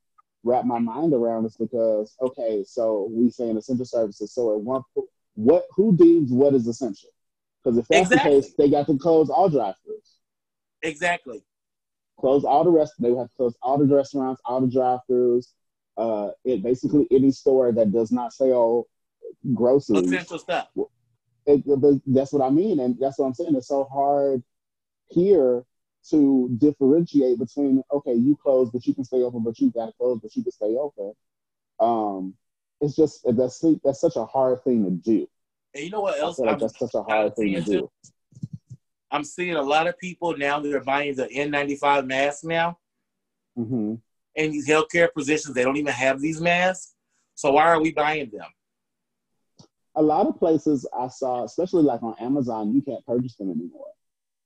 wrap 0.46 0.64
my 0.64 0.80
mind 0.80 1.14
around 1.14 1.46
is 1.46 1.58
because 1.58 2.16
okay, 2.22 2.64
so 2.66 3.10
we 3.12 3.30
saying 3.30 3.58
essential 3.58 3.86
services. 3.86 4.32
So 4.34 4.56
at 4.56 4.62
one 4.62 4.84
po- 4.94 5.10
what 5.34 5.66
who 5.72 5.96
deems 5.98 6.32
what 6.32 6.54
is 6.54 6.68
essential? 6.68 7.10
Because 7.62 7.78
if 7.80 7.88
that's 7.88 8.12
Exactly. 8.12 8.36
the 8.36 8.42
case, 8.42 8.54
they 8.58 8.70
got 8.70 8.86
to 8.86 8.98
close 8.98 9.30
all 9.30 9.50
drive-throughs. 9.50 10.20
Exactly. 10.84 11.44
Close 12.20 12.46
all 12.46 12.64
the 12.64 12.70
rest. 12.70 12.94
They 13.00 13.10
would 13.10 13.18
have 13.18 13.30
to 13.30 13.36
close 13.36 13.56
all 13.64 13.80
the 13.80 13.94
restaurants, 13.94 14.40
all 14.46 14.62
the 14.62 14.72
drive-throughs. 14.72 15.48
Uh, 15.98 16.30
it 16.44 16.62
basically 16.62 17.08
any 17.10 17.32
store 17.32 17.72
that 17.72 17.92
does 17.92 18.12
not 18.12 18.34
sell 18.34 18.86
groceries. 19.54 20.04
Essential 20.04 20.38
stuff. 20.38 20.68
it, 21.48 22.02
that's 22.06 22.32
what 22.32 22.46
I 22.46 22.50
mean, 22.52 22.80
and 22.80 22.98
that's 23.00 23.18
what 23.18 23.26
I'm 23.26 23.34
saying. 23.34 23.56
It's 23.56 23.68
so 23.68 23.86
hard 23.86 24.44
here 25.10 25.66
to 26.10 26.50
differentiate 26.58 27.40
between 27.40 27.84
okay, 27.92 28.14
you 28.14 28.38
close, 28.42 28.70
but 28.70 28.86
you 28.86 28.94
can 28.94 29.04
stay 29.04 29.22
open, 29.24 29.44
but 29.44 29.60
you 29.60 29.72
got 29.72 29.88
to 29.88 29.94
close, 29.94 30.20
but 30.22 30.36
you 30.36 30.44
can 30.44 30.52
stay 30.52 30.76
open. 30.78 31.14
Um, 31.80 32.36
it's 32.82 32.96
just 32.96 33.22
that's 33.36 33.64
that's 33.84 34.02
such 34.02 34.16
a 34.16 34.26
hard 34.26 34.64
thing 34.64 34.84
to 34.84 34.92
do. 34.92 35.28
And 35.74 35.84
you 35.84 35.90
know 35.90 36.02
what 36.02 36.20
else? 36.20 36.40
like 36.40 36.60
that's 36.60 36.78
such 36.78 36.94
a 36.94 37.04
hard 37.04 37.36
thing 37.36 37.54
to 37.54 37.62
do. 37.62 37.92
I'm 39.12 39.24
seeing 39.24 39.56
a 39.56 39.62
lot 39.62 39.88
of 39.88 39.98
people 39.98 40.38
now 40.38 40.60
that 40.60 40.74
are 40.74 40.84
buying 40.84 41.16
the 41.16 41.28
N95 41.28 42.06
masks 42.08 42.44
now. 42.44 42.78
hmm 43.56 43.96
In 44.36 44.52
these 44.52 44.68
healthcare 44.68 45.12
positions, 45.14 45.56
they 45.56 45.64
don't 45.64 45.78
even 45.78 45.94
have 45.94 46.20
these 46.20 46.42
masks. 46.42 46.96
So 47.36 47.52
why 47.52 47.64
are 47.64 47.82
we 47.82 47.92
buying 47.92 48.30
them? 48.30 48.48
A 49.96 50.02
lot 50.02 50.28
of 50.28 50.38
places 50.38 50.86
I 50.98 51.08
saw, 51.08 51.46
especially 51.46 51.84
like 51.84 52.04
on 52.04 52.16
Amazon, 52.20 52.74
you 52.74 52.82
can't 52.82 53.06
purchase 53.06 53.36
them 53.36 53.52
anymore. 53.52 53.88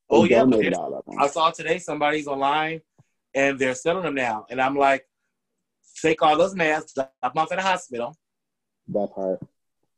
Oh, 0.09 0.23
yeah, 0.23 0.39
but 0.43 0.51
donated 0.51 0.73
there's- 0.73 0.77
all 0.79 0.93
of 0.95 1.05
them. 1.05 1.15
I 1.19 1.27
saw 1.27 1.51
today 1.51 1.79
somebody's 1.79 2.27
online 2.27 2.81
and 3.33 3.59
they're 3.59 3.75
selling 3.75 4.03
them 4.03 4.15
now. 4.15 4.45
And 4.49 4.61
I'm 4.61 4.75
like, 4.75 5.07
take 6.01 6.21
all 6.21 6.37
those 6.37 6.55
masks, 6.55 6.93
drop 6.93 7.13
them 7.21 7.31
off 7.35 7.51
at 7.51 7.57
the 7.57 7.61
hospital, 7.63 8.15
that 8.89 9.13
part. 9.13 9.39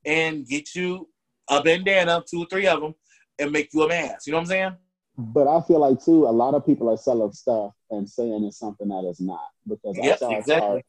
and 0.05 0.45
get 0.47 0.73
you 0.75 1.07
a 1.49 1.61
bandana, 1.63 2.23
two 2.29 2.39
or 2.43 2.45
three 2.47 2.67
of 2.67 2.81
them, 2.81 2.95
and 3.39 3.51
make 3.51 3.73
you 3.73 3.83
a 3.83 3.87
mask. 3.87 4.27
You 4.27 4.31
know 4.31 4.37
what 4.39 4.41
I'm 4.43 4.47
saying? 4.47 4.77
But 5.17 5.47
I 5.47 5.61
feel 5.61 5.79
like 5.79 6.03
too, 6.03 6.25
a 6.27 6.31
lot 6.31 6.53
of 6.55 6.65
people 6.65 6.89
are 6.89 6.97
selling 6.97 7.31
stuff 7.33 7.73
and 7.89 8.09
saying 8.09 8.43
it's 8.45 8.57
something 8.57 8.87
that 8.89 9.03
is 9.05 9.19
not 9.19 9.47
because 9.67 9.97
I 9.99 10.05
Yep, 10.07 10.19
saw 10.19 10.39
a 10.39 10.43
chart. 10.43 10.85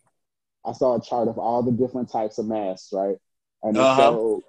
I 0.65 0.73
saw 0.73 0.97
a 0.97 1.03
chart 1.03 1.29
of 1.29 1.39
all 1.39 1.63
the 1.63 1.73
different 1.73 2.09
types 2.11 2.39
of 2.39 2.47
masks, 2.47 2.93
right? 2.93 3.17
And 3.63 3.77
it 3.77 3.81
Uh-huh. 3.81 4.11
showed 4.13 4.43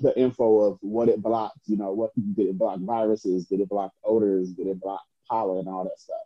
the 0.00 0.18
info 0.18 0.60
of 0.60 0.78
what 0.82 1.08
it 1.08 1.22
blocked. 1.22 1.60
You 1.66 1.76
know, 1.76 1.92
what 1.92 2.10
did 2.34 2.46
it 2.48 2.58
block 2.58 2.78
viruses? 2.80 3.46
Did 3.46 3.60
it 3.60 3.68
block 3.68 3.92
odors? 4.04 4.50
Did 4.50 4.66
it 4.66 4.80
block 4.80 5.02
pollen 5.28 5.58
and 5.58 5.68
all 5.68 5.84
that 5.84 5.98
stuff? 5.98 6.16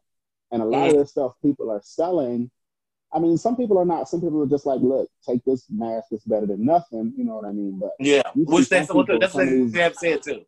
And 0.52 0.62
a 0.62 0.64
lot 0.64 0.78
Mm-hmm. 0.88 0.90
of 0.90 1.02
this 1.02 1.10
stuff 1.10 1.32
people 1.42 1.70
are 1.70 1.80
selling. 1.84 2.50
I 3.12 3.18
mean, 3.18 3.36
some 3.38 3.56
people 3.56 3.78
are 3.78 3.84
not. 3.84 4.08
Some 4.08 4.20
people 4.20 4.42
are 4.42 4.46
just 4.48 4.66
like, 4.66 4.80
look, 4.80 5.08
take 5.26 5.44
this 5.44 5.66
mask. 5.70 6.08
It's 6.12 6.24
better 6.24 6.46
than 6.46 6.64
nothing. 6.64 7.12
You 7.16 7.24
know 7.24 7.36
what 7.36 7.44
I 7.44 7.52
mean? 7.52 7.78
But 7.78 7.92
Yeah. 7.98 8.22
Which 8.34 8.68
that's 8.68 8.92
what 8.92 9.06
that's 9.20 9.34
what 9.34 9.48
these- 9.48 9.74
have 9.74 9.94
said 9.96 10.22
too. 10.22 10.44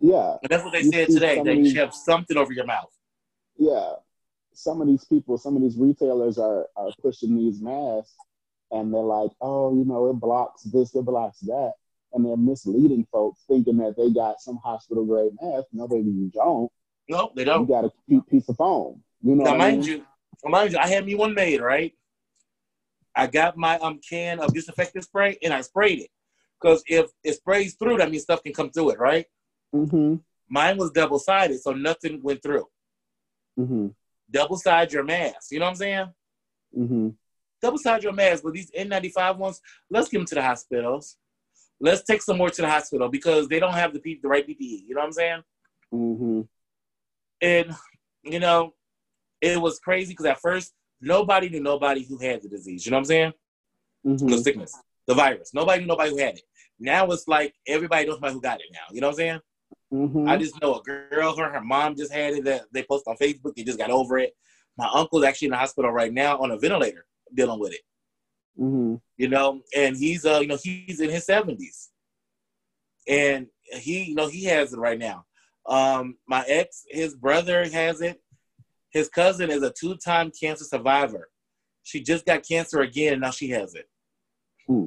yeah, 0.00 0.36
that's 0.48 0.64
what 0.64 0.72
they 0.72 0.82
You 0.82 0.90
said 0.92 1.08
today. 1.08 1.42
That 1.42 1.56
you 1.56 1.78
have 1.80 1.94
something 1.94 2.36
over 2.36 2.52
your 2.52 2.66
mouth. 2.66 2.90
yeah, 3.56 3.92
some 4.52 4.80
of 4.80 4.86
these 4.88 5.04
people, 5.04 5.38
some 5.38 5.54
of 5.56 5.62
these 5.62 5.76
retailers 5.76 6.38
are 6.38 6.66
are 6.76 6.90
pushing 7.00 7.36
these 7.36 7.60
masks, 7.60 8.14
and 8.72 8.92
they're 8.92 9.00
like, 9.00 9.30
oh, 9.40 9.72
you 9.76 9.84
know, 9.84 10.10
it 10.10 10.14
blocks 10.14 10.62
this, 10.64 10.94
it 10.96 11.04
blocks 11.04 11.38
that, 11.40 11.72
and 12.12 12.24
they're 12.24 12.36
misleading 12.36 13.06
folks, 13.10 13.40
thinking 13.48 13.78
that 13.78 13.96
they 13.96 14.10
got 14.10 14.40
some 14.40 14.58
hospital 14.62 15.04
grade 15.04 15.32
mask. 15.40 15.68
No, 15.72 15.88
baby, 15.88 16.10
you 16.10 16.30
don't. 16.32 16.70
No, 17.08 17.32
they 17.34 17.44
don't. 17.44 17.62
You 17.62 17.74
got 17.74 17.84
a 17.84 17.92
cute 18.08 18.26
piece 18.28 18.48
of 18.48 18.56
foam. 18.56 19.02
You 19.22 19.36
know 19.36 19.44
Now, 19.44 19.52
what 19.52 19.60
I 19.60 19.70
mind 19.70 19.80
mean? 19.86 20.04
you, 20.44 20.50
mind 20.50 20.72
you, 20.72 20.78
I 20.78 20.86
had 20.86 21.04
me 21.04 21.14
one 21.14 21.34
made, 21.34 21.60
right? 21.60 21.92
I 23.14 23.26
got 23.26 23.56
my 23.56 23.78
um 23.78 24.00
can 24.08 24.40
of 24.40 24.54
disinfectant 24.54 25.04
spray 25.04 25.38
and 25.42 25.52
I 25.52 25.60
sprayed 25.60 26.00
it. 26.00 26.10
Because 26.60 26.82
if 26.86 27.10
it 27.24 27.34
sprays 27.34 27.74
through, 27.74 27.98
that 27.98 28.10
means 28.10 28.22
stuff 28.22 28.42
can 28.42 28.52
come 28.52 28.70
through 28.70 28.90
it, 28.90 28.98
right? 28.98 29.26
Mm-hmm. 29.74 30.16
Mine 30.48 30.76
was 30.76 30.90
double 30.92 31.18
sided, 31.18 31.60
so 31.60 31.72
nothing 31.72 32.22
went 32.22 32.42
through. 32.42 32.66
Mm-hmm. 33.58 33.88
Double 34.30 34.56
side 34.56 34.92
your 34.92 35.02
mask. 35.02 35.50
You 35.50 35.58
know 35.58 35.66
what 35.66 35.70
I'm 35.70 35.76
saying? 35.76 36.06
Mm-hmm. 36.78 37.08
Double 37.60 37.78
side 37.78 38.02
your 38.02 38.12
mask. 38.12 38.44
But 38.44 38.52
these 38.52 38.70
N95 38.70 39.38
ones, 39.38 39.60
let's 39.90 40.08
give 40.08 40.20
them 40.20 40.26
to 40.26 40.34
the 40.36 40.42
hospitals. 40.42 41.16
Let's 41.82 42.04
take 42.04 42.22
some 42.22 42.38
more 42.38 42.48
to 42.48 42.62
the 42.62 42.70
hospital 42.70 43.08
because 43.08 43.48
they 43.48 43.58
don't 43.58 43.74
have 43.74 43.92
the 43.92 43.98
P- 43.98 44.20
the 44.22 44.28
right 44.28 44.46
PPE. 44.46 44.86
You 44.86 44.94
know 44.94 45.00
what 45.00 45.06
I'm 45.06 45.12
saying? 45.12 45.42
Mm-hmm. 45.92 46.40
And 47.40 47.74
you 48.22 48.38
know, 48.38 48.74
it 49.40 49.60
was 49.60 49.80
crazy 49.80 50.12
because 50.12 50.26
at 50.26 50.40
first 50.40 50.72
nobody 51.00 51.48
knew 51.48 51.60
nobody 51.60 52.04
who 52.04 52.18
had 52.18 52.40
the 52.40 52.48
disease. 52.48 52.86
You 52.86 52.92
know 52.92 52.98
what 52.98 53.00
I'm 53.00 53.04
saying? 53.06 53.32
Mm-hmm. 54.06 54.28
the 54.28 54.38
sickness, 54.38 54.76
the 55.08 55.14
virus. 55.14 55.52
Nobody 55.54 55.80
knew 55.80 55.88
nobody 55.88 56.10
who 56.10 56.18
had 56.18 56.36
it. 56.36 56.42
Now 56.78 57.06
it's 57.10 57.26
like 57.26 57.52
everybody 57.66 58.06
knows 58.06 58.14
somebody 58.14 58.34
who 58.34 58.40
got 58.40 58.60
it 58.60 58.66
now. 58.72 58.80
You 58.92 59.00
know 59.00 59.08
what 59.08 59.14
I'm 59.14 59.16
saying? 59.16 59.40
Mm-hmm. 59.92 60.28
I 60.28 60.36
just 60.36 60.60
know 60.62 60.76
a 60.76 60.82
girl, 60.82 61.36
her 61.36 61.52
her 61.52 61.60
mom 61.60 61.96
just 61.96 62.12
had 62.12 62.34
it. 62.34 62.44
That 62.44 62.62
they 62.72 62.84
posted 62.84 63.10
on 63.10 63.16
Facebook. 63.16 63.56
They 63.56 63.64
just 63.64 63.78
got 63.78 63.90
over 63.90 64.18
it. 64.18 64.36
My 64.78 64.88
uncle's 64.94 65.24
actually 65.24 65.46
in 65.46 65.52
the 65.52 65.58
hospital 65.58 65.90
right 65.90 66.12
now 66.12 66.38
on 66.38 66.52
a 66.52 66.58
ventilator 66.58 67.06
dealing 67.34 67.58
with 67.58 67.72
it. 67.72 67.80
Mm-hmm. 68.58 68.96
You 69.16 69.28
know, 69.28 69.62
and 69.76 69.96
he's 69.96 70.24
uh, 70.26 70.40
you 70.40 70.46
know, 70.46 70.58
he's 70.62 71.00
in 71.00 71.10
his 71.10 71.24
seventies, 71.24 71.90
and 73.08 73.46
he, 73.80 74.04
you 74.04 74.14
know, 74.14 74.28
he 74.28 74.44
has 74.44 74.72
it 74.72 74.78
right 74.78 74.98
now. 74.98 75.24
Um, 75.66 76.16
my 76.26 76.44
ex, 76.46 76.84
his 76.88 77.14
brother 77.14 77.68
has 77.68 78.00
it. 78.00 78.20
His 78.90 79.08
cousin 79.08 79.50
is 79.50 79.62
a 79.62 79.72
two-time 79.72 80.30
cancer 80.38 80.64
survivor. 80.64 81.30
She 81.82 82.02
just 82.02 82.26
got 82.26 82.46
cancer 82.46 82.80
again, 82.80 83.14
and 83.14 83.22
now 83.22 83.30
she 83.30 83.48
has 83.50 83.74
it. 83.74 83.88
Hmm. 84.66 84.86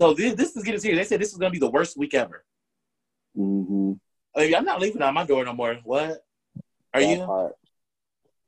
So 0.00 0.14
this, 0.14 0.34
this 0.34 0.56
is 0.56 0.64
getting 0.64 0.80
serious. 0.80 0.98
They 0.98 1.08
said 1.08 1.20
this 1.20 1.32
is 1.32 1.38
gonna 1.38 1.50
be 1.50 1.58
the 1.58 1.70
worst 1.70 1.96
week 1.96 2.14
ever. 2.14 2.44
Mm-hmm. 3.36 3.92
I 4.36 4.46
mean, 4.46 4.54
I'm 4.54 4.64
not 4.64 4.80
leaving 4.80 5.02
out 5.02 5.14
my 5.14 5.24
door 5.24 5.44
no 5.44 5.52
more. 5.52 5.76
What? 5.84 6.24
Are 6.94 7.00
that 7.00 7.08
you? 7.08 7.24
Part. 7.24 7.54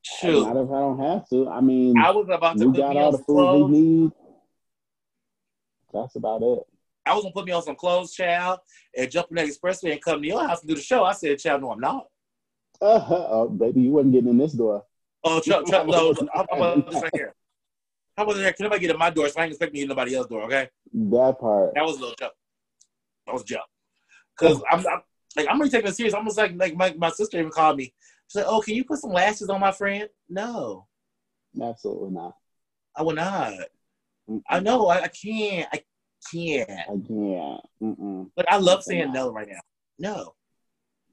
Shoot. 0.03 0.47
Not 0.47 0.57
if 0.57 0.71
I 0.71 0.79
don't 0.79 0.99
have 0.99 1.29
to. 1.29 1.49
I 1.49 1.61
mean, 1.61 1.99
I 1.99 2.11
was 2.11 2.27
about 2.31 2.57
to 2.59 2.67
we 2.67 2.73
put 2.73 2.81
got 2.81 2.91
me 2.95 2.99
all 2.99 3.07
on 3.07 3.13
the 3.13 3.19
food 3.19 3.27
clothes. 3.27 3.71
we 3.71 3.79
need. 3.79 4.13
That's 5.93 6.17
about 6.17 6.43
it. 6.43 6.63
I 7.05 7.15
was 7.15 7.23
gonna 7.23 7.33
put 7.33 7.47
me 7.47 7.53
on 7.53 7.63
some 7.63 7.77
clothes, 7.77 8.13
child, 8.13 8.61
and 8.97 9.11
jump 9.11 9.29
in 9.31 9.37
that 9.37 9.47
expressway 9.47 9.93
and 9.93 10.03
come 10.03 10.23
to 10.23 10.29
your 10.29 10.47
house 10.47 10.61
and 10.61 10.69
do 10.69 10.75
the 10.75 10.81
show. 10.81 11.05
I 11.05 11.13
said, 11.13 11.39
child, 11.39 11.63
no, 11.63 11.73
I'm 11.73 11.81
not. 11.81 12.07
Uh 12.83 12.99
huh. 12.99 13.27
oh, 13.29 13.49
baby, 13.51 13.83
you 13.83 13.91
wasn't 13.91 14.15
getting 14.15 14.31
in 14.31 14.39
this 14.39 14.55
door. 14.55 14.83
Oh, 15.23 15.39
Chuck, 15.45 15.67
Chuck, 15.67 15.87
no, 15.87 16.15
how 16.35 16.47
about 16.49 16.91
this 16.91 17.03
right 17.03 17.11
here? 17.13 17.35
How 18.17 18.23
about 18.23 18.33
this 18.37 18.43
here? 18.43 18.55
Can 18.55 18.65
nobody 18.65 18.81
get 18.81 18.91
in 18.93 18.99
my 18.99 19.11
door? 19.11 19.29
So 19.29 19.39
I 19.39 19.45
ain't 19.45 19.53
expecting 19.53 19.77
you 19.77 19.83
to 19.83 19.89
get 19.89 19.97
nobody 19.97 20.15
else's 20.15 20.31
door, 20.31 20.45
okay? 20.45 20.71
That 20.95 21.39
part. 21.39 21.75
That 21.75 21.85
was 21.85 21.99
a 21.99 22.01
little 22.01 22.15
joke. 22.19 22.33
That 23.27 23.33
was 23.35 23.43
a 23.43 23.45
joke. 23.45 23.67
Cause 24.39 24.63
I'm, 24.71 24.79
I'm 24.87 25.03
like 25.37 25.47
I'm 25.51 25.59
really 25.59 25.71
taking 25.71 25.89
it 25.89 25.95
serious. 25.95 26.15
Almost 26.15 26.39
like 26.39 26.53
like 26.57 26.75
my, 26.75 26.95
my 26.97 27.11
sister 27.11 27.39
even 27.39 27.51
called 27.51 27.77
me. 27.77 27.93
She's 28.31 28.43
like, 28.43 28.47
"Oh, 28.49 28.61
can 28.61 28.75
you 28.75 28.85
put 28.85 28.99
some 28.99 29.13
lashes 29.13 29.49
on 29.49 29.61
my 29.61 29.73
friend?" 29.73 30.09
No, 30.29 30.87
Absolutely 31.61 32.11
not. 32.11 32.37
I 32.97 33.03
will 33.03 33.15
not. 33.15 33.55
Mm-mm. 34.29 34.43
I 34.49 34.61
know 34.61 34.87
I, 34.89 35.03
I 35.03 35.09
can't. 35.09 35.69
I 35.73 35.83
can't. 36.31 36.71
I 36.71 36.85
can't. 36.85 37.61
Mm-mm. 37.83 38.31
But 38.37 38.51
I 38.51 38.59
love 38.59 38.83
saying 38.83 39.13
no 39.13 39.33
right 39.33 39.49
now. 39.49 39.61
No. 39.99 40.35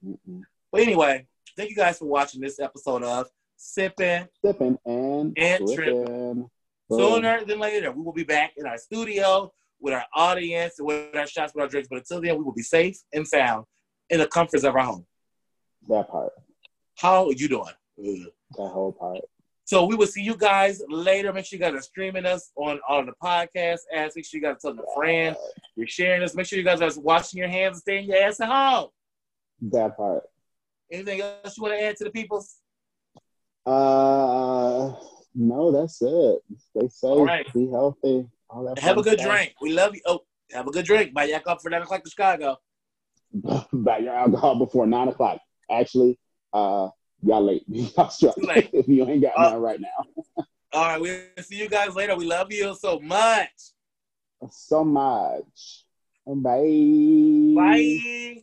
Mm-mm. 0.06 0.42
But 0.70 0.82
anyway, 0.82 1.26
thank 1.56 1.70
you 1.70 1.76
guys 1.76 1.98
for 1.98 2.06
watching 2.06 2.40
this 2.40 2.60
episode 2.60 3.02
of 3.02 3.28
Sipping. 3.56 4.28
Sipping 4.44 4.78
and, 4.86 5.36
And 5.36 5.68
tripping. 5.74 6.48
Sooner 6.90 7.44
than 7.44 7.58
later, 7.58 7.92
we 7.92 8.02
will 8.02 8.12
be 8.12 8.24
back 8.24 8.52
in 8.56 8.66
our 8.66 8.78
studio 8.78 9.52
with 9.80 9.94
our 9.94 10.04
audience 10.14 10.78
and 10.78 10.86
with 10.86 11.14
our 11.14 11.26
shots, 11.26 11.52
with 11.54 11.62
our 11.62 11.68
drinks. 11.68 11.88
But 11.90 11.98
until 11.98 12.20
then, 12.20 12.38
we 12.38 12.44
will 12.44 12.54
be 12.54 12.62
safe 12.62 12.96
and 13.12 13.26
sound 13.26 13.66
in 14.08 14.20
the 14.20 14.26
comforts 14.26 14.64
of 14.64 14.74
our 14.74 14.82
home. 14.82 15.06
That 15.88 16.08
part. 16.08 16.32
How 16.98 17.26
are 17.28 17.32
you 17.32 17.48
doing? 17.48 17.72
That 17.96 18.68
whole 18.68 18.92
part. 18.92 19.20
So 19.64 19.84
we 19.84 19.94
will 19.94 20.06
see 20.06 20.22
you 20.22 20.36
guys 20.36 20.82
later. 20.88 21.32
Make 21.32 21.44
sure 21.46 21.58
you 21.58 21.64
guys 21.64 21.74
are 21.74 21.82
streaming 21.82 22.26
us 22.26 22.50
on, 22.56 22.80
on 22.88 23.06
the 23.06 23.12
podcast. 23.22 23.80
As 23.94 24.16
make 24.16 24.24
sure 24.26 24.40
you 24.40 24.42
guys 24.42 24.56
are 24.56 24.72
telling 24.72 24.78
a 24.80 24.94
friend. 24.96 25.36
You're 25.76 25.86
sharing 25.86 26.22
us. 26.24 26.34
Make 26.34 26.46
sure 26.46 26.58
you 26.58 26.64
guys 26.64 26.80
are 26.80 26.90
washing 27.00 27.38
your 27.38 27.48
hands 27.48 27.76
and 27.76 27.80
staying 27.82 28.08
your 28.08 28.16
ass 28.16 28.40
at 28.40 28.48
home. 28.48 28.88
That 29.62 29.96
part. 29.96 30.24
Anything 30.90 31.20
else 31.20 31.56
you 31.56 31.62
want 31.62 31.74
to 31.74 31.82
add 31.84 31.96
to 31.98 32.04
the 32.04 32.10
people? 32.10 32.44
Uh, 33.64 34.94
no, 35.34 35.70
that's 35.70 36.00
it. 36.02 36.38
Stay 36.70 36.88
safe. 36.88 37.10
All 37.10 37.24
right. 37.24 37.46
Be 37.54 37.68
healthy. 37.70 38.26
All 38.50 38.64
that 38.64 38.78
Have 38.80 38.98
a 38.98 39.02
good 39.02 39.20
stuff. 39.20 39.32
drink. 39.32 39.54
We 39.60 39.72
love 39.72 39.94
you. 39.94 40.00
Oh, 40.06 40.20
have 40.50 40.66
a 40.66 40.70
good 40.72 40.86
drink. 40.86 41.12
Buy 41.14 41.24
yak 41.24 41.46
up 41.46 41.60
for 41.62 41.70
9 41.70 41.82
o'clock 41.82 42.00
in 42.00 42.10
Chicago. 42.10 42.56
Buy 43.72 43.98
your 43.98 44.14
alcohol 44.14 44.58
before 44.58 44.86
nine 44.86 45.08
o'clock. 45.08 45.38
Actually, 45.70 46.18
uh, 46.52 46.88
y'all 47.22 47.44
late. 47.44 47.64
y'all 47.68 48.10
if 48.72 48.88
you 48.88 49.08
ain't 49.08 49.22
got 49.22 49.32
Uh, 49.36 49.50
none 49.50 49.60
right 49.62 49.80
now. 49.80 50.44
All 50.72 50.84
right, 50.84 51.00
we'll 51.00 51.44
see 51.44 51.56
you 51.56 51.68
guys 51.68 51.94
later. 51.94 52.14
We 52.14 52.26
love 52.26 52.52
you 52.52 52.74
so 52.74 53.00
much. 53.00 53.50
So 54.50 54.84
much. 54.84 55.84
Bye. 56.26 57.54
Bye. 57.56 58.42